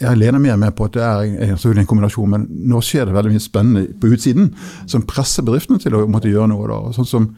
jeg 0.00 0.20
lener 0.20 0.44
mer 0.44 0.60
med 0.60 0.76
på 0.76 0.90
at 0.90 0.96
det 0.98 1.04
er 1.08 1.54
selvfølgelig 1.54 1.86
en 1.86 1.92
kombinasjon, 1.94 2.32
men 2.36 2.48
nå 2.72 2.82
skjer 2.84 3.08
det 3.08 3.16
veldig 3.16 3.36
mye 3.36 3.46
spennende 3.46 3.86
på 4.00 4.12
utsiden 4.12 4.50
som 4.86 5.06
presser 5.08 5.46
bedriftene 5.46 5.80
til 5.82 5.96
å 5.96 6.06
måtte 6.10 6.32
gjøre 6.32 6.50
noe. 6.52 6.68
Da. 6.68 6.82
Sånn 6.96 7.08
som 7.08 7.30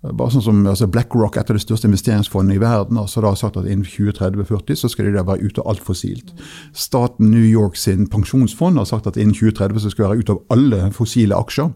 bare 0.00 0.32
sånn 0.32 0.44
som 0.44 0.60
altså 0.64 0.86
BlackRock, 0.88 1.36
et 1.36 1.50
av 1.52 1.56
de 1.58 1.60
største 1.60 1.84
investeringsfondene 1.84 2.56
i 2.56 2.60
verden, 2.62 2.96
altså 2.96 3.20
da 3.20 3.34
har 3.34 3.36
sagt 3.36 3.58
at 3.60 3.66
innen 3.68 3.84
2030-40 3.84 4.78
så 4.80 4.88
skal 4.88 5.10
de 5.10 5.12
da 5.12 5.24
være 5.28 5.44
ute 5.44 5.60
av 5.60 5.74
alt 5.74 5.82
fossilt. 5.84 6.30
Staten 6.72 7.28
New 7.28 7.44
York 7.44 7.76
sin 7.76 8.06
pensjonsfond 8.08 8.80
har 8.80 8.88
sagt 8.88 9.10
at 9.10 9.18
innen 9.20 9.36
2030 9.36 9.84
så 9.84 9.92
skal 9.92 10.06
de 10.06 10.08
være 10.08 10.24
ute 10.24 10.36
av 10.36 10.56
alle 10.56 10.78
fossile 10.96 11.36
aksjer. 11.36 11.68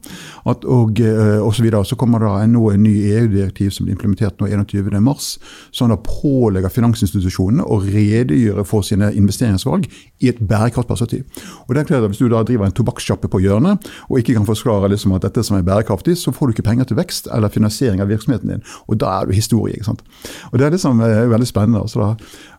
At, 0.48 0.64
og, 0.64 1.02
eh, 1.04 1.36
og 1.36 1.52
så, 1.52 1.66
videre. 1.66 1.84
så 1.84 1.98
kommer 2.00 2.24
det 2.24 2.48
nå 2.54 2.62
en 2.70 2.82
ny 2.86 2.94
EU-direktiv 3.10 3.74
som 3.76 3.84
blir 3.84 3.98
implementert 3.98 4.40
nå 4.40 4.48
21.3, 4.48 5.28
som 5.76 5.92
da 5.92 6.00
pålegger 6.00 6.72
finansinstitusjonene 6.72 7.68
å 7.68 7.80
redegjøre 7.84 8.64
for 8.64 8.88
sine 8.88 9.12
investeringsvalg 9.12 9.84
i 10.24 10.32
et 10.32 10.40
bærekraftperspektiv. 10.40 11.28
Og 11.68 11.74
det 11.74 11.84
er 11.84 11.90
klart 11.92 12.04
at 12.04 12.12
Hvis 12.14 12.22
du 12.22 12.28
da 12.30 12.44
driver 12.46 12.68
en 12.68 12.72
tobakkssjappe 12.72 13.28
på 13.28 13.40
hjørnet 13.42 13.88
og 14.08 14.18
ikke 14.20 14.36
kan 14.36 14.46
forklare 14.46 14.88
liksom 14.92 15.12
at 15.16 15.24
dette 15.26 15.42
som 15.42 15.56
er 15.58 15.64
bærekraftig, 15.66 16.14
så 16.16 16.32
får 16.32 16.46
du 16.46 16.52
ikke 16.54 16.68
penger 16.68 16.88
til 16.88 16.96
vekst 16.96 17.28
eller 17.32 17.50
finansiering 17.50 18.00
av 18.00 18.13
virksomheten 18.14 18.54
din. 18.54 18.64
Og 18.88 19.00
da 19.00 19.18
er 19.20 19.28
du 19.28 19.36
historie. 19.36 19.74
ikke 19.74 19.90
sant? 19.90 20.04
Og 20.52 20.58
Det 20.58 20.66
er 20.66 20.74
det 20.74 20.80
som 20.82 21.00
er 21.04 21.26
veldig 21.32 21.50
spennende. 21.50 21.80
altså 21.84 22.00
da. 22.00 22.14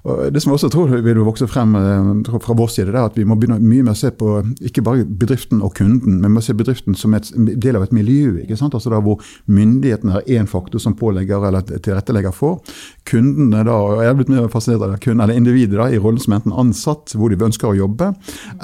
Og 0.05 0.33
det 0.33 0.41
som 0.41 0.51
jeg 0.51 0.59
også 0.59 0.69
tror 0.69 0.91
vil 1.01 1.19
vokse 1.25 1.47
frem 1.49 1.73
eh, 1.79 2.09
fra 2.43 2.55
vår 2.57 2.69
side, 2.69 2.91
det 2.93 2.99
er 2.99 3.07
at 3.09 3.17
vi 3.17 3.25
må 3.25 3.37
begynne 3.39 3.57
mye 3.57 3.85
med 3.85 3.95
å 3.95 3.97
se 3.97 4.11
på 4.13 4.35
ikke 4.69 4.83
bare 4.85 5.05
bedriften 5.05 5.63
og 5.65 5.73
kunden, 5.79 6.19
men 6.19 6.29
vi 6.29 6.35
må 6.35 6.43
se 6.45 6.53
bedriften 6.57 6.97
som 6.97 7.15
et 7.17 7.31
del 7.33 7.79
av 7.79 7.87
et 7.87 7.95
miljø. 7.95 8.35
ikke 8.43 8.57
sant? 8.59 8.77
Altså 8.77 8.93
da 8.93 9.01
Hvor 9.05 9.23
myndighetene 9.49 10.21
er 10.21 10.39
én 10.39 10.49
faktor 10.49 10.81
som 10.81 10.95
pålegger 10.97 11.47
eller 11.47 11.65
tilrettelegger 11.65 12.33
for. 12.35 12.61
Kundene 13.05 13.63
da, 13.65 13.75
og 13.75 14.03
jeg 14.03 14.11
er 14.11 14.19
blitt 14.19 14.31
mer 14.33 14.47
fascinert 14.53 14.85
av 14.85 14.99
kunden, 15.01 15.23
eller 15.25 15.37
individet 15.37 15.79
da, 15.79 15.89
i 15.89 16.01
rollen 16.01 16.21
som 16.21 16.37
enten 16.37 16.53
ansatt, 16.53 17.15
hvor 17.17 17.33
de 17.33 17.41
ønsker 17.45 17.71
å 17.71 17.77
jobbe, 17.77 18.11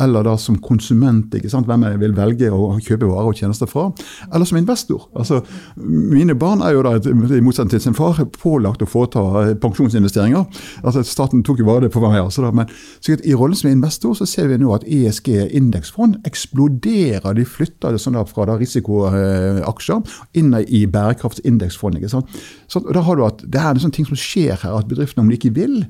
eller 0.02 0.30
da 0.30 0.38
som 0.38 0.60
konsument. 0.62 1.34
ikke 1.34 1.50
sant? 1.50 1.70
Hvem 1.70 1.88
jeg 1.90 2.02
vil 2.06 2.16
velge 2.18 2.52
å 2.54 2.78
kjøpe 2.78 3.10
varer 3.10 3.34
og 3.34 3.42
tjenester 3.42 3.70
fra. 3.70 3.90
Eller 4.32 4.46
som 4.46 4.62
investor. 4.62 5.10
altså 5.16 5.42
Mine 5.76 6.36
barn 6.38 6.62
er 6.62 6.76
jo 6.78 6.86
da, 6.86 6.96
i 7.02 7.42
motsetning 7.42 7.74
til 7.74 7.82
sin 7.82 7.98
far, 7.98 8.22
pålagt 8.42 8.86
å 8.86 8.90
foreta 8.90 9.26
eh, 9.42 9.54
pensjonsinvesteringer. 9.62 10.46
Altså 10.86 11.04
Staten 11.32 11.46
tok 11.48 11.62
jo 11.62 11.68
bare 11.68 11.86
det 11.86 11.92
på 11.94 12.02
meg. 12.04 12.20
Altså, 12.20 12.44
da, 12.44 12.52
men 12.52 12.68
I 13.08 13.36
rollen 13.38 13.56
som 13.56 13.72
investor 13.72 14.16
så 14.18 14.28
ser 14.28 14.50
vi 14.52 14.60
nå 14.60 14.74
at 14.76 14.84
ESG 14.84 15.30
indeksfond 15.56 16.20
eksploderer. 16.28 17.32
De 17.38 17.46
flytter 17.48 17.96
det 17.96 18.02
sånn 18.04 18.18
da, 18.20 18.26
fra 18.28 18.58
risikoaksjer 18.60 20.04
inn 20.40 20.52
i 20.68 20.84
bærekraftsindeksfond. 20.92 22.00
ikke 22.00 22.12
sant? 22.12 22.28
Så, 22.68 22.84
da 22.84 23.04
har 23.06 23.16
du 23.16 23.26
at 23.26 23.42
Det 23.48 23.60
er 23.60 23.80
sånne 23.80 23.96
ting 23.96 24.10
som 24.10 24.20
skjer 24.20 24.60
her, 24.60 24.76
at 24.76 24.90
bedriftene, 24.90 25.24
om 25.24 25.32
de 25.32 25.40
ikke 25.40 25.56
vil, 25.56 25.86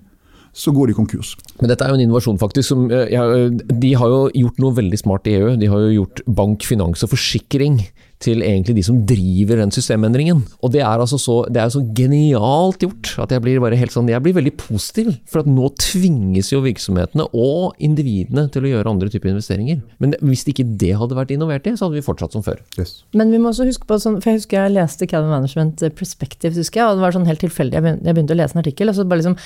så 0.54 0.74
går 0.76 0.92
de 0.92 0.98
konkurs. 0.98 1.34
Men 1.62 1.72
dette 1.72 1.86
er 1.86 1.94
jo 1.94 1.98
en 1.98 2.04
innovasjon 2.04 2.40
faktisk 2.42 2.74
som 2.74 2.90
ja, 2.92 3.24
De 3.56 3.92
har 3.96 4.10
jo 4.12 4.26
gjort 4.36 4.58
noe 4.60 4.76
veldig 4.76 5.00
smart 5.00 5.30
i 5.32 5.38
EU. 5.40 5.56
De 5.58 5.70
har 5.72 5.86
jo 5.88 6.02
gjort 6.02 6.24
bank, 6.28 6.66
finans 6.68 7.06
og 7.08 7.14
forsikring 7.14 7.80
til 8.22 8.44
egentlig 8.46 8.78
de 8.78 8.86
som 8.86 9.00
driver 9.08 9.62
den 9.62 9.74
systemendringen. 9.74 10.44
Og 10.62 10.74
det 10.74 10.84
er 10.84 11.02
altså 11.02 11.20
så, 11.22 11.42
det 11.50 11.62
er 11.64 11.72
så 11.74 11.82
genialt 11.98 12.84
gjort 12.84 13.14
at 13.24 13.34
jeg 13.34 13.44
blir 13.44 13.62
bare 13.64 13.80
helt 13.80 13.94
sånn, 13.94 14.10
jeg 14.12 14.24
blir 14.24 14.38
veldig 14.38 14.54
positiv. 14.60 15.14
For 15.32 15.44
at 15.44 15.50
nå 15.50 15.72
tvinges 15.82 16.52
jo 16.54 16.62
virksomhetene 16.66 17.28
og 17.32 17.78
individene 17.82 18.48
til 18.54 18.68
å 18.68 18.74
gjøre 18.74 18.94
andre 18.94 19.12
typer 19.12 19.32
investeringer. 19.34 19.82
Men 20.04 20.16
hvis 20.22 20.46
ikke 20.50 20.66
det 20.82 20.94
hadde 21.00 21.18
vært 21.18 21.34
innovert 21.36 21.68
i, 21.70 21.76
så 21.78 21.88
hadde 21.88 22.00
vi 22.00 22.06
fortsatt 22.06 22.36
som 22.36 22.46
før. 22.46 22.62
Yes. 22.80 23.02
Men 23.18 23.34
vi 23.34 23.42
må 23.42 23.52
også 23.52 23.68
huske 23.70 23.88
på, 23.90 24.00
sånn, 24.02 24.20
for 24.22 24.32
jeg 24.32 24.42
husker 24.42 24.62
jeg 24.62 24.76
leste 24.76 25.08
Cabin 25.10 25.32
Management 25.34 25.84
Perspective, 25.98 26.54
husker 26.58 26.82
jeg, 26.82 26.90
og 26.90 27.00
det 27.00 27.06
var 27.06 27.16
sånn 27.16 27.28
helt 27.30 27.44
tilfeldig. 27.44 27.78
Jeg 27.78 27.86
begynte, 27.86 28.08
jeg 28.08 28.18
begynte 28.18 28.38
å 28.38 28.40
lese 28.40 28.58
en 28.58 28.64
artikkel, 28.64 28.92
og 28.92 28.98
så, 28.98 29.08
bare 29.08 29.22
liksom, 29.24 29.38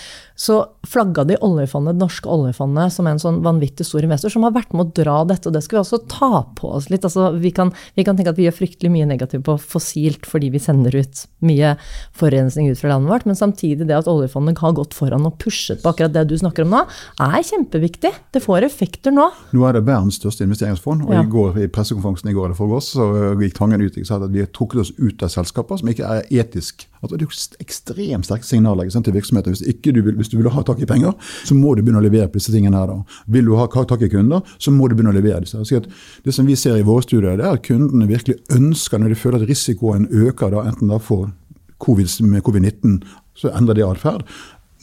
så 0.47 0.59
flagga 0.89 1.25
de 1.29 1.39
oljefondet, 1.45 1.95
det 1.95 2.05
norske 2.05 2.31
oljefondet 2.31 2.95
som 2.95 3.09
en 3.09 3.21
sånn 3.21 3.41
vanvittig 3.45 3.87
stor 3.87 4.05
investor 4.05 4.33
som 4.33 4.45
har 4.47 4.55
vært 4.55 4.75
med 4.75 4.87
å 4.87 4.95
dra 5.01 5.17
dette, 5.27 5.49
og 5.49 5.55
det 5.55 5.63
skal 5.65 5.79
vi 5.79 5.83
også 5.83 6.01
ta 6.11 6.31
på 6.57 6.71
oss 6.77 6.89
litt. 6.91 7.05
Altså, 7.07 7.31
vi, 7.41 7.51
kan, 7.55 7.71
vi 7.97 8.05
kan 8.07 8.17
tenke 8.17 8.33
at 8.33 8.39
vi 8.39 8.47
gjør 8.47 8.57
fryktelig 8.65 8.91
mye 8.91 9.07
negativt 9.09 9.45
på 9.45 9.57
fossilt 9.61 10.25
fordi 10.29 10.49
vi 10.53 10.61
sender 10.61 10.95
ut 10.97 11.25
mye 11.45 11.75
forurensning 12.17 12.71
ut 12.71 12.79
fra 12.81 12.95
landet 12.95 13.11
vårt, 13.11 13.27
men 13.29 13.37
samtidig 13.37 13.87
det 13.87 13.97
at 13.97 14.09
oljefondet 14.09 14.61
har 14.63 14.75
gått 14.77 14.95
foran 14.97 15.27
og 15.27 15.37
pushet 15.41 15.83
på 15.83 15.91
akkurat 15.91 16.15
det 16.15 16.25
du 16.31 16.35
snakker 16.39 16.65
om 16.65 16.73
nå, 16.73 16.81
er 17.21 17.45
kjempeviktig. 17.45 18.11
Det 18.33 18.41
får 18.43 18.65
effekter 18.67 19.13
nå. 19.13 19.29
Nå 19.53 19.67
er 19.67 19.77
det 19.77 19.85
verdens 19.87 20.17
største 20.19 20.47
investeringsfond, 20.47 21.05
og 21.05 21.13
ja. 21.13 21.21
i 21.21 21.31
går 21.31 21.61
i 21.61 21.69
pressekonferansen 21.71 22.31
i 22.31 22.35
går 22.35 22.49
eller 22.49 22.59
forgårs 22.59 22.93
så 22.95 23.09
gikk 23.39 23.55
Tangen 23.55 23.83
ut 23.85 23.95
og 23.95 24.07
sa 24.07 24.19
at 24.19 24.33
vi 24.33 24.43
har 24.43 24.51
trukket 24.51 24.81
oss 24.83 24.91
ut 24.97 25.23
av 25.23 25.31
selskaper 25.31 25.79
som 25.79 25.91
ikke 25.91 26.09
er 26.17 26.27
etisk. 26.41 26.87
Altså, 27.05 27.19
det 27.19 27.25
er 27.25 27.29
jo 27.29 27.63
ekstremt 27.63 28.27
sterke 28.27 28.47
signaler 28.47 28.89
sant, 28.93 29.05
til 29.05 29.15
virksomheter. 29.15 29.53
Hvis, 29.53 29.77
du 29.85 30.01
vil, 30.01 30.15
hvis, 30.17 30.31
du 30.31 30.37
vil, 30.39 30.49
ha 30.51 30.63
tak 30.65 30.81
i 30.81 30.89
penger, 30.89 31.13
så 31.45 31.57
må 31.57 31.75
du 31.75 31.83
begynne 31.83 32.01
å 32.01 32.05
levere 32.05 32.29
på 32.31 32.39
disse 32.41 32.53
tingene 32.53 32.81
her. 32.81 32.91
Da. 32.91 33.21
Vil 33.35 33.47
du 33.47 33.55
ha 33.59 33.67
tak 33.69 34.01
i 34.05 34.11
kunder, 34.11 34.41
så 34.57 34.73
må 34.73 34.89
du 34.89 34.97
begynne 34.97 35.13
å 35.13 35.17
levere 35.17 35.45
disse. 35.45 35.81
det 36.25 36.33
som 36.33 36.49
vi 36.49 36.57
ser 36.59 36.79
i 36.79 36.85
våre 36.85 37.05
studier, 37.05 37.37
det 37.37 37.45
er 37.45 37.59
at 37.59 37.65
kundene 37.67 38.09
virkelig 38.09 38.39
ønsker, 38.53 38.99
når 38.99 39.13
de 39.13 39.21
føler 39.21 39.43
at 39.43 39.49
risikoen 39.49 40.09
øker, 40.09 40.51
da, 40.51 40.65
enten 40.65 40.89
da 40.89 40.99
for 40.99 41.29
COVID, 41.85 42.09
med 42.25 42.41
covid-19, 42.41 42.99
så 43.35 43.51
endrer 43.51 43.75
det 43.77 43.85
atferd 43.85 44.23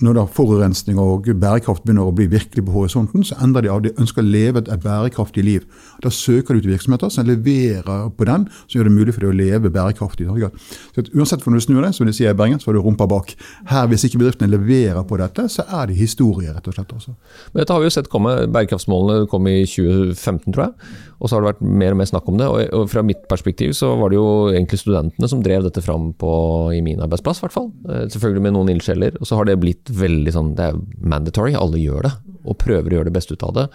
når 0.01 0.17
da 0.17 0.25
forurensning 0.31 0.99
og 1.01 1.29
bærekraft 1.29 1.85
begynner 1.85 2.09
å 2.09 2.15
bli 2.17 2.25
virkelig 2.33 2.65
på 2.65 2.73
horisonten, 2.75 3.25
så 3.27 3.37
endrer 3.45 3.67
de 3.67 3.71
av. 3.73 3.83
De 3.85 3.93
ønsker 4.01 4.23
å 4.23 4.27
leve 4.27 4.63
et 4.63 4.71
bærekraftig 4.83 5.45
liv. 5.45 5.67
Da 6.03 6.11
søker 6.11 6.57
de 6.57 6.63
ut 6.63 6.71
virksomheter 6.71 7.13
som 7.13 7.29
leverer 7.29 8.09
på 8.17 8.29
den, 8.29 8.49
som 8.65 8.79
gjør 8.79 8.89
det 8.89 8.95
mulig 8.97 9.15
for 9.15 9.25
dem 9.27 9.35
å 9.35 9.37
leve 9.37 9.73
bærekraftig. 9.75 10.27
Så 10.33 11.05
uansett 11.13 11.45
hvordan 11.45 11.61
du 11.61 11.65
snur 11.67 11.85
deg, 11.85 11.95
som 11.97 12.09
de 12.09 12.17
sier 12.17 12.33
i 12.33 12.39
Bergen, 12.39 12.61
så 12.63 12.71
har 12.71 12.79
du 12.79 12.83
rumpa 12.83 13.07
bak. 13.11 13.35
Her, 13.71 13.87
Hvis 13.93 14.07
ikke 14.09 14.23
bedriftene 14.23 14.51
leverer 14.51 15.05
på 15.05 15.21
dette, 15.21 15.47
så 15.53 15.67
er 15.69 15.91
det 15.91 16.01
historie, 16.01 16.55
rett 16.55 16.67
og 16.67 16.79
slett. 16.79 16.97
Også. 16.97 17.15
Men 17.53 17.63
dette 17.63 17.77
har 17.77 17.83
vi 17.83 17.91
jo 17.91 17.95
sett 17.95 18.11
komme. 18.13 18.35
Bærekraftsmålene 18.53 19.29
kom 19.31 19.47
i 19.51 19.63
2015, 19.69 20.53
tror 20.55 20.71
jeg. 20.71 20.99
Og 21.23 21.31
så 21.31 21.37
har 21.37 21.45
det 21.45 21.53
vært 21.53 21.63
mer 21.63 21.95
og 21.95 22.01
mer 22.01 22.09
snakk 22.11 22.29
om 22.33 22.39
det. 22.41 22.49
Og 22.75 22.89
fra 22.91 23.05
mitt 23.07 23.23
perspektiv 23.31 23.77
så 23.79 23.93
var 24.01 24.11
det 24.11 24.19
jo 24.19 24.51
egentlig 24.51 24.81
studentene 24.81 25.31
som 25.31 25.43
drev 25.45 25.69
dette 25.69 25.85
fram 25.85 26.11
på, 26.19 26.33
i 26.75 26.81
min 26.83 27.03
arbeidsplass, 27.05 27.39
i 27.39 27.47
hvert 27.47 27.55
fall. 27.55 27.69
Eh, 27.87 28.09
selvfølgelig 28.11 28.43
med 28.49 28.57
noen 28.57 28.73
ildsjeler. 28.75 29.21
Og 29.21 29.29
så 29.29 29.39
har 29.39 29.47
det 29.47 29.61
blitt 29.63 29.92
veldig 29.93 30.33
sånn 30.35 30.55
Det 30.59 30.71
er 30.71 30.81
mandatory, 30.99 31.55
alle 31.59 31.81
gjør 31.81 32.09
det. 32.09 32.13
Og 32.43 32.59
prøver 32.59 32.91
å 32.91 32.99
gjøre 32.99 33.11
det 33.11 33.15
beste 33.15 33.37
ut 33.37 33.45
av 33.47 33.55
det. 33.57 33.67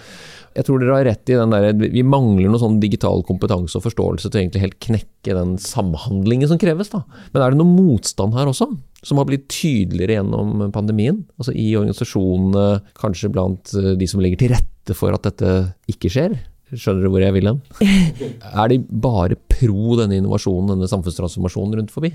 Jeg 0.58 0.66
tror 0.68 0.82
dere 0.82 0.96
har 0.98 1.06
rett 1.06 1.30
i 1.30 1.38
den 1.38 1.54
der, 1.54 1.68
Vi 1.94 2.04
mangler 2.04 2.50
noe 2.50 2.62
sånn 2.62 2.80
digital 2.82 3.22
kompetanse 3.28 3.78
og 3.78 3.86
forståelse 3.86 4.32
til 4.32 4.42
egentlig 4.42 4.64
helt 4.64 4.80
knekke 4.84 5.38
den 5.38 5.56
samhandlingen 5.62 6.50
som 6.50 6.60
kreves. 6.62 6.90
da. 6.90 7.04
Men 7.34 7.44
er 7.44 7.54
det 7.54 7.62
noe 7.62 7.70
motstand 7.70 8.34
her 8.34 8.50
også? 8.50 8.70
Som 9.06 9.22
har 9.22 9.30
blitt 9.30 9.48
tydeligere 9.54 10.18
gjennom 10.18 10.72
pandemien? 10.74 11.24
Altså 11.38 11.54
I 11.54 11.70
organisasjonene, 11.78 12.82
kanskje 12.98 13.32
blant 13.32 13.74
eh, 13.78 13.94
de 14.00 14.08
som 14.10 14.24
legger 14.24 14.42
til 14.42 14.56
rette 14.56 14.98
for 14.98 15.14
at 15.14 15.28
dette 15.30 15.76
ikke 15.92 16.10
skjer? 16.12 16.40
Skjønner 16.74 17.06
du 17.06 17.12
hvor 17.14 17.24
jeg 17.24 17.36
vil 17.38 17.48
hen? 17.48 17.62
Er 18.60 18.74
de 18.74 18.82
bare 18.82 19.38
pro 19.48 19.96
denne 20.00 20.18
innovasjonen, 20.20 20.74
denne 20.74 20.90
samfunnstransformasjonen 20.92 21.78
rundt 21.80 21.94
forbi? 21.94 22.12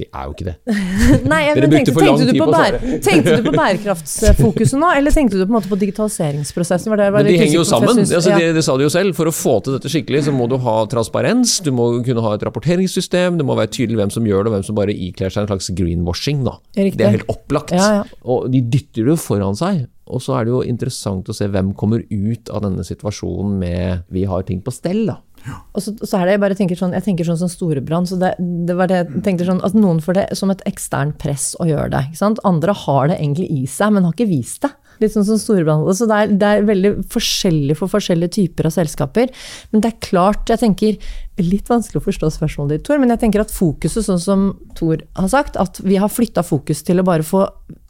De 0.00 0.06
er 0.08 0.28
jo 0.28 0.32
ikke 0.32 0.46
det. 0.46 0.54
Nei, 1.32 1.40
Dere 1.52 1.68
brukte 1.68 1.92
for 1.92 2.06
lang 2.06 2.20
tid 2.22 2.38
på 2.38 2.46
å 2.46 2.54
svare. 2.54 2.78
Tenkte 3.04 3.34
du 3.36 3.42
på 3.44 3.52
bærekraftsfokuset 3.60 4.80
nå, 4.80 4.92
eller 4.96 5.14
tenkte 5.14 5.36
du 5.36 5.44
på 5.44 5.50
en 5.50 5.56
måte 5.58 5.70
på 5.70 5.78
digitaliseringsprosessen? 5.82 6.94
Det 6.94 7.00
det 7.02 7.10
Men 7.18 7.28
de 7.28 7.36
henger 7.42 7.58
jo 7.58 7.66
sammen. 7.68 8.00
Altså, 8.00 8.32
det, 8.32 8.50
det, 8.56 8.64
sa 8.64 8.78
de 8.80 8.86
jo 8.86 8.92
selv. 8.92 9.16
For 9.18 9.28
å 9.28 9.34
få 9.34 9.58
til 9.66 9.76
dette 9.76 9.92
skikkelig, 9.92 10.24
så 10.30 10.34
må 10.34 10.48
du 10.50 10.56
ha 10.64 10.76
transparens. 10.90 11.58
Du 11.66 11.72
må 11.76 11.90
kunne 12.06 12.24
ha 12.24 12.34
et 12.38 12.48
rapporteringssystem. 12.48 13.36
Det 13.40 13.46
må 13.46 13.58
være 13.58 13.74
tydelig 13.76 14.00
hvem 14.00 14.14
som 14.16 14.28
gjør 14.28 14.46
det, 14.46 14.52
og 14.52 14.56
hvem 14.56 14.66
som 14.70 14.80
bare 14.80 14.96
ikler 14.96 15.32
seg 15.34 15.44
en 15.44 15.52
slags 15.52 15.72
greenwashing. 15.76 16.44
Da. 16.48 16.56
Det 16.76 16.92
er 16.96 17.18
helt 17.18 17.32
opplagt. 17.32 17.76
Ja, 17.76 18.00
ja. 18.00 18.20
Og 18.24 18.48
de 18.52 18.64
dytter 18.64 19.04
det 19.04 19.18
jo 19.18 19.20
foran 19.20 19.58
seg. 19.58 19.84
Og 20.10 20.22
så 20.24 20.34
er 20.36 20.46
det 20.46 20.54
jo 20.54 20.60
interessant 20.66 21.28
å 21.30 21.34
se 21.36 21.46
hvem 21.50 21.70
kommer 21.78 22.02
ut 22.02 22.50
av 22.50 22.64
denne 22.64 22.82
situasjonen 22.86 23.58
med 23.60 24.02
'vi 24.10 24.24
har 24.26 24.42
ting 24.42 24.60
på 24.64 24.72
stell'. 24.74 25.06
da. 25.06 25.20
Og 25.48 25.82
så, 25.82 25.94
så, 26.02 26.18
er 26.18 26.26
det, 26.26 26.34
Jeg 26.34 26.42
bare 26.42 26.58
tenker 26.58 26.78
sånn, 26.78 26.94
jeg 26.96 27.06
tenker 27.06 27.28
sånn 27.28 27.40
som 27.40 27.50
Storebrand. 27.50 28.10
så 28.10 28.18
det, 28.20 28.34
det, 28.38 28.76
var 28.76 28.90
det 28.90 29.00
jeg 29.00 29.24
tenkte 29.26 29.48
sånn, 29.48 29.62
at 29.64 29.76
Noen 29.76 30.02
får 30.04 30.18
det 30.18 30.26
som 30.38 30.52
et 30.52 30.62
eksternt 30.68 31.16
press 31.22 31.54
å 31.62 31.68
gjøre 31.68 31.90
det. 31.94 32.04
ikke 32.10 32.20
sant? 32.20 32.42
Andre 32.48 32.74
har 32.84 33.10
det 33.10 33.18
egentlig 33.20 33.48
i 33.54 33.64
seg, 33.70 33.94
men 33.94 34.06
har 34.06 34.16
ikke 34.16 34.30
vist 34.30 34.66
det. 34.66 34.72
Litt 35.00 35.14
sånn 35.14 35.24
som 35.24 35.40
Storebrand. 35.40 35.88
Så 35.96 36.08
det 36.10 36.18
er, 36.18 36.32
det 36.36 36.48
er, 36.48 36.66
veldig 36.68 36.92
forskjellig 37.12 37.76
for 37.78 37.92
forskjellige 37.92 38.34
typer 38.36 38.68
av 38.68 38.74
selskaper. 38.76 39.32
Men 39.72 39.84
det 39.84 39.94
er 39.94 40.00
klart, 40.10 40.48
jeg 40.52 40.64
tenker 40.66 41.12
Litt 41.40 41.70
vanskelig 41.70 42.02
å 42.02 42.04
forstå 42.04 42.28
spørsmålet 42.34 42.74
ditt, 42.74 42.82
Tor, 42.84 42.98
men 43.00 43.08
jeg 43.14 43.22
tenker 43.22 43.40
at 43.40 43.52
fokuset, 43.54 44.04
sånn 44.04 44.20
som 44.20 44.42
Tor 44.76 45.00
har 45.16 45.30
sagt, 45.32 45.56
at 45.56 45.78
vi 45.80 45.96
har 45.96 46.12
flytta 46.12 46.44
fokus 46.44 46.84
til 46.84 47.00
å 47.00 47.06
bare 47.06 47.24
få 47.24 47.46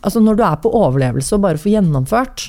Altså 0.06 0.22
når 0.22 0.38
du 0.38 0.44
er 0.46 0.60
på 0.62 0.70
overlevelse 0.70 1.34
og 1.34 1.42
bare 1.42 1.58
få 1.58 1.72
gjennomført, 1.72 2.46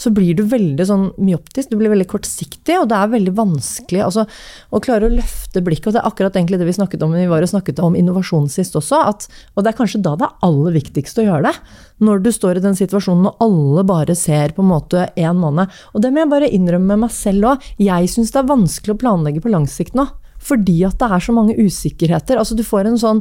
så 0.00 0.10
blir 0.16 0.32
du 0.36 0.46
veldig 0.48 0.84
sånn 0.88 1.02
myoptisk, 1.20 1.68
du 1.68 1.76
blir 1.76 1.92
veldig 1.92 2.06
kortsiktig, 2.08 2.78
og 2.80 2.88
det 2.88 2.96
er 2.96 3.12
veldig 3.12 3.34
vanskelig 3.36 4.00
altså, 4.06 4.24
å 4.72 4.80
klare 4.80 5.10
å 5.10 5.12
løfte 5.12 5.60
blikket. 5.64 5.90
Og 5.90 5.96
det 5.96 6.00
er 6.00 6.08
akkurat 6.08 6.38
egentlig 6.38 6.60
det 6.62 6.68
vi 6.70 6.76
snakket 6.78 7.04
om 7.04 7.12
vi 7.12 7.26
var 7.28 7.44
og 7.44 7.52
snakket 7.52 7.82
om 7.84 7.98
innovasjon 7.98 8.48
sist 8.52 8.78
også. 8.80 9.02
At, 9.10 9.28
og 9.54 9.66
det 9.66 9.74
er 9.74 9.78
kanskje 9.82 10.00
da 10.06 10.14
det 10.16 10.28
er 10.28 10.48
aller 10.48 10.78
viktigst 10.78 11.20
å 11.20 11.26
gjøre 11.26 11.50
det. 11.50 11.76
Når 12.00 12.24
du 12.24 12.30
står 12.32 12.60
i 12.60 12.64
den 12.64 12.78
situasjonen 12.78 13.28
og 13.28 13.44
alle 13.44 13.84
bare 13.90 14.16
ser 14.16 14.56
på 14.56 14.64
en 14.64 14.72
måte 14.72 15.10
én 15.20 15.36
måned. 15.36 15.68
Og 15.92 16.00
det 16.00 16.14
må 16.14 16.24
jeg 16.24 16.32
bare 16.32 16.48
innrømme 16.48 16.94
med 16.94 17.04
meg 17.04 17.14
selv 17.14 17.52
òg. 17.52 17.70
Jeg 17.76 18.08
syns 18.08 18.32
det 18.32 18.40
er 18.40 18.50
vanskelig 18.50 18.96
å 18.96 19.02
planlegge 19.04 19.44
på 19.44 19.52
lang 19.52 19.68
sikt 19.68 19.98
nå. 19.98 20.08
Fordi 20.40 20.78
at 20.88 20.96
det 20.96 21.10
er 21.12 21.20
så 21.20 21.34
mange 21.36 21.56
usikkerheter. 21.60 22.40
Altså 22.40 22.56
du 22.56 22.64
får 22.64 22.88
en 22.88 23.00
sånn 23.00 23.20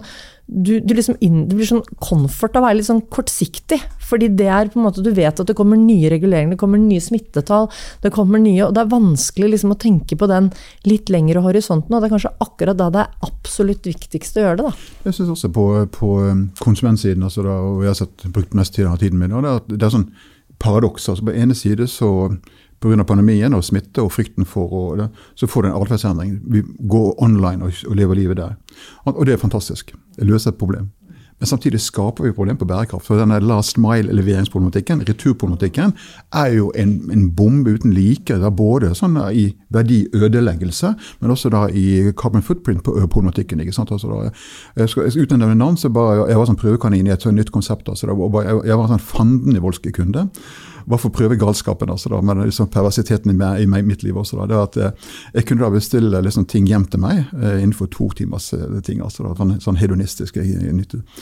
du, 0.51 0.79
du, 0.81 0.93
liksom 0.97 1.17
inn, 1.21 1.43
det 1.49 1.57
blir 1.57 1.67
sånn 1.69 1.83
comfort 2.01 2.57
å 2.57 2.63
være 2.63 2.79
litt 2.79 2.87
sånn 2.87 3.03
kortsiktig. 3.13 3.77
Fordi 4.09 4.31
det 4.33 4.47
er 4.49 4.71
på 4.71 4.79
en 4.79 4.87
måte, 4.87 5.03
du 5.05 5.11
vet 5.13 5.39
at 5.41 5.49
det 5.49 5.55
kommer 5.57 5.77
nye 5.77 6.09
reguleringer, 6.09 6.55
det 6.55 6.61
kommer 6.61 6.81
nye 6.81 7.03
smittetall. 7.03 7.67
det 8.01 8.11
kommer 8.15 8.41
nye, 8.41 8.65
Og 8.65 8.73
det 8.73 8.81
er 8.81 8.89
vanskelig 8.89 9.51
liksom 9.53 9.75
å 9.75 9.79
tenke 9.79 10.17
på 10.17 10.29
den 10.31 10.49
litt 10.89 11.11
lengre 11.13 11.43
horisonten. 11.45 11.93
Og 11.93 12.01
det 12.01 12.09
er 12.09 12.15
kanskje 12.15 12.33
akkurat 12.41 12.79
da 12.79 12.89
det 12.89 13.03
er 13.03 13.29
absolutt 13.29 13.85
viktigst 13.85 14.39
å 14.39 14.47
gjøre 14.47 14.57
det. 14.57 14.71
da. 14.71 14.87
Jeg 15.05 15.19
syns 15.19 15.35
også 15.35 15.51
på, 15.53 15.67
på 15.93 16.15
um, 16.25 16.47
konsumentsiden, 16.63 17.23
altså 17.23 17.45
da, 17.45 17.59
og 17.61 17.85
jeg 17.85 17.93
har 17.93 18.01
sett, 18.01 18.27
brukt 18.33 18.57
mest 18.57 18.73
tid 18.73 18.89
av 18.89 18.97
tiden 19.03 19.21
min, 19.21 19.35
og 19.35 19.45
det 19.45 19.53
er, 19.53 19.63
det 19.75 19.85
er 19.85 19.95
sånn 19.99 20.09
paradoks. 20.59 21.09
altså 21.09 21.29
På 21.29 21.35
ene 21.35 21.55
side 21.55 21.87
så 21.91 22.09
pga. 22.79 23.03
pandemien 23.03 23.53
og 23.53 23.63
smitte 23.63 24.03
og 24.03 24.11
frykten 24.11 24.47
for 24.47 24.95
det, 24.99 25.09
så 25.35 25.47
får 25.47 25.61
du 25.61 25.69
en 25.69 25.77
atferdsendring. 25.81 26.39
Vi 26.51 26.63
går 26.89 27.23
online 27.23 27.65
og, 27.65 27.73
og, 27.87 27.95
lever 27.95 28.15
livet 28.15 28.37
der. 28.37 28.55
Og, 29.05 29.17
og 29.17 29.25
det 29.25 29.33
er 29.33 29.41
fantastisk. 29.41 29.93
Det 30.15 30.27
løser 30.27 30.51
et 30.51 30.57
problem. 30.57 30.89
Men 31.39 31.47
samtidig 31.47 31.81
skaper 31.81 32.23
vi 32.23 32.33
problem 32.35 32.57
på 32.59 32.67
bærekraft. 32.67 33.05
For 33.07 33.19
denne 33.19 33.39
last 33.39 33.77
mile-leveringsproblematikken, 33.79 35.03
returproblematikken, 35.07 35.93
er 36.35 36.53
jo 36.57 36.71
en, 36.75 36.95
en 37.11 37.29
bombe 37.35 37.77
uten 37.77 37.93
like. 37.95 38.35
Da 38.41 38.51
både 38.51 38.91
sånn 38.97 39.17
i 39.31 39.49
verdiødeleggelse, 39.73 40.93
men 41.21 41.31
også 41.31 41.51
da 41.53 41.65
i 41.71 42.11
carbon 42.19 42.43
footprint-problematikken. 42.45 43.63
ikke 43.63 43.75
sant? 43.75 43.91
Altså 43.95 44.11
da, 44.11 44.33
jeg 44.83 44.91
skal, 44.91 45.07
Uten 45.19 45.39
å 45.39 45.43
nevne 45.43 45.59
navn, 45.59 45.77
så 45.77 45.89
bare, 45.91 46.27
jeg 46.29 46.39
var 46.39 46.47
sånn 46.49 46.59
prøvekanin 46.59 47.07
i 47.07 47.13
et 47.15 47.23
sånt 47.23 47.39
nytt 47.39 47.53
konsept. 47.55 47.89
Altså 47.89 48.09
da, 48.09 48.17
jeg, 48.43 48.65
jeg 48.69 48.81
var 48.81 48.91
sånn 48.91 49.07
fandenivoldske 49.13 49.95
kunde 49.95 50.29
bare 50.89 51.01
for 51.01 51.11
å 51.11 51.15
prøve 51.15 51.37
galskapen 51.39 51.91
altså 51.93 52.09
da, 52.13 52.19
men 52.25 52.41
liksom 52.41 52.69
perversiteten 52.73 53.31
i, 53.31 53.37
meg, 53.37 53.61
i 53.61 53.67
mitt 53.69 54.03
liv 54.05 54.17
også. 54.17 54.39
Da, 54.39 54.47
det 54.49 54.59
at 54.59 54.77
eh, 54.79 55.09
Jeg 55.37 55.47
kunne 55.49 55.65
da 55.65 55.71
bestille 55.73 56.21
liksom 56.25 56.47
ting 56.49 56.67
hjem 56.69 56.87
til 56.89 57.03
meg 57.03 57.21
eh, 57.37 57.59
innenfor 57.61 57.91
to 57.93 58.09
timers 58.17 58.51
eh, 58.57 58.79
ting. 58.85 59.03
altså 59.05 59.27
da, 59.27 59.35
Sånn, 59.39 59.55
sånn 59.63 59.79
hedonistisk 59.79 60.39
nytte. 60.39 61.03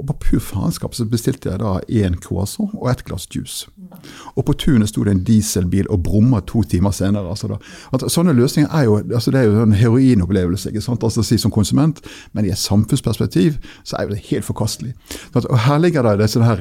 Og 0.00 0.06
på 0.08 0.16
pur 0.24 0.40
faenskap 0.40 0.94
så 0.96 1.04
bestilte 1.04 1.50
jeg 1.50 1.60
da 1.60 1.74
én 1.92 2.16
croissant 2.24 2.72
og 2.78 2.88
ett 2.90 3.04
glass 3.04 3.26
juice. 3.28 3.68
Og 4.34 4.44
på 4.48 4.54
tunet 4.56 4.88
sto 4.88 5.04
det 5.04 5.12
en 5.12 5.22
dieselbil 5.26 5.88
og 5.92 6.02
brumma 6.06 6.40
to 6.46 6.62
timer 6.62 6.94
senere. 6.96 7.28
Altså. 7.28 7.58
At 7.92 8.06
sånne 8.12 8.32
løsninger 8.32 8.70
er 8.72 8.86
jo, 8.86 8.96
altså 9.02 9.34
det 9.34 9.40
er 9.42 9.50
jo 9.50 9.64
en 9.66 9.76
heroinopplevelse 9.76 10.70
ikke 10.70 10.84
sant? 10.84 11.04
Altså, 11.04 11.22
si 11.26 11.36
som 11.38 11.52
konsument, 11.52 12.00
men 12.32 12.48
i 12.48 12.52
et 12.54 12.58
samfunnsperspektiv 12.58 13.58
så 13.84 13.98
er 13.98 14.08
jo 14.08 14.14
det 14.14 14.22
helt 14.30 14.46
forkastelig. 14.46 14.94
At, 15.34 15.44
og 15.44 15.58
Her 15.66 15.78
ligger 15.78 16.02
det 16.02 16.22
disse, 16.22 16.42
her, 16.44 16.56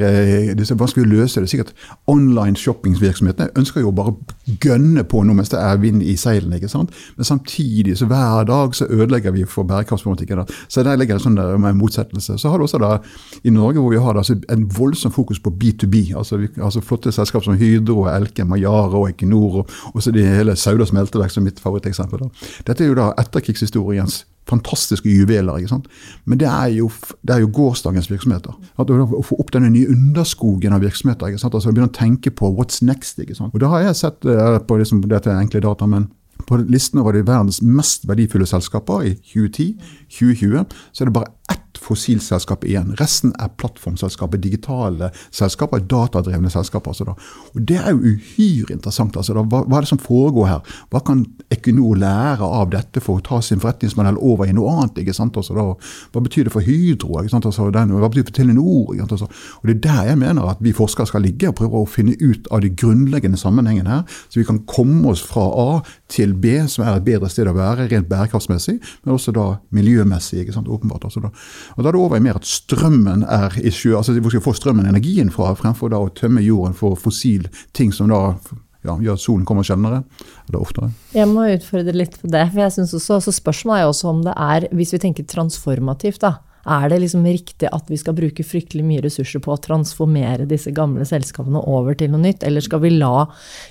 disse, 0.59 0.75
disse 0.75 0.91
skal 0.91 1.05
å 1.05 1.09
løse 1.13 1.39
det. 1.39 1.49
Sikkert 1.49 1.73
online 2.07 2.59
shoppingsvirksomhetene 2.59 3.53
ønsker 3.57 3.85
jo 3.85 3.93
bare 3.95 4.15
å 4.15 4.57
gønne 4.59 5.05
på 5.07 5.23
noe 5.23 5.37
mens 5.37 5.53
det 5.53 5.61
er 5.61 5.79
vind 5.79 6.03
i 6.03 6.17
seilene. 6.19 6.59
ikke 6.59 6.71
sant? 6.71 6.91
Men 7.15 7.29
samtidig, 7.29 7.95
så 7.97 8.09
hver 8.09 8.49
dag 8.49 8.75
så 8.75 8.89
ødelegger 8.89 9.31
vi 9.31 9.45
for 9.47 9.63
bærekraftspolitikken. 9.69 10.43
Så 10.67 10.83
der 10.83 10.99
ligger 10.99 11.15
det 11.15 11.23
sånn 11.23 11.39
der 11.39 11.57
med 11.61 11.79
motsettelse. 11.79 12.37
Så 12.37 12.51
har 12.51 12.59
du 12.59 12.67
også 12.67 12.81
da 12.81 12.97
i 13.43 13.53
Norge 13.53 13.79
hvor 13.79 13.93
vi 13.93 14.01
har 14.01 14.17
altså, 14.17 14.37
en 14.49 14.65
voldsom 14.77 15.11
fokus 15.11 15.39
på 15.39 15.51
B2B. 15.51 16.15
altså, 16.17 16.37
vi, 16.37 16.49
altså 16.57 16.81
Flotte 16.81 17.11
selskap 17.11 17.43
som 17.43 17.57
Hydro, 17.59 18.07
Elkem, 18.11 18.55
Yara 18.57 18.97
og 18.97 19.09
Equinor, 19.09 19.65
og 19.93 20.01
så 20.03 20.11
de 20.11 20.25
hele 20.25 20.55
Sauda 20.55 20.85
smelteverk 20.85 21.31
som 21.31 21.43
mitt 21.43 21.59
favoritteksempel. 21.59 22.29
Dette 22.67 22.83
er 22.83 22.91
jo 22.91 22.99
da 22.99 23.13
etterkrigshistoriens 23.21 24.23
fantastiske 24.49 25.09
juveler. 25.09 25.57
ikke 25.57 25.69
sant? 25.69 25.87
Men 26.25 26.39
det 26.41 26.47
er 26.47 26.67
jo, 26.79 26.89
det 27.21 27.35
er 27.35 27.43
jo 27.43 27.51
gårsdagens 27.53 28.09
virksomheter. 28.11 28.55
At 28.79 28.89
Å 28.89 29.23
få 29.25 29.37
opp 29.39 29.51
denne 29.53 29.69
nye 29.73 29.89
underskogen 29.89 30.73
av 30.73 30.81
virksomheter. 30.85 31.29
ikke 31.29 31.41
sant? 31.41 31.53
Altså 31.53 31.73
Begynne 31.73 31.91
å 31.91 31.99
tenke 31.99 32.31
på 32.31 32.49
what's 32.57 32.81
next. 32.81 33.19
ikke 33.19 33.37
sant? 33.37 33.53
Og 33.53 33.61
Da 33.61 33.69
har 33.73 33.85
jeg 33.85 33.95
sett 34.01 34.25
uh, 34.25 34.57
på 34.59 34.79
liksom, 34.81 35.03
dette 35.09 35.29
enkle 35.29 35.61
data, 35.61 35.85
men 35.85 36.09
på 36.47 36.57
listen 36.71 36.99
over 36.99 37.13
de 37.13 37.21
verdens 37.27 37.61
mest 37.61 38.07
verdifulle 38.07 38.47
selskaper 38.47 39.03
i 39.05 39.15
2010-2020, 39.33 40.77
så 40.93 41.03
er 41.03 41.09
det 41.09 41.13
bare 41.13 41.33
ett 41.51 41.68
fossilselskap 41.89 42.65
igjen. 42.67 42.93
Resten 42.99 43.33
er 43.41 43.51
plattformselskaper, 43.59 44.41
digitale 44.41 45.11
selskaper, 45.35 45.81
datadrevne 45.89 46.51
selskaper. 46.53 46.93
Altså 46.93 47.09
og 47.09 47.61
Det 47.67 47.77
er 47.77 47.91
jo 47.91 48.13
uhyre 48.13 48.75
interessant. 48.75 49.17
Altså 49.17 49.35
hva, 49.35 49.63
hva, 49.63 49.77
er 49.77 49.85
det 49.85 49.91
som 49.91 50.01
foregår 50.01 50.49
her? 50.49 50.75
Hva 50.93 51.01
kan 51.05 51.25
Equinor 51.51 51.97
lære 51.99 52.45
av 52.45 52.69
dette 52.73 53.01
for 53.03 53.19
å 53.19 53.25
ta 53.25 53.41
sin 53.45 53.61
forretningsmodell 53.63 54.19
over 54.21 54.49
i 54.49 54.55
noe 54.55 54.71
annet? 54.75 55.01
ikke 55.03 55.15
sant? 55.17 55.37
Altså 55.37 55.55
hva 55.57 56.23
betyr 56.23 56.47
det 56.47 56.53
for 56.55 56.65
Hydro? 56.65 57.19
ikke 57.21 57.33
sant? 57.33 57.49
Altså 57.49 57.69
den, 57.73 57.95
hva 57.97 58.09
betyr 58.11 58.25
det 58.25 58.31
for 58.31 58.39
Telenor? 58.41 58.93
ikke 58.93 59.05
sant? 59.05 59.17
Altså, 59.17 59.29
og 59.61 59.69
Det 59.69 59.75
er 59.77 59.83
der 59.87 60.03
jeg 60.11 60.21
mener 60.21 60.49
at 60.49 60.61
vi 60.61 60.75
forskere 60.75 61.09
skal 61.09 61.25
ligge 61.25 61.49
og 61.49 61.57
prøve 61.59 61.83
å 61.83 61.89
finne 61.89 62.15
ut 62.21 62.47
av 62.51 62.63
de 62.63 62.69
grunnleggende 62.69 63.39
sammenhengene 63.39 63.89
her, 63.89 64.19
så 64.29 64.41
vi 64.41 64.47
kan 64.47 64.61
komme 64.69 65.09
oss 65.11 65.23
fra 65.25 65.45
A 65.49 65.81
til 66.09 66.33
B, 66.33 66.57
som 66.67 66.85
er 66.85 66.97
et 66.97 67.05
bedre 67.05 67.29
sted 67.31 67.49
å 67.49 67.55
være 67.55 67.87
rent 67.91 68.09
bærekraftsmessig, 68.09 68.79
men 69.05 69.15
også 69.15 69.33
da 69.35 69.47
miljømessig. 69.75 70.41
ikke 70.43 70.55
sant? 70.55 70.67
Åpenbart. 70.67 71.05
altså 71.05 71.21
da. 71.23 71.33
Og 71.77 71.83
Da 71.83 71.89
er 71.89 71.91
det 71.93 72.01
over 72.01 72.17
i 72.17 72.23
mer 72.25 72.39
at 72.39 72.45
strømmen 72.45 73.23
er 73.23 73.59
issue, 73.63 73.97
altså 73.97 74.17
hvor 74.19 74.29
skal 74.29 74.41
vi 74.41 74.47
få 74.49 74.55
strømmen 74.57 74.89
energien 74.89 75.31
fra, 75.31 75.53
fremfor 75.53 75.93
da 75.93 76.01
å 76.01 76.09
tømme 76.09 76.41
jorden 76.41 76.73
for 76.73 76.95
fossil 76.95 77.47
ting 77.73 77.93
som 77.93 78.09
da 78.09 78.37
ja, 78.85 78.95
gjør 78.95 79.17
at 79.17 79.23
solen 79.23 79.45
kommer 79.47 79.65
sjeldnere 79.67 80.03
eller 80.47 80.59
oftere. 80.59 80.91
Jeg 81.13 81.27
må 81.27 81.47
utfordre 81.51 81.95
litt 81.95 82.15
på 82.21 82.29
det. 82.31 82.45
for 82.51 82.63
jeg 82.63 82.71
synes 82.77 82.93
også, 82.95 83.19
så 83.25 83.33
Spørsmålet 83.35 83.79
er 83.79 83.83
jo 83.83 83.93
også 83.93 84.07
om 84.09 84.21
det 84.23 84.35
er, 84.35 84.67
hvis 84.75 84.93
vi 84.95 85.01
tenker 85.03 85.27
transformativt, 85.27 86.21
da, 86.23 86.37
er 86.67 86.89
det 86.91 86.99
liksom 87.03 87.23
riktig 87.25 87.69
at 87.71 87.89
vi 87.89 87.97
skal 87.99 88.13
bruke 88.17 88.43
fryktelig 88.43 88.83
mye 88.85 89.01
ressurser 89.05 89.39
på 89.43 89.51
å 89.53 89.57
transformere 89.63 90.45
disse 90.49 90.71
gamle 90.75 91.05
selskapene 91.07 91.59
over 91.69 91.93
til 91.97 92.09
noe 92.11 92.21
nytt, 92.23 92.43
eller 92.47 92.61
skal 92.63 92.79
vi 92.83 92.89
la 92.97 93.25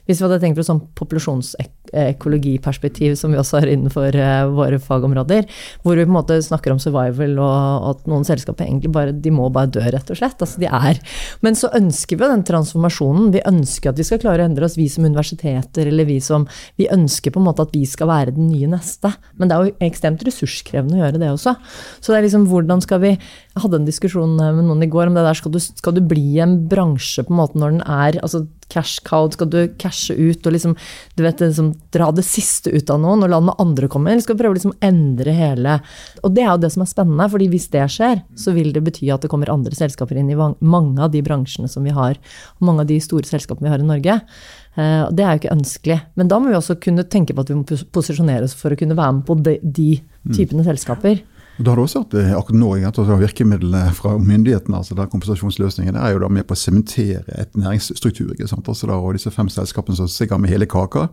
Hvis 0.07 0.19
vi 0.21 0.25
hadde 0.25 0.41
tenkt 0.43 0.59
på 0.59 0.65
sånn 0.67 0.87
populasjonsøkologiperspektiv, 0.99 3.11
som 3.21 3.31
vi 3.33 3.41
også 3.41 3.57
har 3.61 3.69
innenfor 3.73 4.11
uh, 4.17 4.55
våre 4.55 4.79
fagområder, 4.83 5.43
hvor 5.85 5.95
vi 5.97 6.05
på 6.05 6.11
en 6.11 6.19
måte 6.19 6.45
snakker 6.45 6.71
om 6.73 6.83
survival 6.83 7.33
og 7.45 7.59
at 7.93 8.01
noen 8.11 8.27
selskaper 8.27 8.65
egentlig 8.67 8.93
bare 8.95 9.13
de 9.13 9.31
må 9.35 9.45
bare 9.53 9.73
dø, 9.75 9.83
rett 9.85 10.11
og 10.13 10.19
slett. 10.21 10.43
Altså 10.45 10.59
de 10.63 10.69
er 10.69 10.95
Men 11.45 11.55
så 11.59 11.69
ønsker 11.77 12.15
vi 12.19 12.33
den 12.33 12.49
transformasjonen. 12.49 13.33
Vi 13.35 13.49
ønsker 13.49 13.87
at 13.91 13.99
vi 14.01 14.09
skal 14.09 14.23
klare 14.23 14.43
å 14.45 14.47
endre 14.49 14.65
oss, 14.67 14.79
vi 14.79 14.89
som 14.93 15.07
universiteter, 15.07 15.85
eller 15.89 16.05
vi 16.09 16.19
som 16.25 16.43
Vi 16.79 16.87
ønsker 16.93 17.31
på 17.35 17.41
en 17.41 17.49
måte 17.49 17.65
at 17.65 17.75
vi 17.75 17.85
skal 17.89 18.07
være 18.11 18.37
den 18.37 18.47
nye 18.53 18.69
neste. 18.71 19.09
Men 19.39 19.47
det 19.49 19.55
er 19.57 19.63
jo 19.67 19.77
ekstremt 19.89 20.25
ressurskrevende 20.27 20.97
å 20.99 21.03
gjøre 21.03 21.21
det 21.23 21.31
også. 21.33 21.53
Så 22.01 22.09
det 22.13 22.19
er 22.19 22.27
liksom 22.29 22.45
hvordan 22.51 22.78
skal 22.85 23.03
vi 23.03 23.15
Jeg 23.15 23.63
hadde 23.63 23.81
en 23.81 23.89
diskusjon 23.89 24.37
med 24.39 24.63
noen 24.67 24.85
i 24.85 24.91
går 24.91 25.11
om 25.11 25.19
det 25.19 25.25
der. 25.27 25.39
Skal 25.39 25.55
du, 25.55 25.59
skal 25.61 25.97
du 25.97 26.03
bli 26.05 26.39
en 26.43 26.61
bransje 26.71 27.25
på 27.27 27.35
en 27.35 27.41
måte 27.41 27.59
når 27.59 27.77
den 27.77 27.85
er 27.85 28.21
altså 28.23 28.47
cash 28.69 29.01
cow, 29.05 29.29
skal 29.33 29.49
du 29.49 29.59
cashe 29.81 30.13
ut 30.13 30.47
og 30.47 30.53
liksom, 30.55 30.75
du 31.17 31.23
vet, 31.25 31.41
liksom, 31.41 31.73
dra 31.95 32.11
det 32.13 32.25
siste 32.27 32.73
ut 32.75 32.91
av 32.93 33.01
noen 33.01 33.25
og 33.25 33.33
la 33.33 33.41
noen 33.41 33.63
andre 33.65 33.89
komme? 33.91 34.13
Eller 34.13 34.25
skal 34.25 34.37
du 34.37 34.43
prøve 34.43 34.57
å 34.57 34.59
liksom 34.59 34.77
endre 34.85 35.35
hele 35.35 35.79
Og 36.23 36.35
det 36.37 36.45
er 36.45 36.51
jo 36.53 36.61
det 36.63 36.73
som 36.75 36.85
er 36.85 36.91
spennende, 36.91 37.29
fordi 37.33 37.49
hvis 37.53 37.69
det 37.73 37.87
skjer, 37.95 38.23
så 38.39 38.55
vil 38.57 38.71
det 38.75 38.85
bety 38.85 39.09
at 39.15 39.25
det 39.25 39.33
kommer 39.33 39.53
andre 39.53 39.77
selskaper 39.77 40.21
inn 40.21 40.31
i 40.33 40.39
mange 40.39 41.03
av 41.05 41.13
de 41.15 41.25
bransjene 41.25 41.71
som 41.71 41.87
vi 41.87 41.95
har, 41.97 42.21
og 42.59 42.69
mange 42.69 42.85
av 42.85 42.91
de 42.91 43.01
store 43.03 43.29
selskapene 43.29 43.69
vi 43.69 43.75
har 43.75 43.85
i 43.85 43.89
Norge. 43.89 44.21
Uh, 44.79 45.09
det 45.11 45.25
er 45.25 45.33
jo 45.33 45.43
ikke 45.43 45.57
ønskelig. 45.57 45.99
Men 46.21 46.31
da 46.31 46.39
må 46.39 46.53
vi 46.53 46.59
også 46.59 46.79
kunne 46.83 47.07
tenke 47.11 47.35
på 47.35 47.43
at 47.45 47.51
vi 47.51 47.59
må 47.59 47.81
posisjonere 47.95 48.47
oss 48.47 48.57
for 48.59 48.75
å 48.75 48.79
kunne 48.79 48.99
være 48.99 49.19
med 49.19 49.27
på 49.27 49.39
de, 49.41 49.57
de 49.63 49.91
typene 50.35 50.63
mm. 50.63 50.69
selskaper. 50.69 51.25
Da 51.59 51.73
har 51.73 51.79
du 51.79 51.83
også 51.83 52.05
hatt 52.05 52.15
eh, 52.15 52.31
akkurat 52.39 52.61
nå, 52.61 52.69
at 52.87 52.99
Virkemidlene 53.19 53.91
fra 53.97 54.13
myndighetene, 54.23 54.79
altså 54.79 54.95
der 54.95 55.09
kompensasjonsløsningen, 55.11 55.97
er 55.99 56.15
jo 56.15 56.21
da 56.23 56.29
med 56.31 56.47
på 56.47 56.55
å 56.55 56.61
sementere 56.61 57.35
et 57.35 57.57
næringsstruktur. 57.59 58.31
ikke 58.35 58.47
sant? 58.47 58.69
Altså 58.71 58.87
da, 58.87 58.99
og 58.99 59.17
disse 59.19 59.33
fem 59.35 59.51
selskapene 59.51 59.99
som 59.99 60.11
sikkert 60.13 60.45
med 60.45 60.53
hele 60.55 60.69
kaka, 60.71 61.09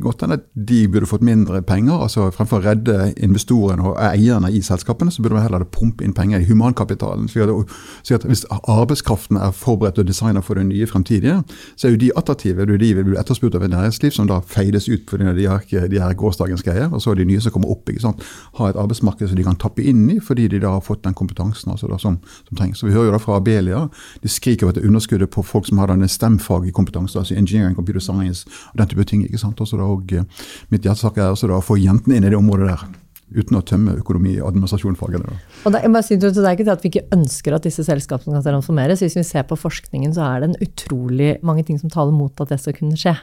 Godt 0.00 0.24
hende 0.24 0.38
at 0.40 0.44
de 0.54 0.88
burde 0.88 1.06
fått 1.06 1.22
mindre 1.22 1.62
penger. 1.62 2.02
altså 2.02 2.30
Fremfor 2.34 2.60
å 2.60 2.66
redde 2.66 3.12
investorene 3.16 3.84
og 3.90 3.98
eierne 4.00 4.50
i 4.52 4.62
selskapene, 4.62 5.12
så 5.12 5.22
burde 5.22 5.38
man 5.38 5.46
heller 5.46 5.64
pumpe 5.64 6.04
inn 6.04 6.14
penger 6.16 6.42
i 6.42 6.48
humankapitalen. 6.48 7.28
Så 7.28 8.14
at 8.14 8.26
Hvis 8.26 8.44
arbeidskraften 8.50 9.36
er 9.36 9.50
forberedt 9.50 9.98
og 9.98 10.06
designet 10.06 10.44
for 10.44 10.54
det 10.54 10.66
nye 10.66 10.86
fremtidige, 10.86 11.42
så 11.76 11.88
er 11.88 11.94
jo 11.94 12.02
de 12.02 12.10
attraktive. 12.16 12.66
Det 12.66 12.74
er 12.74 12.78
de 12.78 12.94
vil 12.94 13.04
bli 13.04 13.18
etterspurt 13.18 13.54
av 13.54 13.64
et 13.64 13.70
næringsliv 13.70 14.10
som 14.10 14.28
da 14.28 14.40
feides 14.40 14.88
ut 14.88 15.08
fordi 15.10 15.24
de 15.36 15.46
er 15.46 15.64
ikke 15.64 15.88
de 15.90 15.98
er 15.98 16.14
gårsdagens 16.14 16.62
greier. 16.62 16.90
Og 16.92 17.02
så 17.02 17.10
er 17.10 17.20
de 17.20 17.28
nye 17.28 17.40
som 17.40 17.52
kommer 17.52 17.70
opp. 17.70 17.88
ikke 17.88 18.04
sant? 18.04 18.22
Ha 18.58 18.68
et 18.70 18.76
arbeidsmarked 18.76 19.28
som 19.28 19.36
de 19.36 19.46
kan 19.46 19.56
tappe 19.56 19.82
inn 19.82 20.08
i, 20.10 20.18
fordi 20.20 20.48
de 20.48 20.60
da 20.62 20.74
har 20.76 20.84
fått 20.84 21.04
den 21.04 21.14
kompetansen 21.14 21.72
altså 21.72 21.88
da, 21.90 21.98
som, 21.98 22.18
som, 22.48 22.56
trengs. 22.56 22.78
Så 22.78 22.86
Vi 22.86 22.92
hører 22.92 23.10
jo 23.10 23.16
da 23.16 23.22
fra 23.22 23.36
Abelia, 23.36 23.88
de 24.22 24.28
skriker 24.28 24.66
over 24.66 24.78
et 24.78 24.84
underskuddet 24.84 25.30
på 25.30 25.42
folk 25.42 25.66
som 25.66 25.78
har 25.78 25.90
denne 25.92 26.08
stemfaglige 26.08 26.72
kompetanse, 26.76 27.18
altså 27.18 27.34
engineering, 27.34 27.74
computer 27.76 28.00
science 28.00 28.46
og 28.72 28.78
den 28.78 28.88
type 28.88 29.04
ting. 29.04 29.24
ikke 29.24 29.38
sant? 29.38 29.60
Også 29.64 29.78
da, 29.80 29.86
og 29.88 30.16
eh, 30.16 30.26
Mitt 30.72 30.84
hjertesak 30.86 31.20
er 31.20 31.32
også 31.32 31.50
da 31.50 31.60
å 31.60 31.64
få 31.64 31.78
jentene 31.80 32.18
inn 32.18 32.28
i 32.28 32.32
det 32.32 32.38
området 32.38 32.72
der. 32.72 32.90
Uten 33.32 33.56
å 33.56 33.62
tømme 33.64 33.94
økonomi- 33.96 34.34
og 34.42 34.50
administrasjonsfagene. 34.50 35.36
Og 35.64 35.72
det, 35.72 35.80
si, 36.04 36.18
det 36.20 36.32
er 36.36 36.50
ikke 36.52 36.66
det 36.66 36.74
at 36.74 36.82
vi 36.84 36.90
ikke 36.90 37.16
ønsker 37.16 37.56
at 37.56 37.64
disse 37.64 37.84
selskapene 37.86 38.36
kan 38.36 38.44
transformeres. 38.44 39.00
Hvis 39.00 39.16
vi 39.16 39.24
ser 39.24 39.46
på 39.48 39.56
forskningen, 39.56 40.12
så 40.12 40.26
er 40.26 40.42
det 40.42 40.50
en 40.50 40.58
utrolig 40.66 41.30
mange 41.40 41.64
ting 41.64 41.80
som 41.80 41.92
taler 41.92 42.12
mot 42.12 42.44
at 42.44 42.52
det 42.52 42.60
skal 42.60 42.76
kunne 42.76 42.98
skje. 43.00 43.14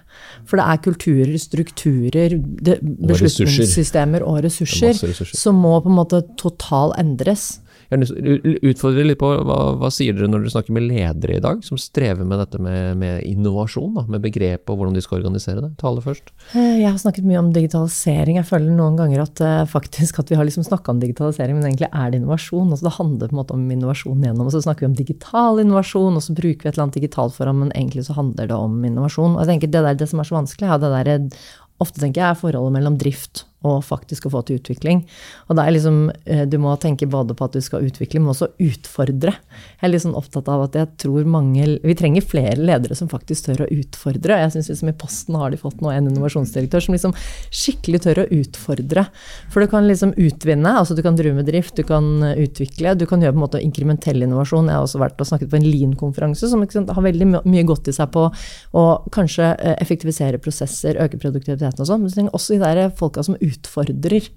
For 0.50 0.58
det 0.58 0.66
er 0.66 0.82
kulturer, 0.88 1.36
strukturer, 1.44 2.38
det, 2.40 2.80
beslutningssystemer 2.82 4.26
og 4.26 4.42
ressurser, 4.48 4.96
ressurser 4.98 5.38
som 5.38 5.62
må 5.62 5.76
på 5.84 5.94
en 5.94 6.00
måte 6.02 6.24
total 6.42 6.96
endres. 6.98 7.60
Jeg 7.90 8.60
utfordrer 8.70 9.08
litt 9.08 9.18
på 9.18 9.32
hva, 9.48 9.58
hva, 9.80 9.90
sier 9.94 10.14
dere 10.14 10.30
når 10.30 10.44
dere 10.44 10.54
snakker 10.54 10.76
med 10.78 10.86
ledere 10.86 11.40
i 11.40 11.42
dag, 11.42 11.64
som 11.66 11.80
strever 11.82 12.28
med 12.28 12.38
dette 12.38 12.60
med, 12.62 13.00
med 13.02 13.24
innovasjon, 13.26 13.96
da, 13.98 14.04
med 14.14 14.22
begrep 14.22 14.70
og 14.70 14.78
hvordan 14.78 14.98
de 14.98 15.02
skal 15.02 15.18
organisere 15.24 15.64
det? 15.64 15.72
Tale 15.82 16.04
først. 16.06 16.30
Eh, 16.54 16.84
jeg 16.84 16.86
har 16.86 17.00
snakket 17.02 17.26
mye 17.26 17.42
om 17.42 17.50
digitalisering. 17.56 18.38
Jeg 18.38 18.50
føler 18.52 18.78
noen 18.78 19.00
ganger 19.00 19.24
at 19.26 19.42
uh, 19.42 19.64
faktisk 19.70 20.22
at 20.22 20.30
vi 20.30 20.38
har 20.38 20.46
liksom 20.46 20.68
snakka 20.68 20.94
om 20.94 21.02
digitalisering, 21.02 21.58
men 21.58 21.72
egentlig 21.72 21.90
er 21.90 22.14
det 22.14 22.22
innovasjon. 22.22 22.70
Altså, 22.70 22.90
det 22.92 22.96
handler 23.00 23.26
på 23.26 23.34
en 23.34 23.42
måte 23.42 23.58
om 23.58 23.66
innovasjon 23.74 24.26
gjennom, 24.30 24.46
og 24.46 24.54
så 24.54 24.64
snakker 24.68 24.86
vi 24.86 24.92
om 24.92 24.98
digital 25.02 25.64
innovasjon, 25.66 26.22
og 26.22 26.26
så 26.28 26.38
bruker 26.38 26.62
vi 26.62 26.70
et 26.70 26.76
eller 26.76 26.86
annet 26.86 27.02
digitalt 27.02 27.38
foran, 27.40 27.64
men 27.64 27.74
egentlig 27.74 28.06
så 28.06 28.20
handler 28.20 28.54
det 28.54 28.64
om 28.70 28.78
innovasjon. 28.86 29.34
Og 29.34 29.42
jeg 29.44 29.56
tenker 29.56 29.74
Det 29.74 29.86
der, 29.86 29.98
det 29.98 30.12
som 30.14 30.22
er 30.22 30.30
så 30.30 30.38
vanskelig, 30.38 30.70
er 30.70 30.82
det 30.82 30.94
der, 30.94 31.44
ofte 31.82 32.02
tenker 32.02 32.22
jeg 32.22 32.36
er 32.36 32.44
forholdet 32.44 32.78
mellom 32.78 33.02
drift 33.02 33.49
og 33.68 33.82
faktisk 33.84 34.28
å 34.28 34.32
få 34.32 34.42
til 34.48 34.60
utvikling. 34.60 35.02
Og 35.50 35.58
det 35.58 35.66
er 35.66 35.74
liksom, 35.76 35.98
eh, 36.26 36.46
Du 36.46 36.58
må 36.58 36.78
tenke 36.80 37.10
både 37.10 37.36
på 37.36 37.46
at 37.46 37.54
du 37.54 37.62
skal 37.62 37.84
utvikle, 37.84 38.20
men 38.20 38.32
også 38.34 38.52
utfordre. 38.60 39.34
Jeg 39.82 39.84
er 39.84 39.90
litt 39.90 40.02
sånn 40.02 40.16
opptatt 40.16 40.48
av 40.48 40.64
at 40.64 40.74
jeg 40.74 40.88
tror 40.98 41.26
mange, 41.26 41.80
Vi 41.84 41.94
trenger 41.96 42.22
flere 42.22 42.56
ledere 42.56 42.96
som 42.96 43.08
faktisk 43.08 43.46
tør 43.46 43.66
å 43.66 43.70
utfordre. 43.70 44.40
Jeg 44.40 44.52
synes 44.52 44.70
liksom 44.70 44.90
I 44.90 44.94
Posten 44.94 45.36
har 45.36 45.50
de 45.52 45.58
fått 45.58 45.82
nå 45.82 45.92
en 45.92 46.08
innovasjonsdirektør 46.08 46.82
som 46.82 46.94
liksom 46.94 47.14
skikkelig 47.52 48.02
tør 48.02 48.24
å 48.24 48.30
utfordre. 48.30 49.08
For 49.50 49.60
du 49.60 49.68
kan 49.68 49.88
liksom 49.88 50.14
utvinne, 50.16 50.78
altså 50.78 50.96
du 50.96 51.02
kan 51.02 51.16
drive 51.16 51.36
med 51.36 51.46
drift, 51.46 51.76
du 51.76 51.84
kan 51.84 52.22
utvikle, 52.22 52.98
du 52.98 53.06
kan 53.06 53.20
gjøre 53.20 53.34
på 53.34 53.40
en 53.40 53.48
måte 53.48 53.62
inkrementell 53.62 54.24
innovasjon. 54.24 54.68
Jeg 54.68 54.76
har 54.76 54.84
også 54.84 55.00
vært 55.00 55.20
og 55.20 55.28
snakket 55.28 55.50
på 55.50 55.60
en 55.60 55.68
Lean-konferanse 55.68 56.50
som 56.50 56.64
sant, 56.70 56.90
har 56.90 57.02
veldig 57.02 57.44
mye 57.46 57.64
godt 57.68 57.90
i 57.90 57.96
seg 57.96 58.12
på 58.12 58.32
å 58.74 58.86
kanskje 59.12 59.52
eh, 59.58 59.76
effektivisere 59.82 60.40
prosesser, 60.42 61.00
øke 61.02 61.20
produktiviteten 61.22 61.84
og 61.84 61.90
sånn. 61.90 62.02
Men 62.02 62.10
du 62.10 62.16
trenger 62.16 62.38
også 62.38 62.56
de 62.56 62.64
der 62.64 62.94
folka 62.96 63.24
som 63.26 63.38
utfordrer 63.50 64.30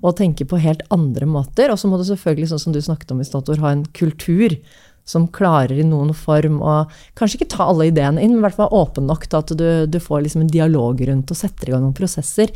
og 0.00 0.16
tenker 0.20 0.48
på 0.48 0.62
helt 0.62 0.86
andre 0.94 1.28
måter. 1.28 1.72
Og 1.72 1.80
så 1.80 1.90
må 1.90 2.00
du 2.00 2.06
selvfølgelig, 2.08 2.52
sånn 2.52 2.64
som 2.66 2.76
du 2.76 2.80
snakket 2.82 3.14
om 3.14 3.20
i 3.22 3.28
Stator, 3.28 3.60
ha 3.62 3.74
en 3.74 3.86
kultur 3.96 4.56
som 5.04 5.26
klarer 5.34 5.80
i 5.82 5.86
noen 5.86 6.12
form 6.14 6.60
å 6.62 6.74
kanskje 7.18 7.40
ikke 7.40 7.50
ta 7.56 7.66
alle 7.66 7.88
ideene 7.90 8.22
inn, 8.22 8.36
men 8.36 8.42
i 8.42 8.44
hvert 8.44 8.54
fall 8.54 8.68
være 8.68 8.82
åpen 8.84 9.08
nok 9.10 9.26
til 9.26 9.38
at 9.40 9.52
du, 9.58 9.66
du 9.90 9.98
får 10.02 10.22
liksom 10.24 10.44
en 10.44 10.52
dialog 10.52 11.02
rundt 11.08 11.32
og 11.34 11.38
setter 11.38 11.68
i 11.68 11.74
gang 11.74 11.82
noen 11.82 11.96
prosesser. 11.96 12.52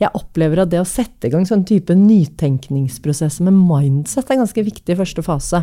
Jeg 0.00 0.12
opplever 0.16 0.62
at 0.62 0.72
det 0.72 0.80
å 0.80 0.88
sette 0.88 1.28
i 1.28 1.34
gang 1.34 1.44
sånn 1.48 1.66
type 1.68 1.94
nytenkningsprosesser 1.96 3.44
med 3.50 3.58
mindset 3.58 4.32
er 4.32 4.40
ganske 4.40 4.64
viktig 4.70 4.96
i 4.96 5.00
første 5.02 5.24
fase. 5.26 5.62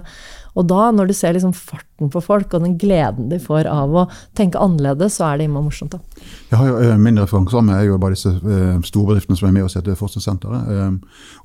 Og 0.57 0.65
da, 0.65 0.89
når 0.91 1.11
du 1.11 1.13
ser 1.13 1.35
liksom 1.35 1.53
farten 1.53 2.09
på 2.13 2.21
folk 2.21 2.53
og 2.53 2.63
den 2.63 2.77
gleden 2.81 3.29
de 3.29 3.37
får 3.41 3.67
av 3.69 3.93
å 3.93 4.05
tenke 4.37 4.59
annerledes, 4.61 5.17
så 5.17 5.29
er 5.29 5.37
det 5.39 5.47
innmari 5.47 5.67
morsomt. 5.67 5.93
da. 5.93 6.25
Jeg 6.49 6.59
har 6.59 6.69
jo 6.69 6.77
eh, 6.81 6.97
Min 6.97 7.19
referanse 7.19 7.61
er 7.75 7.83
jo 7.85 7.97
bare 8.01 8.15
disse 8.15 8.31
uh, 8.31 8.77
storbedriftene 8.85 9.37
som 9.37 9.49
er 9.49 9.53
med 9.53 9.67
oss 9.67 9.77
etter 9.77 9.97
forskningssenteret. 9.97 10.69
Um, 10.87 10.99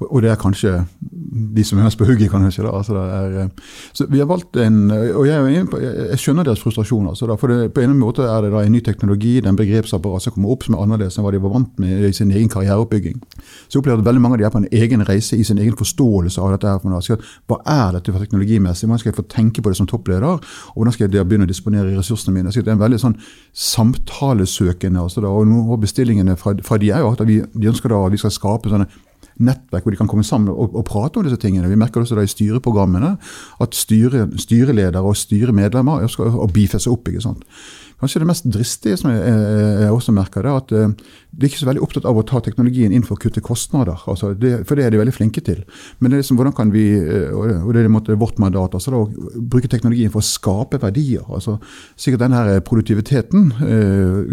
og, 0.09 0.22
det 0.25 0.33
er 0.33 0.40
kanskje 0.40 0.72
de 1.01 1.64
som 1.66 1.79
er 1.79 1.88
mest 1.88 2.01
på 2.01 2.09
hugget, 2.09 2.31
kanskje. 2.33 2.64
da, 2.64 2.72
altså 2.79 2.96
det 2.96 3.05
er, 3.42 3.51
så 3.92 4.07
vi 4.09 4.20
har 4.22 4.29
valgt 4.31 4.57
en, 4.57 4.90
og 4.90 5.27
Jeg, 5.27 5.66
jeg 5.83 6.18
skjønner 6.20 6.48
deres 6.48 6.62
frustrasjon. 6.62 7.09
altså 7.09 7.29
da, 7.29 7.37
for 7.37 7.53
det, 7.53 7.72
På 7.75 7.85
en 7.85 7.98
måte 7.98 8.22
er 8.22 8.42
det 8.42 8.53
da 8.53 8.62
en 8.64 8.72
ny 8.72 8.81
teknologi, 8.81 9.40
den 9.40 9.57
begrepsapparat 9.57 10.23
som 10.23 10.37
kommer 10.37 10.54
opp 10.54 10.65
som 10.65 10.77
er 10.77 10.85
annerledes 10.87 11.19
enn 11.19 11.27
hva 11.27 11.33
de 11.35 11.42
var 11.42 11.54
vant 11.56 11.79
med 11.83 12.08
i 12.08 12.13
sin 12.17 12.31
egen 12.31 12.48
karriereoppbygging. 12.48 13.21
Så 13.69 13.77
jeg 13.77 13.83
opplever 13.83 14.00
at 14.00 14.08
veldig 14.08 14.23
mange 14.23 14.38
av 14.38 14.40
de 14.40 14.48
er 14.48 14.54
på 14.54 14.63
en 14.63 14.71
egen 14.73 15.04
reise 15.08 15.37
i 15.37 15.44
sin 15.44 15.58
egen 15.58 15.77
forståelse 15.77 16.40
av 16.40 16.54
dette. 16.54 16.69
her, 16.69 17.27
hva 17.48 17.60
er 17.67 17.98
dette 17.98 18.13
for 18.13 18.23
skal 19.03 19.13
jeg 19.13 19.21
få 19.21 19.27
tenke 19.31 19.63
på 19.63 19.73
det 19.73 19.79
som 19.79 19.88
toppleder? 19.90 20.25
Og 20.73 20.79
hvordan 20.79 20.96
skal 20.96 21.09
jeg 21.09 21.29
begynne 21.29 21.48
å 21.48 21.50
disponere 21.50 21.94
ressursene 21.96 22.35
mine? 22.37 22.53
Det 22.55 22.65
er 22.65 22.77
en 22.77 22.83
veldig 22.83 23.00
sånn 23.03 23.19
samtalesøkende. 23.53 25.03
Altså 25.03 25.25
da, 25.25 25.31
og 25.31 25.48
noen 25.50 25.73
av 25.75 25.83
bestillingene 25.83 26.38
fra, 26.40 26.55
fra, 26.65 26.81
de 26.81 26.92
er 26.94 27.05
jo 27.05 27.13
at 27.13 27.25
vi, 27.29 27.40
de 27.55 27.73
ønsker 27.73 27.92
da 27.92 28.05
at 28.07 28.15
vi 28.15 28.23
skal 28.23 28.35
skape 28.35 28.73
sånne 28.73 28.88
nettverk 29.42 29.87
hvor 29.87 29.94
de 29.94 29.98
kan 29.98 30.11
komme 30.11 30.27
sammen 30.27 30.53
og, 30.53 30.75
og 30.77 30.85
prate 30.88 31.19
om 31.19 31.27
disse 31.27 31.40
tingene. 31.40 31.71
Vi 31.71 31.79
merker 31.81 32.03
også 32.03 32.19
da 32.19 32.25
i 32.27 32.31
styreprogrammene 32.31 33.15
at 33.65 33.77
styre, 33.79 34.27
styreledere 34.40 35.03
og 35.03 35.19
styremedlemmer 35.19 36.07
skal, 36.13 36.35
å 36.37 36.48
beefe 36.53 36.81
seg 36.83 36.94
opp. 36.94 37.09
ikke 37.09 37.25
sant? 37.25 37.46
Kanskje 38.03 38.19
det 38.19 38.27
mest 38.27 38.46
dristige 38.50 38.96
som 38.98 39.13
jeg, 39.13 39.35
jeg 39.85 39.94
også 39.94 40.13
merker, 40.15 40.42
er 40.42 40.59
at 40.59 40.73
uh, 40.75 40.90
de 41.33 41.46
er 41.46 41.48
ikke 41.48 41.61
så 41.61 41.69
veldig 41.69 41.83
opptatt 41.87 42.07
av 42.09 42.19
å 42.19 42.25
ta 42.27 42.40
teknologien 42.44 42.92
inn 42.92 43.05
for 43.07 43.15
å 43.15 43.23
kutte 43.23 43.40
kostnader. 43.44 44.03
Altså 44.11 44.33
det, 44.35 44.50
for 44.67 44.77
det 44.77 44.85
er 44.85 44.92
de 44.92 44.98
veldig 45.00 45.15
flinke 45.15 45.40
til. 45.46 45.63
Men 46.00 46.11
det 46.11 46.19
er 46.19 46.25
liksom, 46.25 46.40
hvordan 46.40 46.57
kan 46.59 46.73
vi, 46.75 46.83
og 47.33 47.71
det 47.73 47.85
er 47.87 48.19
vårt 48.21 48.40
mandat, 48.42 48.75
altså 48.75 48.92
da, 48.92 49.00
bruke 49.38 49.71
teknologien 49.71 50.13
for 50.13 50.21
å 50.21 50.27
skape 50.27 50.81
verdier. 50.83 51.23
altså 51.33 51.57
Sikkert 51.96 52.25
denne 52.25 52.42
her 52.42 52.61
produktiviteten, 52.67 53.48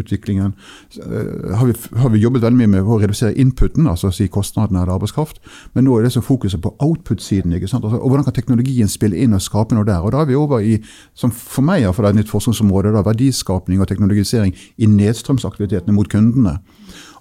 utviklingen, 0.01 0.51
har 0.99 1.69
vi, 1.69 1.77
har, 2.01 2.11
vi, 2.11 2.23
jobbet 2.25 2.43
veldig 2.43 2.59
mye 2.59 2.73
med 2.73 2.89
å 2.89 2.99
redusere 2.99 3.37
inputen, 3.39 3.87
altså 3.87 4.11
si 4.11 4.27
kostnadene 4.27 4.83
av 4.83 4.97
arbeidskraft. 4.97 5.39
Men 5.77 5.87
nå 5.87 5.95
er 5.95 6.09
det 6.09 6.13
så 6.17 6.25
fokuset 6.25 6.59
på 6.65 6.73
output-siden. 6.83 7.55
ikke 7.55 7.71
sant? 7.71 7.87
Altså, 7.87 8.01
og 8.01 8.11
Hvordan 8.11 8.27
kan 8.27 8.35
teknologien 8.35 8.91
spille 8.91 9.23
inn 9.23 9.37
og 9.37 9.45
skape 9.45 9.77
noe 9.77 9.87
der? 9.87 10.03
Og 10.03 10.11
Da 10.11 10.25
er 10.25 10.27
vi 10.33 10.35
over 10.35 10.59
i, 10.59 10.81
som 11.15 11.31
for 11.31 11.63
meg 11.63 11.87
er 11.87 11.95
et 12.11 12.19
nytt 12.19 12.33
forskningsområde, 12.33 12.91
da, 12.91 13.05
verdiskaping 13.07 13.58
verdiskapning 13.59 13.81
og 13.81 13.87
teknologisering 13.87 14.55
i 14.77 14.85
nedstrømsaktivitetene 14.85 15.93
mot 15.93 16.09
kundene. 16.09 16.59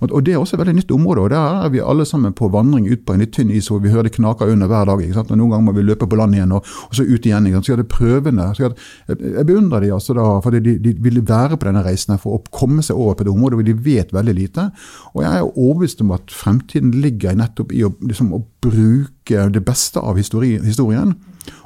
Og, 0.00 0.24
Det 0.24 0.32
er 0.32 0.38
også 0.38 0.54
et 0.56 0.60
veldig 0.60 0.74
nytt 0.74 0.90
område. 0.90 1.20
og 1.20 1.30
Der 1.30 1.64
er 1.64 1.68
vi 1.68 1.80
alle 1.80 2.04
sammen 2.04 2.32
på 2.32 2.48
vandring 2.48 2.86
ut 2.90 3.04
på 3.04 3.12
en 3.12 3.20
litt 3.20 3.32
tynn 3.32 3.50
is 3.50 3.68
hvor 3.68 3.80
vi 3.80 3.90
hører 3.90 4.04
det 4.04 4.12
knaker 4.12 4.46
under 4.46 4.66
hver 4.66 4.84
dag. 4.84 5.02
Og 5.02 5.36
Noen 5.36 5.50
ganger 5.50 5.64
må 5.64 5.72
vi 5.72 5.82
løpe 5.82 6.06
på 6.06 6.16
land 6.16 6.34
igjen, 6.34 6.52
og, 6.52 6.64
og 6.88 6.94
så 6.94 7.02
ut 7.02 7.26
igjen. 7.26 7.46
ikke 7.46 7.56
sant? 7.56 7.66
Så 7.66 7.72
er 7.72 7.76
det 7.76 7.88
prøvende. 7.88 8.54
Så 8.54 8.62
jeg, 8.62 8.72
jeg 9.08 9.46
beundrer 9.46 9.80
de 9.80 9.92
altså 9.92 10.14
da, 10.14 10.40
fordi 10.40 10.60
de, 10.60 10.78
de 10.78 10.94
vil 11.02 11.20
være 11.26 11.56
på 11.56 11.66
denne 11.66 11.82
reisen 11.82 12.18
for 12.18 12.38
å 12.38 12.42
komme 12.50 12.82
seg 12.82 12.96
over 12.96 13.14
på 13.14 13.24
det 13.24 13.32
området 13.32 13.58
hvor 13.58 13.66
de 13.66 13.74
vet 13.74 14.14
veldig 14.14 14.34
lite. 14.34 14.70
Og 15.14 15.24
jeg 15.24 15.34
er 15.34 15.58
overbevist 15.58 16.00
om 16.00 16.12
at 16.12 16.30
fremtiden 16.30 16.94
ligger 17.02 17.34
nettopp 17.34 17.72
i 17.72 17.82
å, 17.82 17.92
liksom, 18.00 18.32
å 18.32 18.44
bruke 18.62 19.48
det 19.50 19.64
beste 19.66 19.98
av 19.98 20.16
historien 20.16 21.16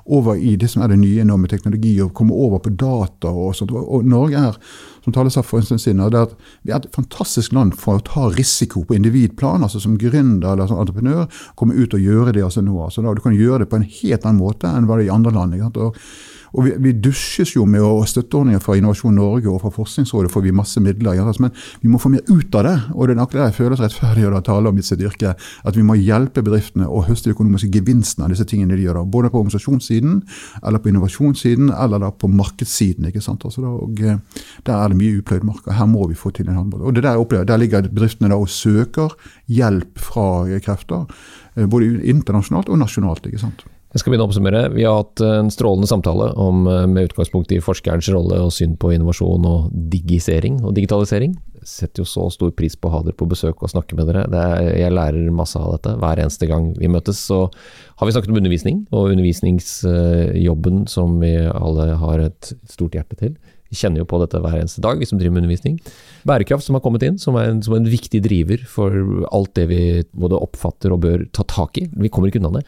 over 0.04 0.36
i 0.36 0.54
det 0.58 0.70
som 0.72 0.82
er 0.82 0.92
det 0.92 1.00
nye 1.02 1.24
nå 1.26 1.36
med 1.40 1.52
teknologi, 1.52 1.94
og 2.02 2.14
komme 2.16 2.34
over 2.34 2.62
på 2.62 2.72
data 2.74 3.30
og 3.30 3.54
sånt. 3.56 3.72
Og 3.72 4.06
Norge 4.08 4.40
er, 4.50 4.58
som 5.04 5.14
Tale 5.14 5.32
sa 5.32 5.44
for 5.46 5.60
en 5.60 5.68
stund 5.68 5.82
siden, 5.82 6.02
det 6.12 6.24
at 6.26 6.34
vi 6.62 6.72
er 6.72 6.80
et 6.80 6.90
fantastisk 6.94 7.54
land 7.56 7.76
for 7.78 7.98
å 7.98 8.04
ta 8.06 8.28
risiko 8.34 8.84
på 8.86 8.96
individplan, 8.98 9.64
altså 9.66 9.82
som 9.82 9.98
gründer 10.00 10.54
eller 10.54 10.70
som 10.70 10.82
entreprenør. 10.82 11.26
Komme 11.58 11.78
ut 11.78 11.94
og 11.94 12.02
gjøre 12.02 12.34
det 12.36 12.44
altså 12.46 12.64
nå. 12.64 12.76
Altså, 12.84 13.04
da, 13.04 13.14
du 13.14 13.24
kan 13.24 13.36
gjøre 13.36 13.64
det 13.64 13.72
på 13.72 13.80
en 13.80 13.88
helt 13.88 14.26
annen 14.28 14.42
måte 14.42 14.70
enn 14.70 14.88
hva 14.88 14.98
det 14.98 15.06
er 15.06 15.12
i 15.12 15.16
andre 15.16 15.34
land. 15.34 15.56
Ikke 15.56 15.70
sant? 15.70 15.82
Og 15.82 16.31
og 16.52 16.66
vi, 16.66 16.72
vi 16.84 16.92
dusjes 16.92 17.54
jo 17.54 17.64
med 17.68 17.84
støtteordninger 18.08 18.60
fra 18.62 18.76
Innovasjon 18.76 19.14
Norge 19.16 19.48
og 19.48 19.62
fra 19.62 19.72
Forskningsrådet 19.72 20.30
får 20.32 20.44
vi 20.44 20.54
masse 20.54 20.80
midler. 20.84 21.16
Men 21.40 21.52
vi 21.80 21.88
må 21.88 22.00
få 22.02 22.10
mer 22.12 22.24
ut 22.28 22.54
av 22.58 22.66
det. 22.66 22.74
Og 22.92 23.08
det 23.08 23.16
er 23.16 23.22
akkurat 23.22 23.40
det 23.40 23.48
jeg 23.50 23.58
føler 23.60 23.80
rettferdig 23.80 24.26
å 24.28 24.42
tale 24.44 24.72
om 24.72 24.78
i 24.78 24.84
sitt 24.84 25.00
yrke. 25.00 25.32
At 25.64 25.78
vi 25.78 25.86
må 25.86 25.96
hjelpe 25.96 26.44
bedriftene 26.44 26.88
å 26.88 27.04
høste 27.06 27.32
økonomiske 27.32 27.72
gevinstene 27.72 28.28
av 28.28 28.34
disse 28.34 28.46
tingene 28.48 28.76
de 28.76 28.86
gjør. 28.86 29.00
Da. 29.00 29.06
Både 29.16 29.32
på 29.32 29.40
organisasjonssiden, 29.40 30.20
eller 30.62 30.82
på 30.82 30.92
innovasjonssiden, 30.92 31.72
eller 31.72 32.04
da 32.04 32.12
på 32.12 32.30
markedssiden. 32.32 33.08
ikke 33.08 33.24
sant? 33.24 33.48
Altså 33.48 33.64
da, 33.64 33.72
og 33.72 34.04
eh, 34.04 34.20
Der 34.66 34.76
er 34.76 34.92
det 34.92 35.00
mye 35.00 35.20
upløyd 35.22 35.48
mark. 35.48 35.66
og 35.66 35.76
Her 35.78 35.88
må 35.88 36.06
vi 36.10 36.18
få 36.18 36.34
til 36.36 36.48
en 36.48 36.60
handel. 36.60 36.84
Og 36.84 36.96
det 36.96 37.06
der, 37.06 37.20
opplever, 37.20 37.48
der 37.48 37.60
ligger 37.60 37.88
bedriftene 37.88 38.32
da 38.32 38.40
og 38.40 38.52
søker 38.52 39.16
hjelp 39.48 40.00
fra 40.00 40.26
krefter. 40.60 41.08
Eh, 41.56 41.64
både 41.64 41.96
internasjonalt 42.12 42.68
og 42.68 42.84
nasjonalt. 42.84 43.26
ikke 43.26 43.40
sant? 43.40 43.64
Jeg 43.92 44.00
skal 44.00 44.14
begynne 44.14 44.24
å 44.24 44.30
oppsummere. 44.30 44.60
Vi 44.72 44.84
har 44.88 45.02
hatt 45.02 45.20
en 45.20 45.50
strålende 45.52 45.88
samtale 45.90 46.30
om, 46.40 46.66
eh, 46.66 46.86
med 46.86 47.10
utgangspunkt 47.10 47.52
i 47.52 47.60
forskerens 47.60 48.08
rolle 48.08 48.40
og 48.40 48.50
syn 48.50 48.78
på 48.78 48.92
innovasjon 48.94 49.44
og 49.44 49.70
digisering 49.90 50.64
og 50.64 50.72
digitalisering. 50.74 51.36
Jeg 51.60 51.68
setter 51.68 52.02
jo 52.02 52.08
så 52.08 52.32
stor 52.32 52.50
pris 52.52 52.74
på 52.74 52.88
å 52.88 52.92
ha 52.92 53.02
dere 53.02 53.12
på 53.12 53.28
besøk 53.28 53.62
og 53.62 53.68
snakke 53.68 53.94
med 53.94 54.06
dere. 54.08 54.24
Er, 54.32 54.78
jeg 54.78 54.92
lærer 54.92 55.30
masse 55.30 55.56
av 55.56 55.76
dette 55.76 55.98
hver 56.00 56.16
eneste 56.16 56.48
gang 56.48 56.72
vi 56.74 56.88
møtes. 56.88 57.20
Så 57.20 57.52
har 57.98 58.06
vi 58.06 58.12
snakket 58.12 58.30
om 58.30 58.40
undervisning 58.40 58.86
og 58.90 59.12
undervisningsjobben 59.12 60.88
som 60.88 61.20
vi 61.20 61.36
alle 61.36 61.94
har 61.94 62.18
et 62.18 62.54
stort 62.66 62.92
hjerte 62.92 63.18
til. 63.18 63.36
Vi 63.68 63.76
kjenner 63.76 64.02
jo 64.02 64.08
på 64.08 64.18
dette 64.20 64.40
hver 64.40 64.56
eneste 64.56 64.80
dag, 64.80 64.98
vi 64.98 65.04
som 65.08 65.18
driver 65.18 65.36
med 65.36 65.44
undervisning. 65.44 65.78
Bærekraft 66.24 66.64
som 66.64 66.74
har 66.76 66.82
kommet 66.84 67.04
inn, 67.04 67.18
som 67.18 67.36
er 67.36 67.50
en, 67.50 67.62
som 67.62 67.74
er 67.74 67.80
en 67.80 67.92
viktig 67.92 68.22
driver 68.24 68.64
for 68.68 68.90
alt 69.32 69.54
det 69.54 69.68
vi 69.68 69.82
både 70.12 70.40
oppfatter 70.40 70.92
og 70.92 71.00
bør 71.04 71.28
ta 71.32 71.44
tak 71.44 71.76
i. 71.80 71.86
Vi 71.92 72.10
kommer 72.12 72.28
ikke 72.28 72.40
unna 72.40 72.58
det. 72.58 72.66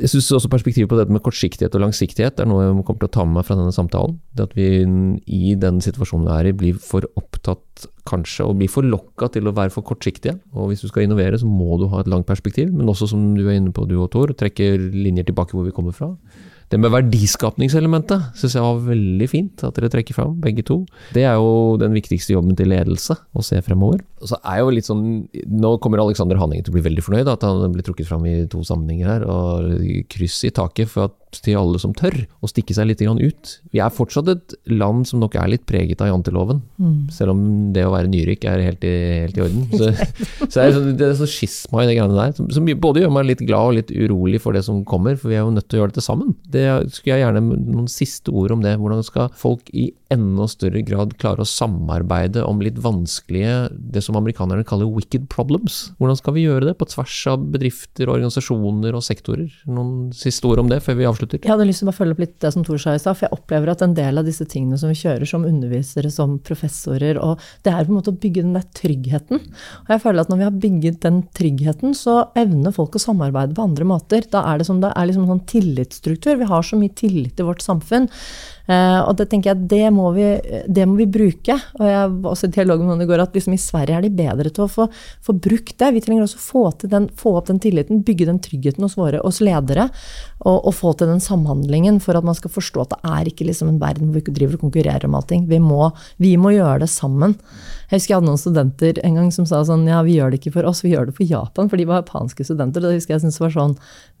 Jeg 0.00 0.08
syns 0.08 0.30
også 0.32 0.48
perspektivet 0.52 0.88
på 0.88 0.96
dette 0.96 1.12
med 1.12 1.20
kortsiktighet 1.24 1.74
og 1.76 1.82
langsiktighet 1.84 2.40
er 2.40 2.46
noe 2.48 2.62
jeg 2.64 2.84
kommer 2.86 3.02
til 3.02 3.10
å 3.10 3.12
ta 3.12 3.24
med 3.26 3.36
meg 3.36 3.44
fra 3.48 3.56
denne 3.58 3.74
samtalen. 3.76 4.14
Det 4.32 4.46
at 4.46 4.54
vi 4.56 4.68
i 5.28 5.52
den 5.60 5.82
situasjonen 5.84 6.28
vi 6.30 6.32
er 6.32 6.48
i 6.48 6.54
blir 6.56 6.78
for 6.80 7.04
opptatt 7.20 7.84
kanskje, 8.08 8.46
og 8.46 8.56
blir 8.60 8.72
for 8.72 8.86
lokka 8.88 9.28
til 9.34 9.50
å 9.50 9.54
være 9.56 9.74
for 9.74 9.84
kortsiktige. 9.86 10.38
Og 10.56 10.70
hvis 10.70 10.84
du 10.84 10.88
skal 10.88 11.04
innovere, 11.04 11.36
så 11.38 11.48
må 11.48 11.76
du 11.80 11.88
ha 11.92 12.00
et 12.00 12.10
langt 12.10 12.28
perspektiv, 12.28 12.72
men 12.72 12.88
også 12.88 13.10
som 13.12 13.34
du 13.36 13.44
er 13.44 13.58
inne 13.58 13.74
på, 13.74 13.84
du 13.88 13.98
og 14.00 14.10
Tor, 14.14 14.32
trekke 14.38 14.74
linjer 14.80 15.28
tilbake 15.28 15.56
hvor 15.56 15.68
vi 15.68 15.74
kommer 15.76 15.96
fra. 15.96 16.14
Det 16.72 16.78
med 16.80 16.92
verdiskapningselementet 16.94 18.30
syns 18.38 18.54
jeg 18.56 18.64
var 18.64 18.78
veldig 18.86 19.26
fint 19.28 19.64
at 19.66 19.76
dere 19.76 19.90
trekker 19.92 20.16
fram, 20.16 20.38
begge 20.40 20.64
to. 20.64 20.78
Det 21.12 21.26
er 21.28 21.36
jo 21.36 21.76
den 21.80 21.92
viktigste 21.92 22.32
jobben 22.32 22.56
til 22.56 22.72
ledelse, 22.72 23.18
å 23.36 23.44
se 23.44 23.60
fremover. 23.64 24.00
Og 24.22 24.30
så 24.30 24.38
er 24.40 24.62
jo 24.62 24.72
litt 24.72 24.88
sånn, 24.88 25.02
Nå 25.52 25.74
kommer 25.84 26.00
Alexander 26.00 26.40
Hanningen 26.40 26.64
til 26.64 26.72
å 26.72 26.78
bli 26.78 26.86
veldig 26.86 27.04
fornøyd, 27.04 27.28
at 27.28 27.44
han 27.44 27.74
blir 27.74 27.84
trukket 27.84 28.08
fram 28.08 28.24
i 28.24 28.38
to 28.48 28.62
sammenhenger 28.64 29.10
her. 29.10 29.26
Og 29.28 30.06
kryss 30.12 30.40
i 30.48 30.54
taket 30.54 30.88
for 30.88 31.10
at 31.10 31.18
til 31.40 31.58
alle 31.58 31.80
som 31.80 31.94
tør 31.96 32.14
å 32.42 32.50
stikke 32.50 32.74
seg 32.76 32.90
litt 32.90 33.02
ut. 33.02 33.52
Vi 33.72 33.80
er 33.82 33.92
fortsatt 33.92 34.28
et 34.28 34.54
land 34.70 35.06
som 35.08 35.22
nok 35.22 35.36
er 35.40 35.48
litt 35.54 35.64
preget 35.68 36.02
av 36.04 36.10
janteloven, 36.10 36.60
mm. 36.76 37.10
selv 37.14 37.34
om 37.34 37.42
det 37.74 37.86
å 37.86 37.94
være 37.94 38.10
nyrik 38.12 38.44
er 38.48 38.64
helt 38.66 38.84
i, 38.84 38.92
helt 39.24 39.38
i 39.38 39.44
orden. 39.46 39.64
Så, 39.72 39.90
så 40.52 40.62
er 40.62 40.68
det, 40.68 40.76
sånn, 40.76 40.90
det 41.00 41.08
er 41.08 41.16
så 41.22 41.30
skisma 41.30 41.84
i 41.84 41.88
det 41.90 41.96
greiene 41.98 42.18
der, 42.18 42.36
som, 42.36 42.50
som, 42.52 42.68
både 42.82 43.04
gjør 43.04 43.14
meg 43.16 43.30
litt 43.30 43.44
glad 43.46 43.70
og 43.70 43.78
litt 43.78 43.94
urolig 43.94 44.42
for 44.44 44.56
det 44.56 44.64
som 44.68 44.82
kommer, 44.88 45.16
for 45.20 45.32
vi 45.32 45.38
er 45.38 45.46
jo 45.46 45.54
nødt 45.56 45.68
til 45.70 45.80
å 45.80 45.82
gjøre 45.82 45.94
dette 45.94 46.04
sammen. 46.04 46.36
Det 46.52 46.66
skulle 46.92 47.16
jeg 47.16 47.26
gjerne 47.26 47.44
noen 47.48 47.90
siste 47.90 48.34
ord 48.34 48.56
om 48.56 48.64
det. 48.64 48.76
Hvordan 48.80 49.04
skal 49.06 49.32
folk 49.38 49.72
i 49.72 49.90
enda 50.12 50.46
større 50.50 50.82
grad 50.86 51.14
klare 51.20 51.44
å 51.44 51.48
samarbeide 51.48 52.44
om 52.44 52.60
litt 52.62 52.78
vanskelige, 52.82 53.70
det 53.72 54.02
som 54.04 54.16
amerikanerne 54.18 54.66
kaller 54.68 54.90
wicked 54.92 55.28
problems? 55.32 55.90
Hvordan 55.98 56.18
skal 56.20 56.36
vi 56.36 56.44
gjøre 56.46 56.68
det 56.68 56.76
på 56.80 56.88
tvers 56.90 57.18
av 57.32 57.46
bedrifter, 57.54 58.10
organisasjoner 58.12 58.96
og 58.98 59.04
sektorer? 59.06 59.50
Noen 59.70 60.12
siste 60.16 60.48
ord 60.50 60.62
om 60.62 60.70
det 60.72 60.82
før 60.84 60.98
vi 61.00 61.08
avslutter? 61.08 61.42
Jeg 61.42 61.52
hadde 61.52 61.68
lyst 61.68 61.84
til 61.84 61.92
å 61.92 61.96
følge 61.96 62.16
opp 62.16 62.22
litt 62.24 62.36
det 62.44 62.52
som 62.54 62.66
Tor 62.66 62.80
sa 62.82 62.94
i 62.96 63.02
stad. 63.02 63.18
For 63.18 63.26
jeg 63.26 63.36
opplever 63.36 63.72
at 63.72 63.84
en 63.84 63.96
del 63.96 64.20
av 64.20 64.28
disse 64.28 64.46
tingene 64.48 64.78
som 64.80 64.92
vi 64.92 64.98
kjører 65.00 65.28
som 65.28 65.46
undervisere, 65.48 66.12
som 66.12 66.38
professorer, 66.44 67.20
og 67.22 67.42
det 67.66 67.72
er 67.72 67.86
på 67.86 67.94
en 67.94 68.00
måte 68.00 68.12
å 68.12 68.20
bygge 68.22 68.44
den 68.44 68.56
der 68.56 68.66
tryggheten. 68.78 69.42
Og 69.84 69.94
jeg 69.94 70.04
føler 70.04 70.24
at 70.24 70.32
når 70.32 70.42
vi 70.42 70.48
har 70.48 70.62
bygget 70.66 71.02
den 71.06 71.22
tryggheten, 71.36 71.96
så 71.98 72.18
evner 72.38 72.74
folk 72.76 72.98
å 72.98 73.02
samarbeide 73.02 73.56
på 73.56 73.66
andre 73.66 73.88
måter. 73.88 74.26
Da 74.32 74.44
er 74.52 74.60
det 74.60 74.68
som 74.68 74.82
det 74.82 74.92
er 74.94 75.08
liksom 75.08 75.28
sånn 75.30 75.46
tillitsstruktur. 75.50 76.38
Vi 76.40 76.50
har 76.50 76.66
så 76.66 76.78
mye 76.80 76.94
tillit 76.98 77.40
i 77.40 77.46
vårt 77.46 77.64
samfunn. 77.64 78.10
Eh, 78.72 79.00
og 79.04 79.16
det 79.18 79.28
tenker 79.30 79.52
jeg, 79.52 79.66
det 79.70 79.88
må 79.94 80.08
vi, 80.16 80.26
det 80.66 80.86
må 80.88 80.96
vi 81.00 81.08
bruke. 81.10 81.56
Og 81.78 81.84
jeg 81.88 82.12
var 82.12 82.30
også 82.32 82.48
i 82.48 82.54
dialog 82.56 82.82
med 82.82 82.92
noen 82.92 83.04
i 83.04 83.08
går 83.10 83.24
at 83.24 83.36
liksom 83.36 83.56
i 83.56 83.60
Sverige 83.60 83.98
er 83.98 84.06
de 84.06 84.12
bedre 84.22 84.52
til 84.54 84.66
å 84.66 84.70
få, 84.70 84.88
få 85.24 85.36
brukt 85.36 85.74
det. 85.82 85.90
Vi 85.96 86.02
trenger 86.04 86.26
også 86.26 86.42
få, 86.42 86.64
den, 86.86 87.08
få, 87.18 87.36
opp 87.40 87.50
den 87.50 87.60
tilliten, 87.62 88.02
bygge 88.06 88.28
den 88.30 88.40
tryggheten 88.42 88.86
hos 88.86 88.96
våre 89.00 89.22
hos 89.22 89.42
ledere. 89.44 89.88
Og, 90.42 90.56
og, 90.56 90.72
få 90.74 90.94
til 90.98 91.12
den 91.12 91.22
samhandlingen 91.22 92.00
for 92.02 92.18
at 92.18 92.26
man 92.26 92.36
skal 92.38 92.52
forstå 92.54 92.86
at 92.86 92.96
det 92.96 93.12
er 93.12 93.30
ikke 93.30 93.46
liksom 93.46 93.70
en 93.70 93.82
verden 93.82 94.08
hvor 94.08 94.18
vi 94.18 94.24
ikke 94.24 94.36
driver 94.38 94.58
og 94.58 94.66
konkurrerer 94.66 95.06
om 95.08 95.18
allting. 95.18 95.46
Vi 95.50 95.60
må, 95.62 95.92
vi 96.22 96.34
må 96.40 96.54
gjøre 96.56 96.82
det 96.84 96.90
sammen. 96.92 97.36
Jeg 97.92 98.00
husker 98.00 98.14
jeg 98.14 98.20
hadde 98.22 98.30
noen 98.30 98.40
studenter 98.40 98.98
en 99.04 99.16
gang 99.18 99.26
som 99.36 99.44
sa 99.44 99.58
sånn 99.68 99.82
ja, 99.84 99.98
vi 100.00 100.14
gjør 100.16 100.30
det 100.32 100.38
ikke 100.38 100.54
for 100.54 100.64
oss, 100.64 100.78
vi 100.80 100.94
gjør 100.94 101.10
det 101.10 101.12
for 101.18 101.28
Japan. 101.28 101.66
For 101.68 101.76
de 101.76 101.84
var 101.90 101.98
japanske 102.00 102.46
studenter. 102.48 102.80
og 102.80 102.88
Det 102.88 103.02
husker 103.02 103.12
jeg 103.12 103.20
syntes 103.26 103.36
var 103.42 103.52
sånn 103.52 103.74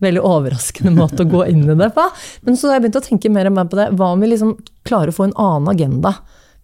veldig 0.04 0.20
overraskende 0.28 0.92
måte 1.00 1.24
å 1.24 1.30
gå 1.30 1.46
inn 1.48 1.64
i 1.64 1.76
det 1.80 1.88
på. 1.96 2.04
Men 2.44 2.60
så 2.60 2.68
har 2.68 2.76
jeg 2.76 2.84
begynt 2.84 3.00
å 3.00 3.04
tenke 3.06 3.32
mer 3.32 3.48
og 3.48 3.56
mer 3.56 3.70
på 3.72 3.78
det. 3.80 3.88
Hva 3.96 4.10
om 4.12 4.20
vi 4.20 4.28
liksom 4.28 4.58
klarer 4.84 5.08
å 5.08 5.16
få 5.16 5.30
en 5.30 5.36
annen 5.40 5.72
agenda? 5.72 6.12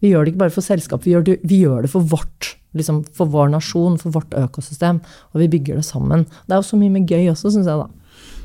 Vi 0.05 0.13
gjør 0.13 0.27
det 0.27 0.35
ikke 0.35 0.43
bare 0.45 0.55
for 0.55 0.69
selskap, 0.69 1.03
vi 1.07 1.15
gjør 1.15 1.25
det, 1.27 1.39
vi 1.49 1.63
gjør 1.65 1.89
det 1.89 1.93
for 1.95 2.05
vårt. 2.13 2.53
Liksom 2.77 3.01
for 3.17 3.33
vår 3.33 3.55
nasjon, 3.57 3.97
for 4.05 4.13
vårt 4.19 4.37
økosystem. 4.37 5.01
Og 5.33 5.41
vi 5.41 5.49
bygger 5.57 5.81
det 5.81 5.87
sammen. 5.89 6.27
Det 6.45 6.59
er 6.59 6.61
jo 6.61 6.69
så 6.69 6.77
mye 6.77 6.93
mer 6.93 7.09
gøy 7.09 7.33
også, 7.33 7.55
syns 7.57 7.73
jeg, 7.73 7.87
da. 7.87 7.89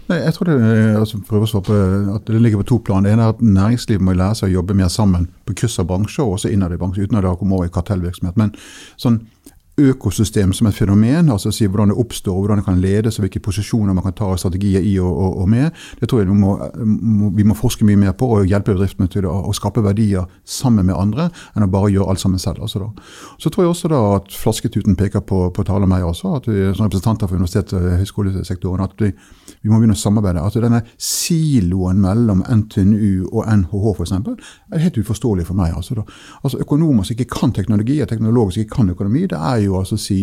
Jeg 0.09 0.33
tror 0.35 0.49
det, 0.49 0.55
altså 0.99 1.19
prøver 1.23 1.45
å 1.45 1.49
svare 1.49 1.65
på 1.67 1.75
at 2.17 2.25
det 2.27 2.41
ligger 2.41 2.59
på 2.59 2.69
to 2.73 2.79
plan. 2.83 3.05
Det 3.05 3.13
ene 3.13 3.27
er 3.27 3.35
at 3.35 3.43
næringslivet 3.43 4.03
må 4.03 4.15
lære 4.17 4.35
seg 4.35 4.51
å 4.51 4.57
jobbe 4.57 4.75
mer 4.75 4.91
sammen 4.91 5.29
på 5.47 5.55
kryss 5.61 5.79
av 5.79 5.87
bransjer, 5.91 6.25
og 6.25 6.35
også 6.37 6.51
innad 6.51 6.75
i 6.75 6.79
bransjer, 6.81 7.07
uten 7.07 7.19
at 7.19 7.23
det 7.23 7.37
kommer 7.39 7.61
over 7.61 7.69
i 7.69 7.73
kartellvirksomhet. 7.73 8.39
Men 8.39 8.51
sånn 8.99 9.21
økosystem 9.81 10.51
som 10.53 10.67
et 10.69 10.75
fenomen, 10.77 11.31
altså 11.33 11.49
si 11.51 11.65
hvordan 11.65 11.89
det 11.89 11.97
oppstår, 11.97 12.35
hvordan 12.39 12.59
det 12.61 12.65
kan 12.67 12.81
ledes, 12.81 13.17
og 13.17 13.25
hvilke 13.25 13.41
posisjoner 13.41 13.95
man 13.97 14.05
kan 14.05 14.13
ta 14.13 14.27
strategier 14.37 14.83
i 14.85 14.93
og, 15.01 15.09
og, 15.09 15.37
og 15.41 15.49
med, 15.49 15.71
det 15.99 16.09
tror 16.09 16.21
jeg 16.21 16.29
vi 16.29 16.37
må, 16.37 16.51
må, 16.85 17.29
vi 17.33 17.45
må, 17.47 17.55
forske 17.57 17.85
mye 17.85 17.97
mer 17.97 18.13
på 18.17 18.27
og 18.35 18.45
hjelpe 18.49 18.75
bedriftene 18.75 19.09
til 19.09 19.25
å, 19.29 19.53
skape 19.53 19.81
verdier 19.85 20.29
sammen 20.45 20.85
med 20.85 20.97
andre, 20.97 21.29
enn 21.55 21.65
å 21.65 21.69
bare 21.73 21.89
gjøre 21.93 22.13
alt 22.13 22.21
sammen 22.21 22.41
selv. 22.41 22.61
Altså 22.61 22.91
Så 23.41 23.49
tror 23.49 23.65
jeg 23.65 23.71
også 23.73 23.89
da 23.89 24.01
at 24.17 24.29
flasketuten 24.33 24.97
peker 24.99 25.25
på, 25.25 25.47
på 25.53 25.65
tale 25.65 25.89
meg 25.89 26.05
også, 26.05 26.35
at 26.37 26.49
vi 26.49 26.69
som 26.73 26.85
representanter 26.85 27.29
for 27.29 27.41
universitets- 27.41 27.77
og 27.77 27.97
høyskolesektoren, 28.01 28.85
at 28.85 28.93
vi, 29.01 29.11
vi 29.61 29.71
må 29.71 29.79
begynne 29.79 29.97
å 29.97 30.01
samarbeide. 30.01 30.43
At 30.43 30.57
denne 30.61 30.83
siloen 31.01 32.01
mellom 32.03 32.45
NTNU 32.45 33.29
og 33.31 33.45
NHH 33.47 33.93
f.eks. 33.95 34.15
er 34.73 34.85
helt 34.85 35.01
uforståelig 35.01 35.47
for 35.49 35.57
meg. 35.57 35.73
Altså, 35.77 36.03
altså 36.41 36.61
Økonomer 36.61 37.05
som 37.07 37.17
ikke 37.17 37.29
kan 37.33 37.53
teknologi, 37.55 37.99
og 38.03 38.09
teknologer 38.11 38.57
som 38.57 38.65
ikke 38.65 38.77
kan 38.81 38.93
økonomi, 38.93 39.25
det 39.31 39.39
er 39.39 39.62
jo 39.65 39.77
altså 39.79 39.97
si 39.97 40.17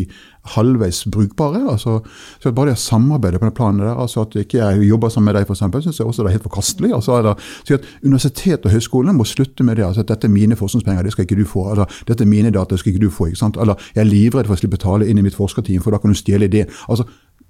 halvveis 0.54 1.04
brukbare. 1.12 1.60
altså 1.70 2.00
så 2.40 2.52
Bare 2.52 2.70
det 2.70 2.78
å 2.78 2.80
samarbeide 2.80 3.38
på 3.38 3.48
den 3.48 3.54
planen 3.54 3.80
der, 3.80 3.94
altså 3.94 4.24
at 4.24 4.36
ikke 4.40 4.58
jeg 4.58 4.88
jobber 4.88 5.08
sammen 5.08 5.30
med 5.30 5.40
deg 5.40 5.48
f.eks., 5.48 5.84
syns 5.84 6.00
jeg 6.00 6.06
også 6.06 6.24
det 6.24 6.30
er 6.30 6.38
helt 6.38 6.48
forkastelig. 6.48 6.92
altså 6.94 7.22
det, 7.22 7.34
så 7.64 7.74
at 7.74 7.88
Universitetet 8.04 8.66
og 8.66 8.72
høyskolene 8.72 9.16
må 9.16 9.24
slutte 9.24 9.64
med 9.64 9.76
det. 9.76 9.84
altså 9.84 10.00
at 10.00 10.08
Dette 10.08 10.26
er 10.26 10.34
mine 10.34 10.56
forskningspenger, 10.56 11.02
det 11.02 11.12
skal 11.12 11.28
ikke 11.28 11.40
du 11.42 11.44
få. 11.44 11.70
eller 11.72 11.84
Dette 12.08 12.24
er 12.24 12.28
mine 12.28 12.50
data, 12.50 12.74
det 12.74 12.78
skal 12.78 12.94
ikke 12.94 13.06
du 13.06 13.10
få. 13.10 13.26
ikke 13.26 13.42
sant, 13.44 13.56
eller 13.56 13.74
Jeg 13.94 14.04
er 14.04 14.10
livredd 14.10 14.46
for 14.46 14.54
å 14.54 14.62
slippe 14.62 14.80
tale 14.80 15.08
inn 15.08 15.18
i 15.18 15.22
mitt 15.22 15.36
forskerteam, 15.36 15.82
for 15.82 15.90
da 15.90 15.98
kan 15.98 16.10
du 16.10 16.16
stjele 16.16 16.48
ideen.' 16.48 16.70
altså 16.88 17.04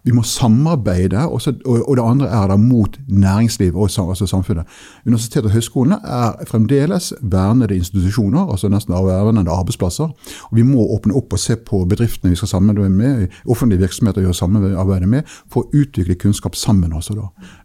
vi 0.05 0.13
må 0.17 0.23
samarbeide, 0.23 1.27
og, 1.29 1.41
og, 1.67 1.97
det 1.97 2.05
andre 2.05 2.29
er 2.29 2.49
da 2.49 2.57
mot 2.57 2.99
næringsliv 3.09 3.77
og 3.77 3.91
altså 3.91 4.27
samfunnet. 4.27 4.65
Universitetet 5.07 5.51
og 5.51 5.51
høyskolene 5.51 5.99
er 6.05 6.45
fremdeles 6.49 7.13
vernede 7.23 7.77
institusjoner, 7.77 8.51
altså 8.51 8.69
nesten 8.69 8.95
vernede 8.95 9.51
arbeidsplasser. 9.51 10.05
og 10.51 10.57
Vi 10.57 10.63
må 10.63 10.87
åpne 10.97 11.15
opp 11.15 11.33
og 11.33 11.39
se 11.39 11.57
på 11.57 11.85
bedriftene 11.85 12.31
vi 12.31 12.37
skal 12.37 12.49
samarbeide 12.49 12.91
med, 12.91 13.29
offentlige 13.49 13.81
virksomheter 13.81 14.21
vi 14.21 14.33
skal 14.33 14.49
samarbeide 14.49 15.07
med, 15.07 15.23
for 15.53 15.65
å 15.65 15.83
utvikle 15.83 16.15
kunnskap 16.15 16.57
sammen. 16.57 16.93
også. 16.93 17.15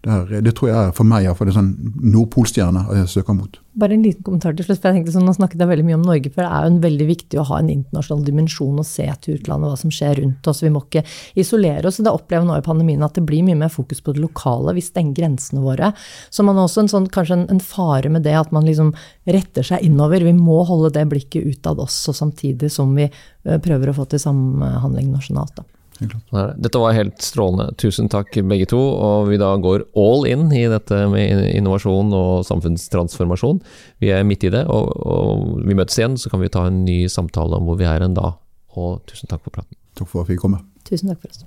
Det, 0.04 0.12
er, 0.12 0.42
det 0.42 0.56
tror 0.56 0.70
jeg 0.70 0.88
er 0.88 0.92
for 0.96 1.08
meg 1.08 1.26
iallfall 1.26 1.52
en 1.52 1.60
sånn 1.60 1.76
nordpolstjerne 2.04 2.88
jeg 3.00 3.14
søker 3.18 3.38
mot. 3.38 3.65
Bare 3.76 3.92
en 3.98 4.04
liten 4.06 4.24
kommentar 4.24 4.54
til 4.56 4.64
slutt. 4.64 4.80
for 4.80 4.88
jeg 4.88 5.02
tenkte 5.02 5.12
sånn, 5.12 5.26
Nå 5.28 5.34
snakket 5.36 5.60
jeg 5.60 5.68
veldig 5.68 5.86
mye 5.86 5.98
om 5.98 6.06
Norge, 6.08 6.30
for 6.32 6.46
det 6.46 6.52
er 6.52 6.68
jo 6.70 6.78
veldig 6.86 7.08
viktig 7.10 7.40
å 7.42 7.48
ha 7.50 7.58
en 7.60 7.72
internasjonal 7.74 8.24
dimensjon 8.24 8.80
og 8.80 8.88
se 8.88 9.08
til 9.22 9.36
utlandet 9.36 9.72
hva 9.72 9.80
som 9.82 9.92
skjer 9.92 10.22
rundt 10.22 10.48
oss. 10.48 10.64
Vi 10.64 10.72
må 10.72 10.86
ikke 10.86 11.04
isolere 11.36 11.90
oss. 11.90 12.00
og 12.00 12.08
Det 12.08 12.16
opplever 12.16 12.48
nå 12.48 12.56
i 12.56 12.64
pandemien 12.64 13.04
at 13.04 13.20
det 13.20 13.26
blir 13.28 13.44
mye 13.44 13.60
mer 13.60 13.74
fokus 13.74 14.00
på 14.00 14.16
det 14.16 14.24
lokale. 14.24 14.78
Vi 14.78 14.86
stenger 14.86 15.20
grensene 15.20 15.60
våre. 15.66 15.92
Så 16.30 16.48
man 16.48 16.56
har 16.56 16.70
også 16.70 16.86
en 16.86 16.94
sånn, 16.96 17.12
kanskje 17.12 17.42
en, 17.42 17.48
en, 17.52 17.60
fare 17.60 18.10
med 18.10 18.24
det 18.24 18.38
at 18.40 18.56
man 18.56 18.64
liksom 18.64 18.94
retter 19.28 19.68
seg 19.68 19.84
innover. 19.84 20.24
Vi 20.24 20.36
må 20.40 20.64
holde 20.64 20.94
det 20.96 21.10
blikket 21.12 21.44
utad 21.44 21.82
også, 21.84 22.16
samtidig 22.16 22.72
som 22.72 22.96
vi 22.96 23.10
eh, 23.10 23.60
prøver 23.60 23.92
å 23.92 23.98
få 24.00 24.08
til 24.08 24.24
samhandling 24.24 25.12
nasjonalt. 25.12 25.60
da. 25.60 25.75
Dette 26.00 26.80
var 26.82 26.96
helt 26.96 27.22
strålende. 27.24 27.70
Tusen 27.80 28.10
takk 28.12 28.34
begge 28.50 28.68
to. 28.72 28.80
Og 28.80 29.30
vi 29.30 29.40
da 29.40 29.54
går 29.62 29.86
all 29.96 30.28
in 30.30 30.48
i 30.56 30.66
dette 30.72 31.06
med 31.12 31.46
innovasjon 31.56 32.12
og 32.16 32.46
samfunnstransformasjon. 32.50 33.62
Vi 34.04 34.12
er 34.12 34.26
midt 34.28 34.44
i 34.48 34.54
det, 34.54 34.66
og, 34.68 34.92
og 34.92 35.46
vi 35.64 35.78
møtes 35.78 36.00
igjen, 36.00 36.20
så 36.20 36.32
kan 36.32 36.44
vi 36.44 36.52
ta 36.52 36.68
en 36.70 36.84
ny 36.88 37.06
samtale 37.12 37.60
om 37.60 37.70
hvor 37.70 37.80
vi 37.80 37.88
er 37.90 38.06
en 38.06 38.18
da. 38.18 38.34
Og 38.76 39.00
tusen 39.08 39.32
takk 39.32 39.46
for 39.46 39.56
praten. 39.56 39.78
Takk 39.96 40.12
for 40.12 40.24
at 40.24 40.30
vi 40.30 40.36
fikk 40.36 40.44
komme. 40.48 40.64
Tusen 40.88 41.12
takk 41.12 41.24
for 41.24 41.32
oss. 41.32 41.46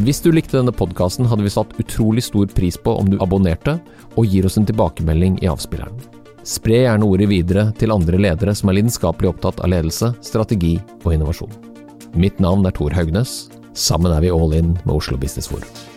Hvis 0.00 0.20
du 0.22 0.30
likte 0.30 0.54
denne 0.54 0.74
podkasten, 0.74 1.26
hadde 1.26 1.42
vi 1.42 1.50
satt 1.50 1.74
utrolig 1.82 2.22
stor 2.22 2.46
pris 2.54 2.78
på 2.78 2.94
om 2.94 3.10
du 3.10 3.18
abonnerte 3.22 3.80
og 4.14 4.26
gir 4.26 4.46
oss 4.46 4.58
en 4.58 4.68
tilbakemelding 4.68 5.40
i 5.42 5.50
avspilleren. 5.50 5.98
Spre 6.46 6.84
gjerne 6.84 7.06
ordet 7.06 7.28
videre 7.30 7.66
til 7.78 7.92
andre 7.92 8.20
ledere 8.22 8.54
som 8.56 8.70
er 8.70 8.78
lidenskapelig 8.78 9.34
opptatt 9.34 9.60
av 9.60 9.74
ledelse, 9.74 10.14
strategi 10.24 10.78
og 11.02 11.12
innovasjon. 11.18 11.69
Mitt 12.14 12.40
navn 12.40 12.66
er 12.66 12.74
Tor 12.74 12.90
Haugnes. 12.94 13.50
Sammen 13.74 14.10
er 14.12 14.20
vi 14.24 14.34
all 14.34 14.54
in 14.56 14.74
med 14.84 14.94
Oslo 14.94 15.16
Business 15.16 15.48
Forum. 15.48 15.89